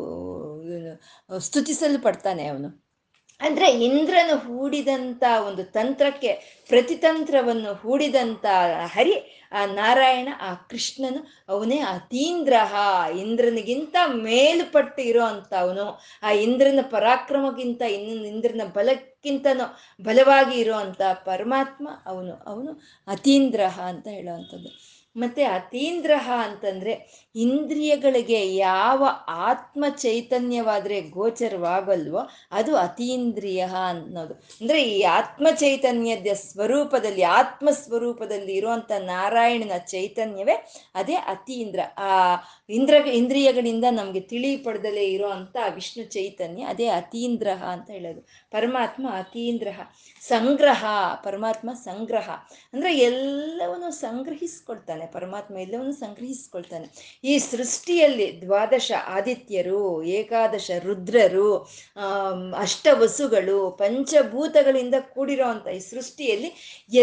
ಸ್ತುತಿಸಲ್ಪಡ್ತಾನೆ 1.38 2.46
ಅವನು. 2.46 2.87
ಅಂದ್ರೆ 3.40 3.70
ಇಂದ್ರನು 3.82 4.36
ಹೂಡಿದಂತ 4.36 5.24
ಒಂದು 5.46 5.64
ತಂತ್ರಕ್ಕೆ 5.64 6.30
ಪ್ರತಿತಂತ್ರವನ್ನು 6.70 7.74
ಹೂಡಿದಂತ 7.74 8.46
ಹರಿ, 8.86 9.14
ಆ 9.52 9.66
ನಾರಾಯಣ, 9.66 10.28
ಆ 10.40 10.54
ಕೃಷ್ಣನು 10.54 11.20
ಅವನೇ 11.48 11.78
ಅತೀಂದ್ರಹ 11.78 12.72
ಇಂದ್ರನಿಗಿಂತ 13.18 13.96
ಮೇಲ್ಪಟ್ಟು 14.22 15.02
ಇರೋ 15.02 15.22
ಅವನು 15.58 15.86
ಆ 16.22 16.30
ಇಂದ್ರನ 16.30 16.78
ಪರಾಕ್ರಮಕ್ಕಿಂತ 16.90 17.82
ಇನ್ನು 17.82 18.24
ಇಂದ್ರನ 18.24 18.60
ಬಲಕ್ಕಿಂತನೂ 18.74 19.66
ಬಲವಾಗಿ 20.04 20.60
ಇರೋ 20.60 20.74
ಅಂತ 20.74 21.02
ಪರಮಾತ್ಮ 21.24 21.88
ಅವನು 22.06 22.34
ಅವನು 22.46 22.72
ಅತೀಂದ್ರಹ 23.06 23.80
ಅಂತ 23.80 24.08
ಹೇಳುವಂಥದ್ದು. 24.08 24.70
ಮತ್ತೆ 25.16 25.44
ಅತೀಂದ್ರಹ 25.44 26.30
ಅಂತಂದ್ರೆ 26.44 26.92
ಇಂದ್ರಿಯಗಳಿಗೆ 27.38 28.54
ಯಾವ 28.56 29.08
ಆತ್ಮ 29.28 29.84
ಚೈತನ್ಯವಾದರೆ 29.96 31.00
ಗೋಚರವಾಗಲ್ವೋ 31.00 32.18
ಅದು 32.52 32.76
ಅತೀಂದ್ರಿಯ 32.76 33.66
ಅನ್ನೋದು. 33.88 34.34
ಅಂದ್ರೆ 34.34 34.82
ಈ 34.82 35.02
ಆತ್ಮ 35.02 35.46
ಚೈತನ್ಯದ 35.54 36.26
ಸ್ವರೂಪದಲ್ಲಿ 36.34 37.22
ಆತ್ಮ 37.22 37.70
ಸ್ವರೂಪದಲ್ಲಿ 37.70 38.54
ಇರುವಂತ 38.54 38.92
ನಾರಾಯಣನ 38.98 39.78
ಚೈತನ್ಯವೇ 39.78 40.72
ಅದೇ 40.94 41.14
ಅತೀಂದ್ರ. 41.14 41.80
ಆ 41.96 42.36
ಇಂದ್ರ, 42.70 42.94
ಇಂದ್ರಿಯಗಳಿಂದ 42.94 43.84
ನಮ್ಗೆ 43.90 44.20
ತಿಳಿ 44.20 44.56
ಪಡೆದಲೇ 44.56 45.04
ಇರುವಂತ 45.04 45.56
ವಿಷ್ಣು 45.74 46.04
ಚೈತನ್ಯ 46.04 46.62
ಅದೇ 46.62 46.86
ಅತೀಂದ್ರಹ 46.86 47.64
ಅಂತ 47.64 47.90
ಹೇಳೋದು. 47.90 48.20
ಪರಮಾತ್ಮ 48.50 49.08
ಅತೀಂದ್ರಹ 49.12 49.80
ಸಂಗ್ರಹ, 50.20 50.84
ಪರಮಾತ್ಮ 51.24 51.70
ಸಂಗ್ರಹ. 51.72 52.30
ಅಂದ್ರೆ 52.72 52.98
ಎಲ್ಲವನ್ನು 52.98 53.90
ಸಂಗ್ರಹಿಸ್ಕೊಳ್ತಾನೆ. 53.90 55.06
ಪರಮಾತ್ಮ 55.06 55.58
ಎಲ್ಲವನ್ನು 55.58 55.92
ಸಂಗ್ರಹಿಸ್ಕೊಳ್ತಾನೆ. 55.92 57.18
ಈ 57.30 57.34
ಸೃಷ್ಟಿಯಲ್ಲಿ 57.50 58.26
ದ್ವಾದಶ 58.42 58.90
ಆದಿತ್ಯರು, 59.16 59.82
ಏಕಾದಶ 60.18 60.70
ರುದ್ರರು 60.86 61.48
ಅಷ್ಟವಸುಗಳು, 62.64 63.58
ಪಂಚಭೂತಗಳಿಂದ 63.82 64.96
ಕೂಡಿರೋ 65.14 65.48
ಈ 65.76 65.80
ಸೃಷ್ಟಿಯಲ್ಲಿ 65.92 66.50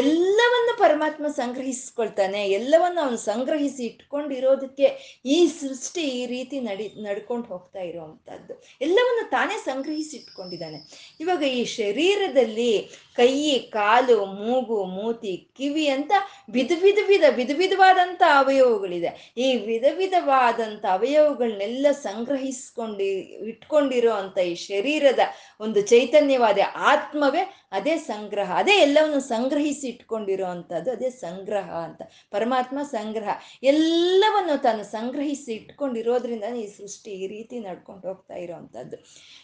ಎಲ್ಲವನ್ನು 0.01 0.73
ಪರಮಾತ್ಮ 0.83 1.25
ಸಂಗ್ರಹಿಸ್ಕೊಳ್ತಾನೆ. 1.41 2.41
ಎಲ್ಲವನ್ನು 2.59 3.01
ಅವನು 3.05 3.19
ಸಂಗ್ರಹಿಸಿ 3.31 3.83
ಇಟ್ಕೊಂಡಿರೋದಕ್ಕೆ 3.91 4.87
ಈ 5.35 5.37
ಸೃಷ್ಟಿ 5.61 6.03
ಈ 6.19 6.23
ರೀತಿ 6.25 6.59
ನಡಿ, 6.59 6.87
ನಡ್ಕೊಂಡು 7.07 7.47
ಹೋಗ್ತಾ 7.53 7.81
ಇರುವಂತಹದ್ದು 7.89 8.53
ಎಲ್ಲವನ್ನು 8.81 9.25
ತಾನೇ 9.29 9.57
ಸಂಗ್ರಹಿಸಿ 9.69 10.15
ಇಟ್ಕೊಂಡಿದ್ದಾನೆ. 10.21 10.79
ಇವಾಗ 11.23 11.43
ಈ 11.59 11.63
ಶರೀರದಲ್ಲಿ 11.79 12.71
ಕೈ, 13.17 13.33
ಕಾಲು, 13.75 14.17
ಮೂಗು, 14.39 14.77
ಮೂತಿ, 14.95 15.33
ಕಿವಿ 15.57 15.85
ಅಂತ 15.87 16.11
ವಿಧ 16.49 16.71
ವಿಧ 16.81 16.99
ವಿಧ 17.07 17.25
ವಿಧ 17.35 17.51
ವಿಧವಾದಂಥ 17.61 18.21
ಅವಯವಗಳಿದೆ. 18.39 19.11
ಈ 19.37 19.47
ವಿಧ 19.69 19.85
ವಿಧವಾದಂಥ 20.05 20.85
ಅವಯವಗಳನ್ನೆಲ್ಲ 20.85 21.87
ಸಂಗ್ರಹಿಸ್ಕೊಂಡಿ 21.91 23.07
ಇಟ್ಕೊಂಡಿರೋ 23.51 24.11
ಅಂತ 24.13 24.37
ಈ 24.37 24.55
ಶರೀರದ 24.55 25.21
ಒಂದು 25.59 25.81
ಚೈತನ್ಯವಾದ 25.81 26.59
ಆತ್ಮವೇ 26.91 27.43
ಅದೇ 27.71 27.97
ಸಂಗ್ರಹ. 27.97 28.49
ಅದೇ 28.57 28.75
ಎಲ್ಲವನ್ನು 28.77 29.19
ಸಂಗ್ರಹಿಸಿ 29.19 29.87
ಇಟ್ಕೊಂಡಿರೋ 29.87 30.45
ಅಂಥದ್ದು 30.45 30.89
ಅದೇ 30.91 31.09
ಸಂಗ್ರಹ 31.09 31.69
ಅಂತ. 31.87 32.01
ಪರಮಾತ್ಮ 32.31 32.79
ಸಂಗ್ರಹ. 32.83 33.29
ಎಲ್ಲವನ್ನು 33.63 34.61
ತಾನು 34.61 34.83
ಸಂಗ್ರಹಿಸಿ 34.83 35.51
ಇಟ್ಕೊಂಡಿರೋದ್ರಿಂದ 35.53 36.43
ಈ 36.55 36.67
ಸೃಷ್ಟಿ 36.77 37.11
ಈ 37.11 37.27
ರೀತಿ 37.27 37.59
ನಡ್ಕೊಂಡು 37.59 38.07
ಹೋಗ್ತಾ 38.07 38.35
ಇರೋವಂಥದ್ದು 38.35 38.97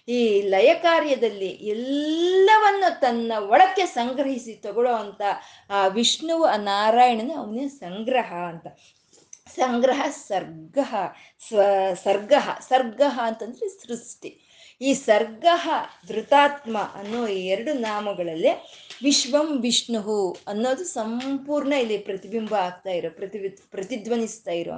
ಈ 0.07 0.19
ಲಯ 0.41 0.73
ಕಾರ್ಯದಲ್ಲಿ 0.73 1.51
ಎಲ್ಲವನ್ನು 1.75 3.01
ತನ್ನ 3.01 3.31
ಒಳಕ್ಕೆ 3.49 3.85
ಸಂಗ್ರಹಿಸಿ 3.85 4.53
ತಗೊಳ್ಳೋ 4.53 4.93
ಅಂತ, 4.93 5.21
ಆ 5.69 5.87
ವಿಷ್ಣುವು 5.87 6.47
ನಾರಾಯಣನೇ 6.63 7.33
ಅವನೇ 7.33 7.67
ಸಂಗ್ರಹ 7.67 8.31
ಅಂತ. 8.53 8.67
ಸಂಗ್ರಹ 9.55 10.01
ಸರ್ಗ 10.09 10.77
ಸ್ವ 11.47 11.61
ಸರ್ಗ 12.03 12.33
ಸರ್ಗ 12.69 13.01
ಅಂತಂದ್ರೆ 13.17 13.67
ಸೃಷ್ಟಿ. 13.69 14.31
ಈ 14.81 14.93
ಸರ್ಗ 14.93 15.45
ಧೃತಾತ್ಮ 16.07 16.77
ಅನ್ನೋ 16.77 17.27
ಈ 17.27 17.47
ಎರಡು 17.47 17.73
ನಾಮಗಳಲ್ಲಿ 17.73 18.49
ವಿಶ್ವಂ 19.03 19.61
ವಿಷ್ಣು 19.61 20.31
ಅನ್ನೋದು 20.47 20.83
ಸಂಪೂರ್ಣ 20.83 21.73
ಇಲ್ಲಿ 21.73 21.97
ಪ್ರತಿಬಿಂಬ 21.97 22.55
ಆಗ್ತಾ 22.55 22.89
ಇರೋ 22.89 23.09
ಪ್ರತಿ 23.09 23.39
ಪ್ರತಿಧ್ವನಿಸ್ತಾ 23.49 24.51
ಇರೋ 24.51 24.71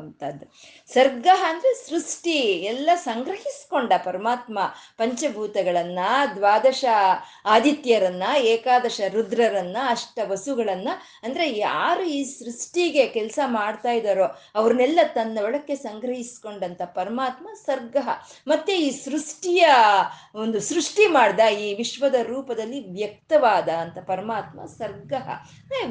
ಸರ್ಗ 0.94 1.28
ಅಂದ್ರೆ 1.46 1.74
ಸೃಷ್ಟಿ, 1.74 2.38
ಎಲ್ಲ 2.42 2.90
ಸಂಗ್ರಹಿಸ್ಕೊಂಡ 2.96 3.94
ಪರಮಾತ್ಮ, 4.06 4.60
ಪಂಚಭೂತಗಳನ್ನ, 4.98 6.00
ದ್ವಾದಶ 6.36 6.86
ಆದಿತ್ಯರನ್ನ, 7.46 8.24
ಏಕಾದಶ 8.38 9.02
ರುದ್ರರನ್ನ, 9.12 9.78
ಅಷ್ಟ 9.90 10.20
ವಸುಗಳನ್ನ, 10.24 10.90
ಅಂದ್ರೆ 11.24 11.58
ಯಾರು 11.58 12.04
ಈ 12.04 12.24
ಸೃಷ್ಟಿಗೆ 12.24 13.08
ಕೆಲಸ 13.08 13.40
ಮಾಡ್ತಾ 13.46 13.92
ಇದ್ದಾರೋ 13.92 14.26
ಅವ್ರನ್ನೆಲ್ಲ 14.56 15.00
ತನ್ನ 15.14 15.40
ಒಳಕ್ಕೆ 15.44 15.76
ಸಂಗ್ರಹಿಸ್ಕೊಂಡಂತ 15.76 16.82
ಪರಮಾತ್ಮ 16.82 17.48
ಸರ್ಗ. 17.66 17.98
ಮತ್ತೆ 18.48 18.78
ಈ 18.78 18.90
ಸೃಷ್ಟಿಯ 18.92 19.66
ಒಂದು 20.36 20.60
ಸೃಷ್ಟಿ 20.60 21.08
ಮಾಡ್ದ 21.08 21.40
ಈ 21.60 21.74
ವಿಶ್ವದ 21.74 22.16
ರೂಪದಲ್ಲಿ 22.24 22.92
ವ್ಯಕ್ತವಾದ 22.94 23.70
ಅಂತ 23.70 23.98
ಪರಮಾತ್ಮ 24.08 24.66
ಸರ್ಗ 24.66 25.14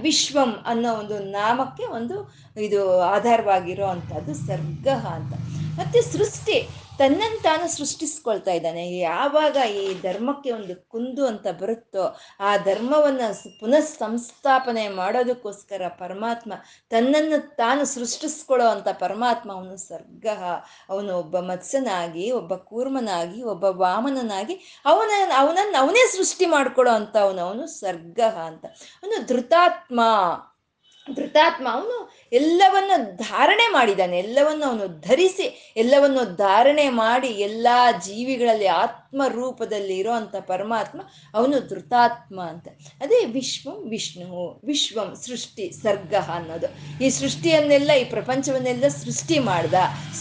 ವಿಶ್ವಂ 0.00 0.52
ಅನ್ನೋ 0.66 0.94
ಒಂದು 0.94 1.18
ನಾಮಕ್ಕೆ 1.18 1.86
ಒಂದು 1.86 2.16
ಇದು 2.60 3.00
ಆಧಾರವಾಗಿರೋ 3.00 3.86
ಅಂಥದ್ದು 3.86 4.34
ಸರ್ಗ 4.34 4.88
ಅಂತ. 4.88 5.32
ಮತ್ತೆ 5.78 6.02
ಸೃಷ್ಟಿ 6.02 6.56
ತನ್ನನ್ನು 7.02 7.42
ತಾನು 7.42 7.68
ಸೃಷ್ಟಿಸ್ಕೊಳ್ತಾ 7.76 8.50
ಇದ್ದಾನೆ. 8.50 8.98
ಯಾವಾಗ 8.98 9.56
ಈ 9.56 10.00
ಧರ್ಮಕ್ಕೆ 10.02 10.50
ಒಂದು 10.50 10.88
ಕುಂದು 10.88 11.26
ಅಂತ 11.26 11.46
ಬರುತ್ತೋ, 11.60 12.16
ಆ 12.40 12.56
ಧರ್ಮವನ್ನ 12.56 13.20
ಪುನಃ 13.60 13.80
ಸಂಸ್ಥಾಪನೆ 13.80 14.88
ಮಾಡೋದಕ್ಕೋಸ್ಕರ 14.88 15.82
ಪರಮಾತ್ಮ 15.88 16.52
ತನ್ನನ್ನು 16.90 17.56
ತಾನು 17.56 17.84
ಸೃಷ್ಟಿಸ್ಕೊಳ್ಳೋ 17.84 18.68
ಅಂತ 18.68 18.88
ಪರಮಾತ್ಮ 18.88 19.52
ಅವನು 19.52 19.76
ಸರ್ಗ, 19.76 20.26
ಅವನು 20.88 21.18
ಒಬ್ಬ 21.18 21.38
ಮತ್ಸ್ಯನಾಗಿ, 21.38 22.30
ಒಬ್ಬ 22.30 22.54
ಕೂರ್ಮನಾಗಿ, 22.54 23.42
ಒಬ್ಬ 23.42 23.64
ವಾಮನನಾಗಿ, 23.64 24.82
ಅವನ, 24.84 25.10
ಅವನನ್ನು 25.36 25.82
ಅವನೇ 25.82 26.16
ಸೃಷ್ಟಿ 26.16 26.46
ಮಾಡ್ಕೊಳ್ಳೋ 26.46 26.92
ಅಂತ 26.92 27.16
ಅವನು 27.16 27.42
ಅವನು 27.42 27.66
ಸರ್ಗ 27.66 28.20
ಅಂತ. 28.20 28.64
ಅವನು 29.02 29.26
ಧೃತಾತ್ಮ. 29.26 30.00
ಧೃತಾತ್ಮ 31.16 31.68
ಅವನು 31.72 32.12
ಎಲ್ಲವನ್ನು 32.32 33.16
ಧಾರಣೆ 33.16 33.72
ಮಾಡಿದ್ದಾನೆ 33.72 34.18
ಎಲ್ಲವನ್ನು 34.18 34.66
ಅವನು 34.66 35.00
ಧರಿಸಿ, 35.00 35.74
ಎಲ್ಲವನ್ನು 35.76 36.36
ಧಾರಣೆ 36.36 36.88
ಮಾಡಿ, 36.88 37.28
ಎಲ್ಲ 37.28 37.66
ಜೀವಿಗಳಲ್ಲಿ 38.04 38.66
ಆತ್ಮ 38.66 39.22
ರೂಪದಲ್ಲಿ 39.28 39.98
ಇರೋ 39.98 40.12
ಅಂಥ 40.12 40.36
ಪರಮಾತ್ಮ 40.36 41.00
ಅವನು 41.34 41.68
ಧೃತಾತ್ಮ 41.68 42.40
ಅಂತ. 42.40 42.68
ಅದೇ 43.00 43.24
ವಿಶ್ವಂ 43.24 43.90
ವಿಷ್ಣು, 43.90 44.60
ವಿಶ್ವಂ 44.64 45.14
ಸೃಷ್ಟಿ 45.16 45.70
ಸರ್ಗ 45.70 46.14
ಅನ್ನೋದು. 46.14 46.66
ಈ 47.04 47.10
ಸೃಷ್ಟಿಯನ್ನೆಲ್ಲ, 47.10 47.90
ಈ 47.90 48.04
ಪ್ರಪಂಚವನ್ನೆಲ್ಲ 48.04 48.88
ಸೃಷ್ಟಿ 48.88 49.38
ಮಾಡ್ದ. 49.38 49.74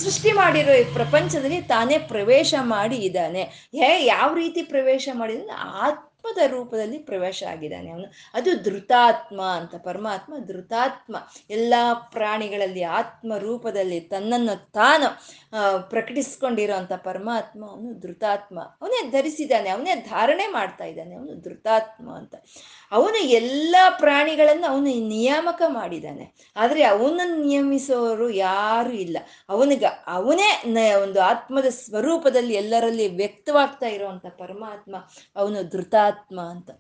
ಸೃಷ್ಟಿ 0.04 0.32
ಮಾಡಿರೋ 0.32 0.72
ಈ 0.72 0.84
ಪ್ರಪಂಚದಲ್ಲಿ 0.84 1.62
ತಾನೇ 1.62 1.98
ಪ್ರವೇಶ 1.98 2.54
ಮಾಡಿ 2.62 2.96
ಇದ್ದಾನೆ. 2.96 3.44
ಹೇ, 3.74 4.06
ಯಾವ 4.06 4.34
ರೀತಿ 4.34 4.62
ಪ್ರವೇಶ 4.62 5.10
ಮಾಡಿದ್ರೆ 5.14 5.48
ಆತ್ಮ 5.58 6.11
ಆತ್ಮದ 6.26 6.52
ರೂಪದಲ್ಲಿ 6.52 6.98
ಪ್ರವೇಶ 6.98 7.44
ಆಗಿದ್ದಾನೆ 7.44 7.92
ಅವನು. 7.92 8.06
ಅದು 8.34 8.64
ಧೃತಾತ್ಮ 8.64 9.42
ಅಂತ, 9.42 9.76
ಪರಮಾತ್ಮ 9.76 10.34
ಧೃತಾತ್ಮ. 10.46 11.16
ಎಲ್ಲ 11.50 11.74
ಪ್ರಾಣಿಗಳಲ್ಲಿ 12.12 12.84
ಆತ್ಮ 12.84 13.38
ರೂಪದಲ್ಲಿ 13.38 14.00
ತನ್ನನ್ನು 14.00 14.72
ತಾನು 14.72 15.08
ಪ್ರಕಟಿಸ್ಕೊಂಡಿರೋ 15.90 16.74
ಅಂಥ 16.74 16.92
ಪರಮಾತ್ಮ 16.94 17.70
ಅವನು 17.70 18.00
ಧೃತಾತ್ಮ. 18.00 18.60
ಅವನೇ 18.60 19.10
ಧರಿಸಿದ್ದಾನೆ, 19.10 19.70
ಅವನೇ 19.70 19.96
ಧಾರಣೆ 19.96 20.48
ಮಾಡ್ತಾ 20.48 20.84
ಇದ್ದಾನೆ, 20.84 21.16
ಅವನು 21.16 21.42
ಧೃತಾತ್ಮ 21.42 22.12
ಅಂತ. 22.12 22.36
ಅವನು 22.92 23.18
ಎಲ್ಲ 23.18 23.76
ಪ್ರಾಣಿಗಳನ್ನು 24.00 24.68
ಅವನು 24.68 25.08
ನಿಯಾಮಕ 25.08 25.62
ಮಾಡಿದ್ದಾನೆ. 25.68 26.52
ಆದರೆ 26.56 26.84
ಅವನನ್ನು 26.84 27.46
ನಿಯಮಿಸೋರು 27.46 28.30
ಯಾರು 28.30 28.92
ಇಲ್ಲ. 28.92 29.18
ಅವನಿಗೆ, 29.50 29.86
ಅವನೇ 30.08 30.94
ಒಂದು 30.94 31.22
ಆತ್ಮದ 31.22 31.66
ಸ್ವರೂಪದಲ್ಲಿ 31.70 32.54
ಎಲ್ಲರಲ್ಲಿ 32.54 33.08
ವ್ಯಕ್ತವಾಗ್ತಾ 33.08 33.86
ಇರುವಂಥ 33.86 34.26
ಪರಮಾತ್ಮ 34.26 34.96
ಅವನು 35.36 35.70
ಧೃತಾತ್ಮ 35.70 36.42
ಅಂತ. 36.42 36.72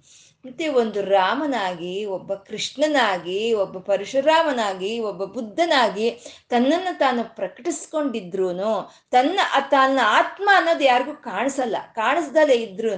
ಮತ್ತೆ 0.45 0.67
ಒಂದು 0.67 1.01
ರಾಮನಾಗಿ, 1.01 2.05
ಒಬ್ಬ 2.05 2.33
ಕೃಷ್ಣನಾಗಿ, 2.33 3.53
ಒಬ್ಬ 3.53 3.77
ಪರಶುರಾಮನಾಗಿ, 3.77 4.99
ಒಬ್ಬ 4.99 5.23
ಬುದ್ಧನಾಗಿ 5.23 6.11
ತನ್ನನ್ನು 6.49 6.97
ತಾನು 6.97 7.35
ಪ್ರಕಟಿಸ್ಕೊಂಡಿದ್ರು 7.35 8.60
ತನ್ನ 9.11 9.39
ತನ್ನ 9.69 9.99
ಆತ್ಮ 10.03 10.49
ಅನ್ನೋದು 10.55 10.83
ಯಾರಿಗೂ 10.83 11.13
ಕಾಣಿಸಲ್ಲ. 11.13 11.75
ಕಾಣಿಸ್ದಲೇ 11.95 12.55
ಇದ್ರು 12.55 12.91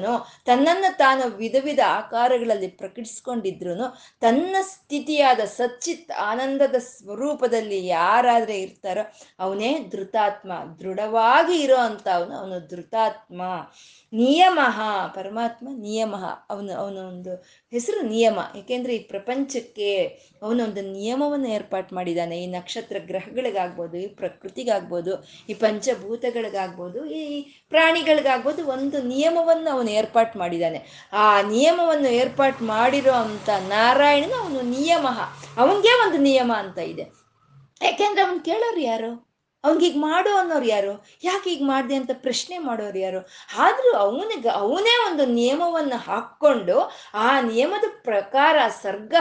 ತನ್ನನ್ನು 0.45 0.97
ತಾನು 0.97 1.23
ವಿಧ 1.35 1.55
ವಿಧ 1.63 1.79
ಆಕಾರಗಳಲ್ಲಿ 1.87 2.67
ಪ್ರಕಟಿಸ್ಕೊಂಡಿದ್ರು 2.67 3.75
ತನ್ನ 4.21 4.55
ಸ್ಥಿತಿಯಾದ 4.61 5.39
ಸಚ್ಚಿತ್ 5.39 6.11
ಆನಂದದ 6.11 6.75
ಸ್ವರೂಪದಲ್ಲಿ 6.75 7.79
ಯಾರಾದ್ರೆ 7.87 8.55
ಇರ್ತಾರೋ 8.61 9.03
ಅವನೇ 9.39 9.71
ಧೃತಾತ್ಮ. 9.89 10.51
ದೃಢವಾಗಿ 10.79 11.55
ಇರೋ 11.61 11.77
ಅಂತ 11.77 12.07
ಅವನು 12.07 12.35
ಅವನು 12.37 12.59
ಧೃತಾತ್ಮ. 12.67 13.41
ನಿಯಮ, 14.13 14.59
ಪರಮಾತ್ಮ 15.15 15.67
ನಿಯಮ. 15.71 16.15
ಅವನು, 16.49 16.73
ಅವನ 16.73 16.97
ಒಂದು 16.97 17.35
ಹೆಸರು 17.71 18.01
ನಿಯಮ. 18.01 18.39
ಏಕೆಂದ್ರೆ 18.55 18.95
ಈ 18.95 18.99
ಪ್ರಪಂಚಕ್ಕೆ 18.99 20.05
ಅವನೊಂದು 20.41 20.91
ನಿಯಮವನ್ನು 20.91 21.49
ಏರ್ಪಾಟ್ 21.49 21.93
ಮಾಡಿದ್ದಾನೆ. 21.93 22.43
ಈ 22.43 22.47
ನಕ್ಷತ್ರ 22.47 22.95
ಗ್ರಹಗಳಿಗಾಗ್ಬೋದು, 22.99 23.97
ಈ 23.97 24.07
ಪ್ರಕೃತಿಗಾಗ್ಬೋದು, 24.07 25.25
ಈ 25.49 25.53
ಪಂಚಭೂತಗಳಿಗಾಗ್ಬೋದು, 25.53 27.05
ಈ 27.05 27.41
ಪ್ರಾಣಿಗಳಿಗಾಗ್ಬೋದು 27.69 28.67
ಒಂದು 28.67 29.01
ನಿಯಮವನ್ನು 29.01 29.69
ಅವನು 29.69 29.89
ಏರ್ಪಾಟ್ 29.89 30.37
ಮಾಡಿದ್ದಾನೆ. 30.37 31.09
ಆ 31.13 31.41
ನಿಯಮವನ್ನು 31.41 32.09
ಏರ್ಪಾಟ್ 32.09 32.61
ಮಾಡಿರೋ 32.61 33.11
ಅಂತ 33.11 33.49
ನಾರಾಯಣನ 33.49 34.33
ಅವನು 34.41 34.61
ನಿಯಮ. 34.61 35.07
ಅವನಿಗೆ 35.57 36.07
ಒಂದು 36.07 36.17
ನಿಯಮ 36.17 36.51
ಅಂತ 36.57 36.77
ಇದೆ. 36.77 37.01
ಯಾಕೆಂದ್ರೆ 37.81 38.21
ಅವನು 38.21 38.39
ಕೇಳೋರು 38.39 38.79
ಯಾರು? 38.79 39.32
ಅವ್ನಿಗೆ 39.63 39.99
ಮಾಡು 39.99 40.31
ಅನ್ನೋರು 40.37 40.67
ಯಾರು? 40.67 40.93
ಯಾಕೆ 41.23 41.47
ಈಗ 41.49 41.63
ಮಾಡಿದೆ 41.63 41.95
ಅಂತ 41.95 42.13
ಪ್ರಶ್ನೆ 42.23 42.57
ಮಾಡೋರು 42.59 42.99
ಯಾರು? 42.99 43.19
ಆದರೂ 43.57 43.91
ಅವನಿಗೆ, 43.97 44.49
ಅವನೇ 44.61 44.95
ಒಂದು 45.07 45.25
ನಿಯಮವನ್ನು 45.33 45.97
ಹಾಕ್ಕೊಂಡು 46.07 46.75
ಆ 47.17 47.29
ನಿಯಮದ 47.41 47.87
ಪ್ರಕಾರ 48.03 48.55
ಸರ್ಗ 48.81 49.13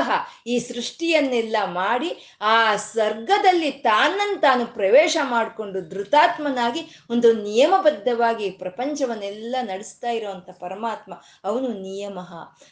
ಈ 0.47 0.57
ಸೃಷ್ಟಿಯನ್ನೆಲ್ಲ 0.61 1.57
ಮಾಡಿ 1.75 2.11
ಆ 2.47 2.57
ಸರ್ಗದಲ್ಲಿ 2.93 3.71
ತಾನನ್ನು 3.85 4.41
ತಾನು 4.41 4.67
ಪ್ರವೇಶ 4.73 5.17
ಮಾಡಿಕೊಂಡು 5.31 5.81
ಧೃತಾತ್ಮನಾಗಿ 5.89 6.83
ಒಂದು 7.11 7.33
ನಿಯಮಬದ್ಧವಾಗಿ 7.43 8.51
ಪ್ರಪಂಚವನ್ನೆಲ್ಲ 8.63 9.57
ನಡೆಸ್ತಾ 9.63 10.11
ಇರೋವಂಥ 10.11 10.51
ಪರಮಾತ್ಮ 10.61 11.13
ಅವನು 11.45 11.69
ನಿಯಮ 11.83 12.19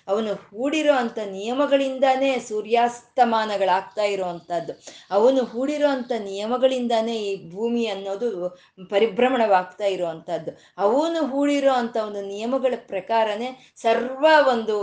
ಅವನು 0.09 0.33
ಹೂಡಿರೋ 0.45 0.95
ಅಂಥ 0.95 1.19
ನಿಯಮಗಳಿಂದಾನೇ 1.33 2.31
ಸೂರ್ಯಾಸ್ತಮಾನಗಳಾಗ್ತಾ 2.49 4.05
ಇರೋವಂಥದ್ದು 4.05 4.73
ಅವನು 5.11 5.45
ಹೂಡಿರೋ 5.45 5.89
ಅಂಥ 5.89 6.13
ನಿಯಮಗಳಿಂದಾನೇ 6.25 7.17
ಈ 7.23 7.33
ಭೂಮಿ 7.61 7.85
ಅನ್ನೋದು 7.87 8.29
ಪರಿಭ್ರಮಣವಾಗ್ತಾ 8.91 9.87
ಇರುವಂಥದ್ದು 9.87 10.53
ಅವನು 10.79 11.21
ಹೂಡಿರೋ 11.27 11.73
ಅಂಥ 11.73 11.97
ಒಂದು 12.03 12.23
ನಿಯಮಗಳ 12.27 12.75
ಪ್ರಕಾರನೇ 12.87 13.51
ಸರ್ವ 13.77 14.25
ಒಂದು 14.49 14.77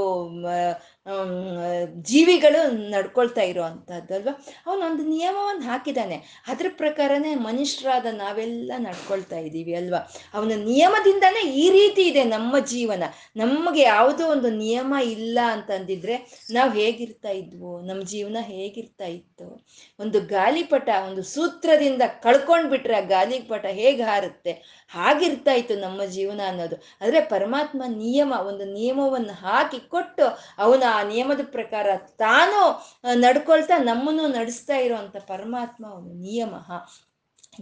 ಜೀವಿಗಳು 2.01 2.89
ನಡ್ಕೊಳ್ತಾ 2.89 3.41
ಇರೋ 3.41 3.63
ಅಲ್ವಾ 3.63 4.33
ಅವನೊಂದು 4.65 5.03
ನಿಯಮವನ್ನು 5.03 5.63
ಹಾಕಿದ್ದಾನೆ 5.63 6.43
ಅದ್ರ 6.47 6.67
ಪ್ರಕಾರನೇ 6.77 7.35
ಮನುಷ್ಯರಾದ 7.35 8.05
ನಾವೆಲ್ಲ 8.11 8.71
ನಡ್ಕೊಳ್ತಾ 8.77 9.37
ಇದ್ದೀವಿ 9.37 9.73
ಅಲ್ವಾ? 9.73 9.99
ಅವನ 10.33 10.51
ನಿಯಮದಿಂದಾನೇ 10.55 11.41
ಈ 11.41 11.69
ರೀತಿ 11.69 12.03
ಇದೆ 12.07 12.23
ನಮ್ಮ 12.23 12.59
ಜೀವನ. 12.59 13.03
ನಮಗೆ 13.35 13.81
ಯಾವುದೋ 13.81 14.27
ಒಂದು 14.27 14.49
ನಿಯಮ 14.49 14.93
ಇಲ್ಲ 15.01 15.39
ಅಂತಂದಿದ್ರೆ 15.51 16.45
ನಾವು 16.51 16.71
ಹೇಗಿರ್ತಾ 16.71 17.29
ಇದ್ವು? 17.29 17.81
ನಮ್ಮ 17.81 18.03
ಜೀವನ 18.03 18.37
ಹೇಗಿರ್ತಾ 18.41 19.05
ಇತ್ತು? 19.05 19.65
ಒಂದು 19.99 20.21
ಗಾಲಿಪಟ, 20.21 20.89
ಒಂದು 21.07 21.23
ಸೂತ್ರದಿಂದ 21.23 22.01
ಕಳ್ಕೊಂಡ್ಬಿಟ್ರೆ 22.23 22.97
ಆ 22.97 22.99
ಗಾಲಿಪಟ 22.99 23.65
ಹೇಗೆ 23.65 24.03
ಹಾರುತ್ತೆ? 24.03 24.53
ಹಾಗಿರ್ತಾ 24.87 25.51
ಇತ್ತು 25.51 25.75
ನಮ್ಮ 25.75 26.03
ಜೀವನ 26.03 26.41
ಅನ್ನೋದು. 26.47 26.75
ಆದರೆ 27.01 27.21
ಪರಮಾತ್ಮ 27.21 27.83
ನಿಯಮ, 27.87 28.33
ಒಂದು 28.47 28.65
ನಿಯಮವನ್ನು 28.73 29.33
ಹಾಕಿ 29.33 29.79
ಕೊಟ್ಟು 29.89 30.25
ಅವನ 30.57 30.83
ಆ 30.97 31.03
ನಿಯಮದ 31.03 31.39
ಪ್ರಕಾರ 31.51 31.87
ತಾನು 31.97 32.59
ನಡ್ಕೊಳ್ತಾ 33.13 33.77
ನಮ್ಮನ್ನು 33.77 34.27
ನಡೆಸ್ತಾ 34.27 34.77
ಇರುವಂತ 34.77 35.17
ಪರಮಾತ್ಮ 35.17 35.87
ಅವನು 35.87 36.13
ನಿಯಮ. 36.21 36.53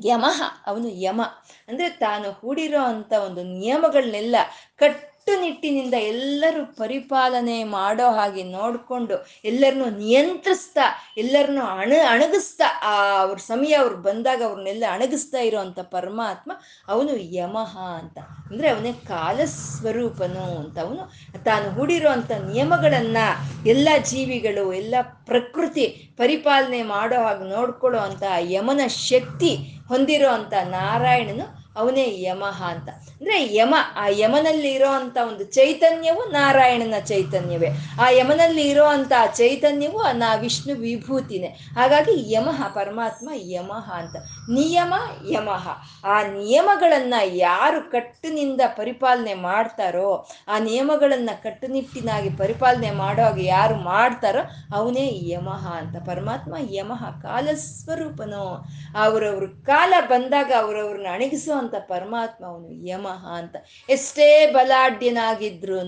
ಯಮಃ 0.05 0.41
ಅವನು 0.67 0.88
ಯಮ. 0.89 1.21
ಅಂದ್ರೆ 1.67 1.89
ತಾನು 1.89 2.31
ಹೂಡಿರೋ 2.31 2.81
ಅಂತ 2.83 3.13
ಒಂದು 3.13 3.43
ನಿಯಮಗಳನ್ನೆಲ್ಲ 3.43 4.36
ಕಟ್ 4.75 5.14
ಕಟ್ಟುನಿಟ್ಟಿನಿಂದ 5.28 5.95
ಎಲ್ಲರೂ 6.07 6.65
ಪರಿಪಾಲನೆ 6.65 7.63
ಮಾಡೋ 7.63 8.07
ಹಾಗೆ 8.11 8.43
ನೋಡಿಕೊಂಡು 8.43 9.15
ಎಲ್ಲರನ್ನೂ 9.45 9.88
ನಿಯಂತ್ರಿಸ್ತಾ, 9.89 10.86
ಎಲ್ಲರನ್ನೂ 11.17 11.63
ಅಣ, 11.65 11.93
ಅಣಗಿಸ್ತಾ, 12.09 12.67
ಆ 12.84 12.91
ಅವ್ರ 13.21 13.38
ಸಮಯ 13.38 13.71
ಅವ್ರು 13.73 13.97
ಬಂದಾಗ 13.97 14.41
ಅವ್ರನ್ನೆಲ್ಲ 14.45 14.84
ಅಣಗಿಸ್ತಾ 14.91 15.39
ಇರೋವಂಥ 15.39 15.80
ಪರಮಾತ್ಮ 15.80 16.51
ಅವನು 16.88 17.15
ಯಮಃ 17.38 17.73
ಅಂತ. 18.01 18.17
ಅಂದರೆ 18.51 18.69
ಅವನೇ 18.69 18.93
ಕಾಲಸ್ವರೂಪನು 19.07 20.45
ಅಂತ. 20.61 20.78
ಅವನು 20.80 21.03
ತಾನು 21.43 21.67
ಹೂಡಿರುವಂಥ 21.69 22.32
ನಿಯಮಗಳನ್ನು 22.53 23.26
ಎಲ್ಲ 23.69 23.89
ಜೀವಿಗಳು, 24.11 24.73
ಎಲ್ಲ 24.73 24.95
ಪ್ರಕೃತಿ 25.26 25.88
ಪರಿಪಾಲನೆ 26.17 26.84
ಮಾಡೋ 26.95 27.23
ಹಾಗೆ 27.23 27.45
ನೋಡ್ಕೊಳ್ಳೋ 27.55 27.99
ಅಂತ 27.99 28.23
ಯಮನ 28.49 28.82
ಶಕ್ತಿ 28.88 29.53
ಹೊಂದಿರೋ 29.88 30.34
ನಾರಾಯಣನು 30.71 31.64
ಅವನೇ 31.76 32.21
ಯಮಃ 32.21 32.63
ಅಂತ. 32.63 32.89
ಅಂದ್ರೆ 32.89 33.55
ಯಮ, 33.55 33.76
ಆ 33.95 34.07
ಯಮನಲ್ಲಿ 34.07 34.73
ಇರೋ 34.73 34.89
ಅಂತ 34.89 35.17
ಒಂದು 35.28 35.43
ಚೈತನ್ಯವು 35.43 36.26
ನಾರಾಯಣನ 36.26 36.99
ಚೈತನ್ಯವೇ. 36.99 37.67
ಆ 38.01 38.09
ಯಮನಲ್ಲಿ 38.09 38.69
ಇರೋ 38.69 38.86
ಅಂತ 38.86 39.11
ಚೈತನ್ಯವು 39.34 40.11
ನಾ 40.11 40.36
ವಿಷ್ಣು 40.36 40.76
ವಿಭೂತಿನೇ. 40.76 41.47
ಹಾಗಾಗಿ 41.47 42.34
ಯಮಃ, 42.34 42.67
ಪರಮಾತ್ಮ 42.67 43.30
ಯಮಃ 43.34 43.93
ಅಂತ. 43.93 44.15
ನಿಯಮ, 44.49 44.93
ಯಮಃ. 45.32 45.69
ಆ 46.05 46.21
ನಿಯಮಗಳನ್ನ 46.21 47.13
ಯಾರು 47.26 47.91
ಕಟ್ಟಿನಿಂದ 47.91 48.61
ಪರಿಪಾಲನೆ 48.67 49.34
ಮಾಡ್ತಾರೋ, 49.34 50.28
ಆ 50.47 50.59
ನಿಯಮಗಳನ್ನ 50.59 51.30
ಕಟ್ಟುನಿಟ್ಟಿನಾಗಿ 51.43 52.30
ಪರಿಪಾಲನೆ 52.30 52.91
ಮಾಡೋ 52.91 53.21
ಹಾಗೆ 53.21 53.45
ಯಾರು 53.45 53.76
ಮಾಡ್ತಾರೋ, 53.76 54.39
ಅವನೇ 54.76 55.09
ಯಮಃ 55.13 55.76
ಅಂತ. 55.76 56.09
ಪರಮಾತ್ಮ 56.09 56.55
ಯಮಃ 56.69 57.21
ಕಾಲಸ್ವರೂಪನು. 57.21 58.65
ಅವರವ್ರ 58.99 59.43
ಕಾಲ 59.65 59.93
ಬಂದಾಗ 60.09 60.51
ಅವರವ್ರನ್ನ 60.57 61.07
ಅಣಗಿಸೋ 61.11 61.64
ಅಂತ 61.66 61.76
ಪರಮಾತ್ಮ 61.88 62.45
ಅವನು 62.45 62.70
ಯಮಃ 62.88 63.24
ಅಂತ. 63.41 63.55
ಎಷ್ಟೇ 63.89 64.30
ಬಲಾಢ್ಯನಾಗಿದ್ರು 64.51 65.80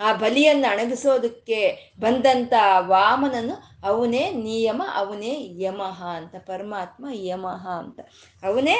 ಆ 0.00 0.12
ಬಲಿಯನ್ನು 0.12 0.68
ಅಣಗಿಸೋದಕ್ಕೆ 0.72 1.60
ಬಂದಂತ 2.00 2.54
ವಾಮನನು 2.86 3.54
ಅವನೇ 3.86 4.24
ನಿಯಮ, 4.30 4.82
ಅವನೇ 4.94 5.34
ಯಮಃ 5.62 6.00
ಅಂತ. 6.18 6.34
ಪರಮಾತ್ಮ 6.46 7.06
ಯಮಃ 7.28 7.64
ಅಂತ. 7.78 8.00
ಅವನೇ 8.42 8.76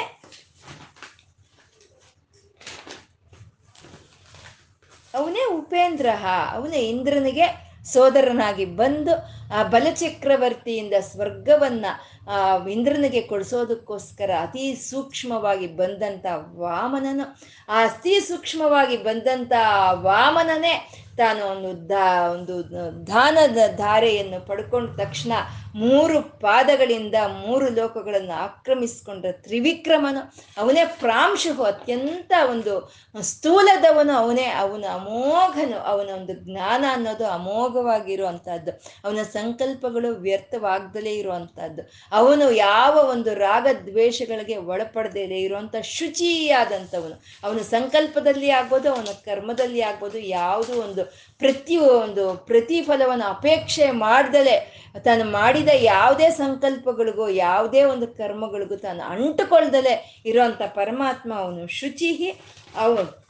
ಅವನೇ 5.13 5.43
ಉಪೇಂದ್ರ 5.51 6.07
ಅವನೇ 6.51 6.79
ಇಂದ್ರನಿಗೆ 6.89 7.45
ಸೋದರನಾಗಿ 7.85 8.65
ಬಂದು 8.65 9.13
ಆ 9.53 9.63
ಬಲಚಕ್ರವರ್ತಿಯಿಂದ 9.63 10.93
ಸ್ವರ್ಗವನ್ನ, 10.99 11.85
ಆ, 12.29 12.67
ಇಂದ್ರನಿಗೆ 12.67 13.21
ಕೊಡಿಸೋದಕ್ಕೋಸ್ಕರ 13.21 14.31
ಅತಿ 14.41 14.75
ಸೂಕ್ಷ್ಮವಾಗಿ 14.75 15.67
ಬಂದಂತ 15.67 16.25
ವಾಮನನು. 16.35 17.41
ಆ 17.69 17.87
ಅತಿ 17.87 18.19
ಸೂಕ್ಷ್ಮವಾಗಿ 18.19 18.97
ಬಂದಂತ 18.97 19.51
ವಾಮನನೇ 19.91 20.89
ತಾನು 21.17 21.45
ಒಂದು 21.45 21.89
ದಾ, 21.89 22.27
ಒಂದು 22.31 22.69
ದಾನದ 23.07 23.57
ಧಾರೆಯನ್ನು 23.75 24.47
ಪಡ್ಕೊಂಡ 24.47 24.99
ತಕ್ಷಣ 24.99 25.31
ಮೂರು 25.75 26.39
ಪಾದಗಳಿಂದ 26.39 27.15
ಮೂರು 27.45 27.69
ಲೋಕಗಳನ್ನು 27.69 28.33
ಆಕ್ರಮಿಸ್ಕೊಂಡ 28.33 29.25
ತ್ರಿವಿಕ್ರಮನು, 29.31 30.33
ಅವನೇ 30.61 30.85
ಪ್ರಾಂಶುಹು, 30.99 31.63
ಅತ್ಯಂತ 31.63 32.33
ಒಂದು 32.51 32.93
ಸ್ಥೂಲದವನು 33.21 34.17
ಅವನೇ. 34.17 34.43
ಅವನ 34.43 34.85
ಅಮೋಘನು, 34.93 35.77
ಅವನ 35.79 36.09
ಒಂದು 36.09 36.33
ಜ್ಞಾನ 36.33 36.85
ಅನ್ನೋದು 36.91 37.25
ಅಮೋಘವಾಗಿರುವಂತಹದ್ದು. 37.27 38.71
ಅವನ 39.05 39.23
ಸಂಕಲ್ಪಗಳು 39.23 40.13
ವ್ಯರ್ಥವಾಗ್ದಲೇ 40.13 41.13
ಇರುವಂತಹದ್ದು. 41.13 41.91
ಅವನು 42.11 42.51
ಯಾವ 42.51 42.93
ಒಂದು 43.09 43.33
ರಾಗ 43.33 43.67
ದ್ವೇಷಗಳಿಗೆ 43.85 44.57
ಒಳಪಡದೇ 44.57 45.23
ಇರುವಂತ 45.23 45.75
ಶುಚಿಯಾದಂಥವನು. 45.81 47.23
ಅವನ 47.43 47.57
ಸಂಕಲ್ಪದಲ್ಲಿ 47.57 48.49
ಆಗ್ಬೋದು, 48.49 48.89
ಅವನ 48.89 49.11
ಕರ್ಮದಲ್ಲಿ 49.25 49.81
ಆಗ್ಬೋದು, 49.81 50.19
ಯಾವುದು 50.19 50.81
ಒಂದು 50.81 51.06
ಪ್ರತಿ 51.39 51.77
ಒಂದು 51.77 52.37
ಪ್ರತಿಫಲವನ್ನು 52.37 53.29
ಅಪೇಕ್ಷೆ 53.29 53.91
ಮಾಡ್ದಲೆ, 53.91 54.87
ತಾನು 55.03 55.31
ಮಾಡಿದ 55.31 55.69
ಯಾವುದೇ 55.73 56.29
ಸಂಕಲ್ಪಗಳಿಗೂ, 56.29 57.29
ಯಾವುದೇ 57.29 57.83
ಒಂದು 57.83 58.07
ಕರ್ಮಗಳಿಗೂ 58.07 58.75
ತಾನು 58.75 59.03
ಅಂಟುಕೊಳ್ದಲೆ 59.03 60.21
ಇರೋಂಥ 60.25 60.61
ಪರಮಾತ್ಮ 60.61 61.33
ಅವನು. 61.35 61.67
ಶುಚಿಹಿ 61.67 62.29
ಅವನು. 62.75 63.27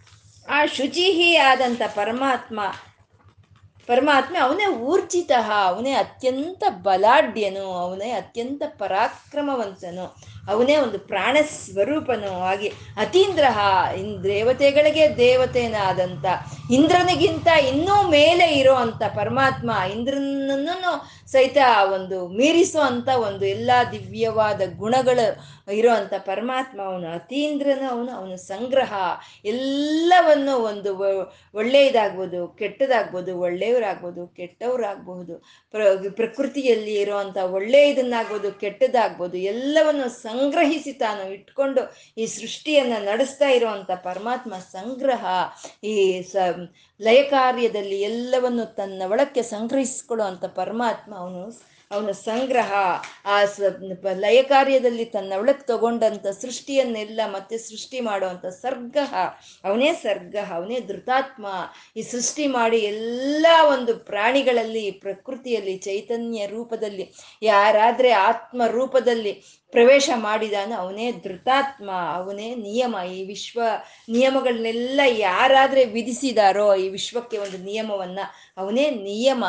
ಆ 0.50 0.66
ಶುಚಿಹಿ 0.66 1.36
ಆದಂಥ 1.36 1.82
ಪರಮಾತ್ಮ 1.82 2.60
ಪರಮಾತ್ಮ 3.88 4.36
ಅವನೇ 4.42 4.66
ಊರ್ಜಿತ, 4.66 5.32
ಅವನೇ 5.66 5.92
ಅತ್ಯಂತ 5.92 6.64
ಬಲಾಢ್ಯನು, 6.70 7.72
ಅವನೇ 7.72 8.12
ಅತ್ಯಂತ 8.12 8.64
ಪರಾಕ್ರಮವಂತನು. 8.68 10.37
ಅವನೇ 10.48 10.76
ಒಂದು 10.78 11.00
ಪ್ರಾಣ 11.00 11.38
ಸ್ವರೂಪನೂ 11.42 12.32
ಆಗಿ 12.44 12.70
ಅತೀಂದ್ರ 12.96 13.46
ದೇವತೆಗಳಿಗೆ 14.24 15.18
ದೇವತೆನಾದಂಥ 15.18 16.26
ಇಂದ್ರನಿಗಿಂತ 16.72 17.48
ಇನ್ನೂ 17.72 17.96
ಮೇಲೆ 18.10 18.48
ಇರೋ 18.52 18.76
ಅಂಥ 18.76 19.04
ಪರಮಾತ್ಮ 19.16 19.72
ಇಂದ್ರನನ್ನು 19.92 20.94
ಸಹಿತ 21.32 21.58
ಆ 21.66 21.84
ಒಂದು 21.84 22.28
ಮೀರಿಸೋ 22.28 22.80
ಅಂತ 22.80 23.10
ಒಂದು 23.10 23.46
ಎಲ್ಲ 23.46 23.72
ದಿವ್ಯವಾದ 23.92 24.62
ಗುಣಗಳು 24.78 25.28
ಇರೋವಂಥ 25.74 26.14
ಪರಮಾತ್ಮ 26.26 26.82
ಅವನು, 26.82 27.08
ಅತೀಂದ್ರನ 27.08 27.84
ಅವನು, 27.92 28.12
ಅವನ 28.12 28.36
ಸಂಗ್ರಹ. 28.36 28.94
ಎಲ್ಲವನ್ನು 29.46 30.58
ಒಂದು 30.58 30.92
ಒಳ್ಳೆಯದಾಗ್ಬೋದು, 31.54 32.48
ಕೆಟ್ಟದಾಗ್ಬೋದು, 32.48 33.40
ಒಳ್ಳೆಯವರಾಗ್ಬೋದು, 33.40 34.28
ಕೆಟ್ಟವರಾಗಬಹುದು, 34.28 35.36
ಪ್ರ, 35.74 35.82
ಪ್ರಕೃತಿಯಲ್ಲಿ 36.10 36.94
ಇರುವಂಥ 36.94 37.38
ಒಳ್ಳೆಯದನ್ನಾಗ್ಬೋದು, 37.38 38.52
ಕೆಟ್ಟದಾಗ್ಬೋದು, 38.52 39.38
ಎಲ್ಲವನ್ನು 39.38 40.10
ಸಂಗ್ರಹಿಸಿ 40.10 40.94
ತಾನು 40.94 41.34
ಇಟ್ಕೊಂಡು 41.34 41.84
ಈ 42.18 42.26
ಸೃಷ್ಟಿಯನ್ನು 42.28 43.06
ನಡೆಸ್ತಾ 43.06 43.50
ಇರುವಂಥ 43.50 43.92
ಪರಮಾತ್ಮ 44.04 44.54
ಸಂಗ್ರಹ. 44.72 45.26
ಈ 45.84 46.22
ಸ 46.22 46.36
ಲಯ 47.02 47.24
ಕಾರ್ಯದಲ್ಲಿ 47.24 48.02
ಎಲ್ಲವನ್ನು 48.02 48.76
ತನ್ನ 48.76 49.02
ಒಳಕ್ಕೆ 49.10 49.42
ಸಂಗ್ರಹಿಸ್ಕೊಳ್ಳುವಂಥ 49.42 50.46
ಪರಮಾತ್ಮ 50.46 51.14
ಅವನು 51.18 51.42
ಅವನ 51.92 52.12
ಸಂಗ್ರಹ, 52.12 52.72
ಆ 53.26 53.36
ಸ 53.46 53.60
ಲಯ 54.16 54.40
ಕಾರ್ಯದಲ್ಲಿ 54.44 55.06
ತನ್ನ 55.06 55.34
ಒಳಗೆ 55.38 55.64
ತಗೊಂಡಂಥ 55.68 56.28
ಸೃಷ್ಟಿಯನ್ನೆಲ್ಲ 56.42 57.22
ಮತ್ತೆ 57.26 57.58
ಸೃಷ್ಟಿ 57.58 58.00
ಮಾಡುವಂಥ 58.00 58.46
ಸರ್ಗ 58.64 58.98
ಅವನೇ 59.64 59.92
ಸರ್ಗ, 59.94 60.36
ಅವನೇ 60.56 60.80
ಧೃತಾತ್ಮ. 60.80 61.46
ಈ 61.98 62.02
ಸೃಷ್ಟಿ 62.02 62.48
ಮಾಡಿ 62.48 62.80
ಎಲ್ಲ 62.92 63.46
ಒಂದು 63.68 63.96
ಪ್ರಾಣಿಗಳಲ್ಲಿ, 64.10 64.86
ಪ್ರಕೃತಿಯಲ್ಲಿ, 64.92 65.76
ಚೈತನ್ಯ 65.78 66.48
ರೂಪದಲ್ಲಿ, 66.48 67.08
ಯಾರಾದರೆ 67.42 68.12
ಆತ್ಮ 68.30 68.62
ರೂಪದಲ್ಲಿ 68.68 69.34
ಪ್ರವೇಶ 69.72 70.10
ಮಾಡಿದಾನು, 70.16 70.76
ಅವನೇ 70.76 71.12
ಧೃತಾತ್ಮ, 71.12 71.92
ಅವನೇ 71.92 72.56
ನಿಯಮ. 72.56 72.96
ಈ 73.14 73.26
ವಿಶ್ವ 73.26 73.62
ನಿಯಮಗಳನ್ನೆಲ್ಲ 74.10 75.02
ಯಾರಾದ್ರೆ 75.08 75.86
ವಿಧಿಸಿದಾರೋ, 75.86 76.76
ಈ 76.76 76.90
ವಿಶ್ವಕ್ಕೆ 76.90 77.38
ಒಂದು 77.38 77.58
ನಿಯಮವನ್ನ 77.58 78.20
ಅವನೇ 78.58 78.90
ನಿಯಮ. 78.90 79.44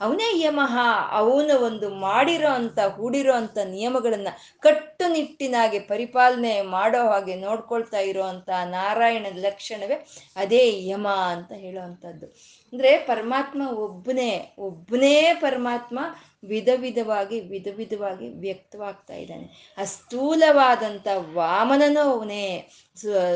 ಅವನೇ 0.00 0.40
ಯಮಃ. 0.42 0.78
ಅವನು 1.10 1.60
ಒಂದು 1.66 1.90
ಮಾಡಿರೋ 1.90 2.48
ಅಂತ, 2.48 2.78
ಹೂಡಿರೋ 2.80 3.34
ಅಂತ 3.34 3.58
ನಿಯಮಗಳನ್ನ 3.58 4.28
ಕಟ್ಟುನಿಟ್ಟಿನಾಗಿ 4.60 5.80
ಪರಿಪಾಲನೆ 5.80 6.62
ಮಾಡೋ 6.62 7.08
ಹಾಗೆ 7.08 7.34
ನೋಡ್ಕೊಳ್ತಾ 7.34 7.98
ಇರೋ 7.98 8.22
ನಾರಾಯಣದ 8.64 9.38
ಲಕ್ಷಣವೇ 9.38 10.06
ಅದೇ 10.36 10.88
ಯಮ 10.88 11.08
ಅಂತ 11.08 11.52
ಹೇಳುವಂಥದ್ದು 11.52 12.26
ಅಂದ್ರೆ 12.72 12.96
ಪರಮಾತ್ಮ 12.96 13.68
ಒಬ್ಬನೇ 13.68 14.54
ಒಬ್ಬನೇ 14.58 15.34
ಪರಮಾತ್ಮ 15.40 15.98
ವಿಧ 16.44 16.68
ವಿಧವಾಗಿ 16.76 17.40
ವಿಧ 17.40 17.68
ವಿಧವಾಗಿ 17.76 18.28
ವ್ಯಕ್ತವಾಗ್ತಾ 18.28 19.14
ಇದ್ದಾನೆ. 19.14 19.74
ಆ 19.78 19.84
ಸ್ಥೂಲವಾದಂಥ 19.84 21.08
ವಾಮನನು 21.34 22.00
ಅವನೇ. 22.00 22.68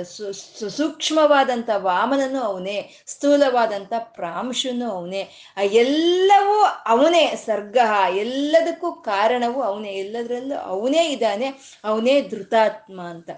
ಸುಸೂಕ್ಷ್ಮವಾದಂಥ 0.02 1.70
ವಾಮನನು 1.76 2.40
ಅವನೇ. 2.40 2.90
ಸ್ಥೂಲವಾದಂಥ 3.07 3.92
ಪ್ರಾಂಶುನು 3.98 4.90
ಅವನೇ. 4.90 5.22
ಆ 5.57 5.61
ಎಲ್ಲವೂ 5.61 6.64
ಅವನೇ, 6.86 7.32
ಸರ್ಗ. 7.46 7.78
ಎಲ್ಲದಕ್ಕೂ 8.14 8.92
ಕಾರಣವು 8.92 9.62
ಅವನೇ. 9.62 9.92
ಎಲ್ಲದರಲ್ಲೂ 9.92 10.57
ಅವನೇ 10.57 11.12
ಇದ್ದಾನೆ. 11.12 11.78
ಅವನೇ 11.84 12.20
ಧೃತಾತ್ಮ 12.20 13.00
ಅಂತ. 13.02 13.30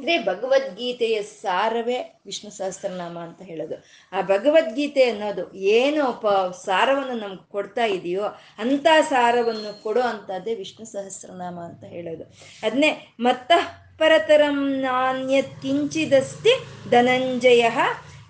ಅಂದರೆ 0.00 0.14
ಭಗವದ್ಗೀತೆಯ 0.24 1.16
ಸಾರವೇ 1.22 1.96
ವಿಷ್ಣು 2.26 2.50
ಸಹಸ್ರನಾಮ 2.50 3.16
ಅಂತ 3.18 3.40
ಹೇಳೋದು. 3.42 3.76
ಆ 4.12 4.18
ಭಗವದ್ಗೀತೆ 4.30 5.02
ಅನ್ನೋದು 5.10 5.42
ಏನು 5.72 6.04
ಪ 6.22 6.26
ಸಾರವನ್ನು 6.66 7.16
ನಮ್ಗೆ 7.18 7.44
ಕೊಡ್ತಾ 7.50 7.84
ಇದೆಯೋ 7.96 8.26
ಅಂಥ 8.58 8.86
ಸಾರವನ್ನು 9.10 9.72
ಕೊಡೋ 9.82 10.00
ಅಂಥದ್ದೇ 10.00 10.52
ವಿಷ್ಣು 10.54 10.86
ಸಹಸ್ರನಾಮ 10.92 11.58
ಅಂತ 11.60 11.84
ಹೇಳೋದು. 11.84 12.24
ಅದನ್ನೇ 12.62 12.90
ಮತ್ತ 13.20 13.52
ಪರತರಂ 13.98 14.58
ನಾಣ್ಯತ್ 14.80 15.54
ಕಿಂಚಿದಸ್ತಿ 15.62 16.54
ಧನಂಜಯ 16.90 17.64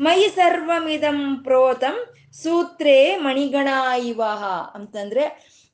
ಮೈ 0.00 0.20
ಸರ್ವಮಿದಂ 0.28 1.20
ಪ್ರೋತಂ 1.44 1.96
ಸೂತ್ರೇ 2.42 2.98
ಮಣಿಗಣ 3.18 3.68
ಅಂತಂದ್ರೆ 4.74 5.24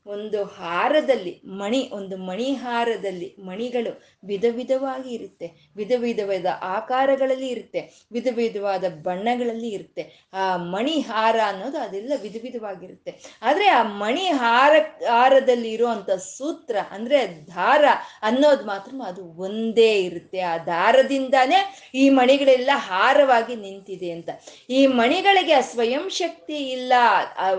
ಒಂದು 0.06 0.44
ಹಾರದಲ್ಲಿ, 0.44 1.42
ಮಣಿ, 1.46 1.90
ಒಂದು 1.92 2.16
ಮಣಿಹಾರದಲ್ಲಿ 2.16 3.36
ಮಣಿಗಳು 3.38 4.16
ವಿಧ 4.24 4.44
ವಿಧವಾಗಿ 4.50 5.10
ಇರುತ್ತೆ. 5.10 5.70
ವಿಧ 5.76 5.92
ವಿಧವಾದ 5.96 6.46
ಆಕಾರಗಳಲ್ಲಿ 6.62 7.48
ಇರುತ್ತೆ. 7.48 8.06
ವಿಧ 8.12 8.26
ವಿಧವಾದ 8.32 8.84
ಬಣ್ಣಗಳಲ್ಲಿ 8.88 9.68
ಇರುತ್ತೆ. 9.68 10.28
ಆ 10.32 10.56
ಮಣಿಹಾರ 10.56 11.36
ಅನ್ನೋದು 11.46 11.78
ಅದೆಲ್ಲ 11.78 12.12
ವಿಧ 12.22 12.36
ವಿಧವಾಗಿರುತ್ತೆ. 12.42 13.38
ಆದರೆ 13.42 13.68
ಆ 13.68 13.82
ಮಣಿಹಾರ 13.82 14.72
ಹಾರದಲ್ಲಿ 15.08 15.70
ಇರುವಂಥ 15.70 16.10
ಸೂತ್ರ 16.10 16.76
ಅಂದರೆ 16.90 17.46
ದಾರ 17.46 17.84
ಅನ್ನೋದು 18.22 18.66
ಮಾತ್ರ 18.66 18.92
ಅದು 19.06 19.24
ಒಂದೇ 19.24 20.02
ಇರುತ್ತೆ. 20.02 20.40
ಆ 20.40 20.58
ದಾರದಿಂದಾನೇ 20.58 21.76
ಈ 21.94 22.08
ಮಣಿಗಳೆಲ್ಲ 22.08 22.70
ಹಾರವಾಗಿ 22.74 23.56
ನಿಂತಿದೆ 23.56 24.10
ಅಂತ. 24.10 24.28
ಈ 24.70 24.86
ಮಣಿಗಳಿಗೆ 24.86 25.62
ಸ್ವಯಂ 25.62 26.08
ಶಕ್ತಿ 26.10 26.56
ಇಲ್ಲ. 26.70 26.92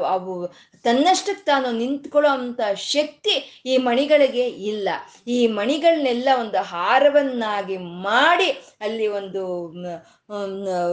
ಅವು 0.06 0.54
ತನ್ನಷ್ಟಕ್ಕೆ 0.84 1.46
ತಾನು 1.46 1.72
ನಿಂತ್ಕೊಳ್ಳೋ 1.72 2.30
ಅಂತ 2.38 2.62
ಶಕ್ತಿ 2.94 3.36
ಈ 3.66 3.76
ಮಣಿಗಳಿಗೆ 3.88 4.46
ಇಲ್ಲ. 4.72 4.88
ಈ 5.28 5.40
ಮಣಿಗಳನ್ನೆಲ್ಲ 5.60 6.30
ಒಂದು 6.40 6.62
ಹಾರವನ್ನಾಗಿ 6.74 7.78
ಮಾಡಿ 8.08 8.50
ಅಲ್ಲಿ 8.82 9.08
ಒಂದು 9.20 9.44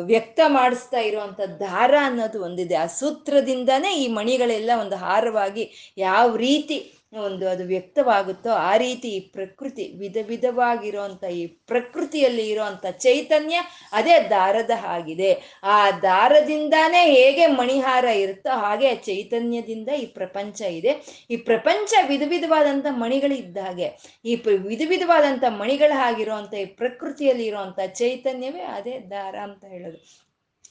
ವ್ಯಕ್ತ 0.07 0.41
ಮಾಡಿಸ್ತಾ 0.57 1.01
ಇರುವಂತ 1.09 1.41
ದಾರ 1.61 1.95
ಅನ್ನೋದು 2.03 2.39
ಒಂದಿದೆ. 2.43 2.77
ಆ 2.77 2.87
ಸೂತ್ರದಿಂದಾನೇ 2.99 3.91
ಈ 4.03 4.07
ಮಣಿಗಳೆಲ್ಲ 4.19 4.71
ಒಂದು 4.83 4.97
ಹಾರವಾಗಿ 4.97 5.65
ಯಾವ 5.99 6.37
ರೀತಿ 6.47 6.77
ಒಂದು 7.15 7.49
ಅದು 7.49 7.65
ವ್ಯಕ್ತವಾಗುತ್ತೋ 7.65 8.51
ಆ 8.51 8.77
ರೀತಿ 8.77 9.09
ಈ 9.09 9.21
ಪ್ರಕೃತಿ 9.33 9.85
ವಿಧ 9.99 10.19
ವಿಧವಾಗಿರುವಂಥ 10.29 11.25
ಈ 11.33 11.47
ಪ್ರಕೃತಿಯಲ್ಲಿ 11.67 12.49
ಇರುವಂತ 12.49 12.87
ಚೈತನ್ಯ 12.99 13.57
ಅದೇ 13.93 14.17
ದಾರದ 14.31 14.71
ಆಗಿದೆ 14.87 15.31
ಆ 15.65 15.79
ದಾರದಿಂದಾನೇ 16.03 17.03
ಹೇಗೆ 17.11 17.47
ಮಣಿಹಾರ 17.61 18.05
ಇರುತ್ತೋ 18.05 18.53
ಹಾಗೆ 18.59 18.91
ಚೈತನ್ಯದಿಂದ 19.09 19.91
ಈ 20.03 20.07
ಪ್ರಪಂಚ 20.19 20.61
ಇದೆ. 20.79 20.95
ಈ 21.31 21.37
ಪ್ರಪಂಚ 21.49 21.93
ವಿಧ 22.09 22.23
ವಿಧವಾದಂಥ 22.29 22.87
ಮಣಿಗಳಿದ್ದ 23.03 23.59
ಹಾಗೆ, 23.59 23.89
ಈ 24.25 24.35
ವಿಧ 24.69 24.83
ವಿಧವಾದಂಥ 24.89 25.45
ಮಣಿಗಳ 25.61 25.93
ಹಾಗಿರುವಂಥ 25.95 26.55
ಈ 26.55 26.67
ಪ್ರಕೃತಿಯಲ್ಲಿ 26.83 27.47
ಇರುವಂತ 27.47 27.81
ಚೈತನ್ಯವೇ 27.95 28.65
ಅದೇ 28.77 28.99
ದಾರ 29.11 29.35
ಅಂತ 29.49 29.65
ಹೇಳೋದು. 29.65 29.99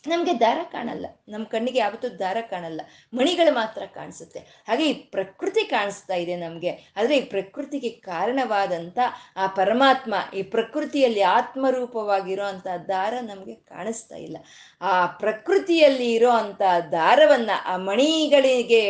ನಮಗೆ 0.07 0.39
ದಾರ 0.39 0.57
ಕಾಣಲ್ಲ. 0.63 1.05
ನಮ್ಮ 1.27 1.45
ಕಣ್ಣಿಗೆ 1.45 1.79
ಯಾವತ್ತೂ 1.79 2.09
ದಾರ 2.09 2.37
ಕಾಣಲ್ಲ. 2.41 2.81
ಮಣಿಗಳು 3.13 3.53
ಮಾತ್ರ 3.53 3.81
ಕಾಣಿಸುತ್ತೆ. 3.85 4.39
ಹಾಗೆ 4.39 4.89
ಈ 4.89 4.93
ಪ್ರಕೃತಿ 4.93 5.63
ಕಾಣಿಸ್ತಾ 5.63 6.13
ಇದೆ 6.13 6.35
ನಮಗೆ. 6.35 6.69
ಆದರೆ 6.69 7.17
ಈ 7.17 7.21
ಪ್ರಕೃತಿಗೆ 7.21 7.89
ಕಾರಣವಾದಂಥ 7.89 8.99
ಆ 9.37 9.47
ಪರಮಾತ್ಮ, 9.47 10.13
ಈ 10.35 10.43
ಪ್ರಕೃತಿಯಲ್ಲಿ 10.43 11.21
ಆತ್ಮರೂಪವಾಗಿರೋ 11.21 12.45
ಅಂಥ 12.45 12.67
ದಾರ 12.87 13.13
ನಮಗೆ 13.21 13.53
ಕಾಣಿಸ್ತಾ 13.53 14.15
ಇಲ್ಲ. 14.15 14.37
ಆ 14.81 15.05
ಪ್ರಕೃತಿಯಲ್ಲಿ 15.05 16.13
ಇರೋ 16.13 16.29
ಅಂಥ 16.29 16.61
ದಾರವನ್ನು 16.91 17.73
ಆ 17.73 17.77
ಮಣಿಗಳಿಗೆ 17.77 18.83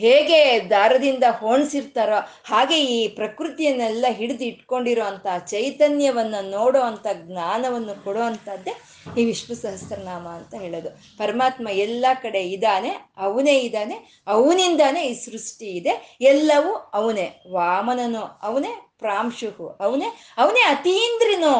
ಹೇಗೆ 0.00 0.40
ದಾರದಿಂದ 0.70 1.24
ಹೋಣಿಸಿರ್ತಾರೋ 1.40 2.18
ಹಾಗೆ 2.44 2.78
ಈ 2.86 3.08
ಪ್ರಕೃತಿಯನ್ನೆಲ್ಲ 3.08 4.06
ಹಿಡಿದು 4.10 4.44
ಇಟ್ಕೊಂಡಿರೋ 4.44 5.06
ಚೈತನ್ಯವನ್ನು 5.46 6.40
ನೋಡೋ 6.50 6.80
ಅಂಥ 6.80 7.06
ಜ್ಞಾನವನ್ನು 7.26 7.94
ಕೊಡೋ 8.04 8.22
ಅಂಥದ್ದೇ 8.22 8.74
ಈ 9.20 9.24
ವಿಷ್ಣು 9.24 9.54
ಸಹಸ್ರನಾಮ 9.56 10.26
ಅಂತ 10.28 10.54
ಹೇಳೋದು. 10.54 10.90
ಪರಮಾತ್ಮ 11.18 11.68
ಎಲ್ಲ 11.68 12.06
ಕಡೆ 12.22 12.42
ಇದ್ದಾನೆ 12.50 12.90
ಅವನೇ 13.16 13.58
ಇದ್ದಾನೆ 13.58 14.24
ಅವನಿಂದಾನೇ 14.26 15.02
ಈ 15.02 15.14
ಸೃಷ್ಟಿ 15.24 15.68
ಇದೆ. 15.70 15.94
ಎಲ್ಲವೂ 16.20 16.72
ಅವನೇ, 16.94 17.26
ವಾಮನನು 17.50 18.22
ಅವನೇ 18.42 18.72
ಪ್ರಾಂಶುಹು. 19.00 19.66
ಅವನೇ 19.68 20.08
ಅವನೇ 20.38 20.60
ಅತೀಂದ್ರನು. 20.60 21.54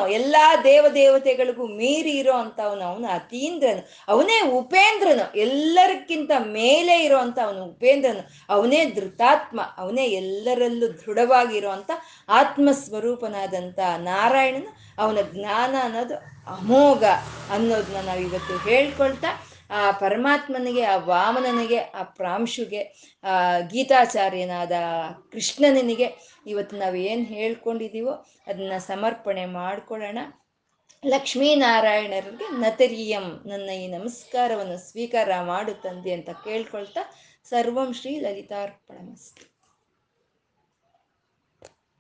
ದೇವ 0.65 0.87
ದೇವತೆಗಳಿಗೂ 0.95 1.67
ಮೀರಿ 1.67 2.11
ಇರೋ 2.11 2.33
ಅಂತವನು 2.33 2.85
ಅವನು 2.85 3.07
ಅತೀಂದ್ರನು. 3.07 3.83
ಅವನೇ 4.09 4.41
ಉಪೇಂದ್ರನು. 4.43 5.37
ಎಲ್ಲರಕ್ಕಿಂತ 5.37 6.31
ಮೇಲೆ 6.39 7.05
ಇರೋ 7.05 7.19
ಅಂತ 7.19 7.39
ಅವನು 7.45 7.65
ಉಪೇಂದ್ರನು. 7.65 8.23
ಅವನೇ 8.51 8.85
ಧೃತಾತ್ಮ. 8.85 9.61
ಅವನೇ 9.79 10.07
ಎಲ್ಲರಲ್ಲೂ 10.07 10.89
ದೃಢವಾಗಿರೋ 10.89 11.71
ಅಂತ 11.71 11.91
ಆತ್ಮ 12.29 12.69
ಸ್ವರೂಪನಾದಂಥ 12.73 13.79
ನಾರಾಯಣನು. 13.99 14.71
ಅವನ 14.99 15.19
ಜ್ಞಾನ 15.33 15.75
ಅನ್ನೋದು 15.83 16.17
ಅಮೋಘ 16.55 17.05
ಅನ್ನೋದನ್ನ 17.51 18.07
ನಾವು 18.07 18.21
ಇವತ್ತು 18.21 18.57
ಹೇಳ್ಕೊಳ್ತಾ 18.57 19.29
ಆ 19.71 19.91
ಪರಮಾತ್ಮನಿಗೆ, 19.91 20.85
ಆ 20.85 20.97
ವಾಮನನಿಗೆ, 20.97 21.79
ಆ 21.79 22.03
ಪ್ರಾಂಶುಗೆ, 22.03 23.15
ಆ 23.25 23.59
ಗೀತಾಚಾರ್ಯನಾದ 23.61 24.73
ಕೃಷ್ಣನಿಗೆ 25.33 26.13
ಇವತ್ತು 26.47 26.77
ನಾವು 26.77 26.95
ಏನು 26.95 27.23
ಹೇಳ್ಕೊಂಡಿದ್ದೀವೋ 27.23 28.27
ಅದನ್ನ 28.47 28.73
ಸಮರ್ಪಣೆ 28.79 29.47
ಮಾಡ್ಕೊಳ್ಳೋಣ. 29.47 30.19
ಲಕ್ಷ್ಮೀನಾರಾಯಣರಿಗೆ 31.07 32.61
ನತರಿಯಂ 32.61 33.49
ನನ್ನ 33.49 33.71
ಈ 33.71 33.87
ನಮಸ್ಕಾರವನ್ನು 33.89 34.91
ಸ್ವೀಕಾರ 34.91 35.41
ಮಾಡು 35.41 35.75
ತಂದೆ 35.75 36.13
ಅಂತ 36.13 36.31
ಕೇಳ್ಕೊಳ್ತಾ 36.31 37.01
ಸರ್ವಂ 37.45 37.95
ಶ್ರೀ 37.95 38.21
ಲಲಿತಾರ್ಪಣಮಸ್ತು. 38.21 39.50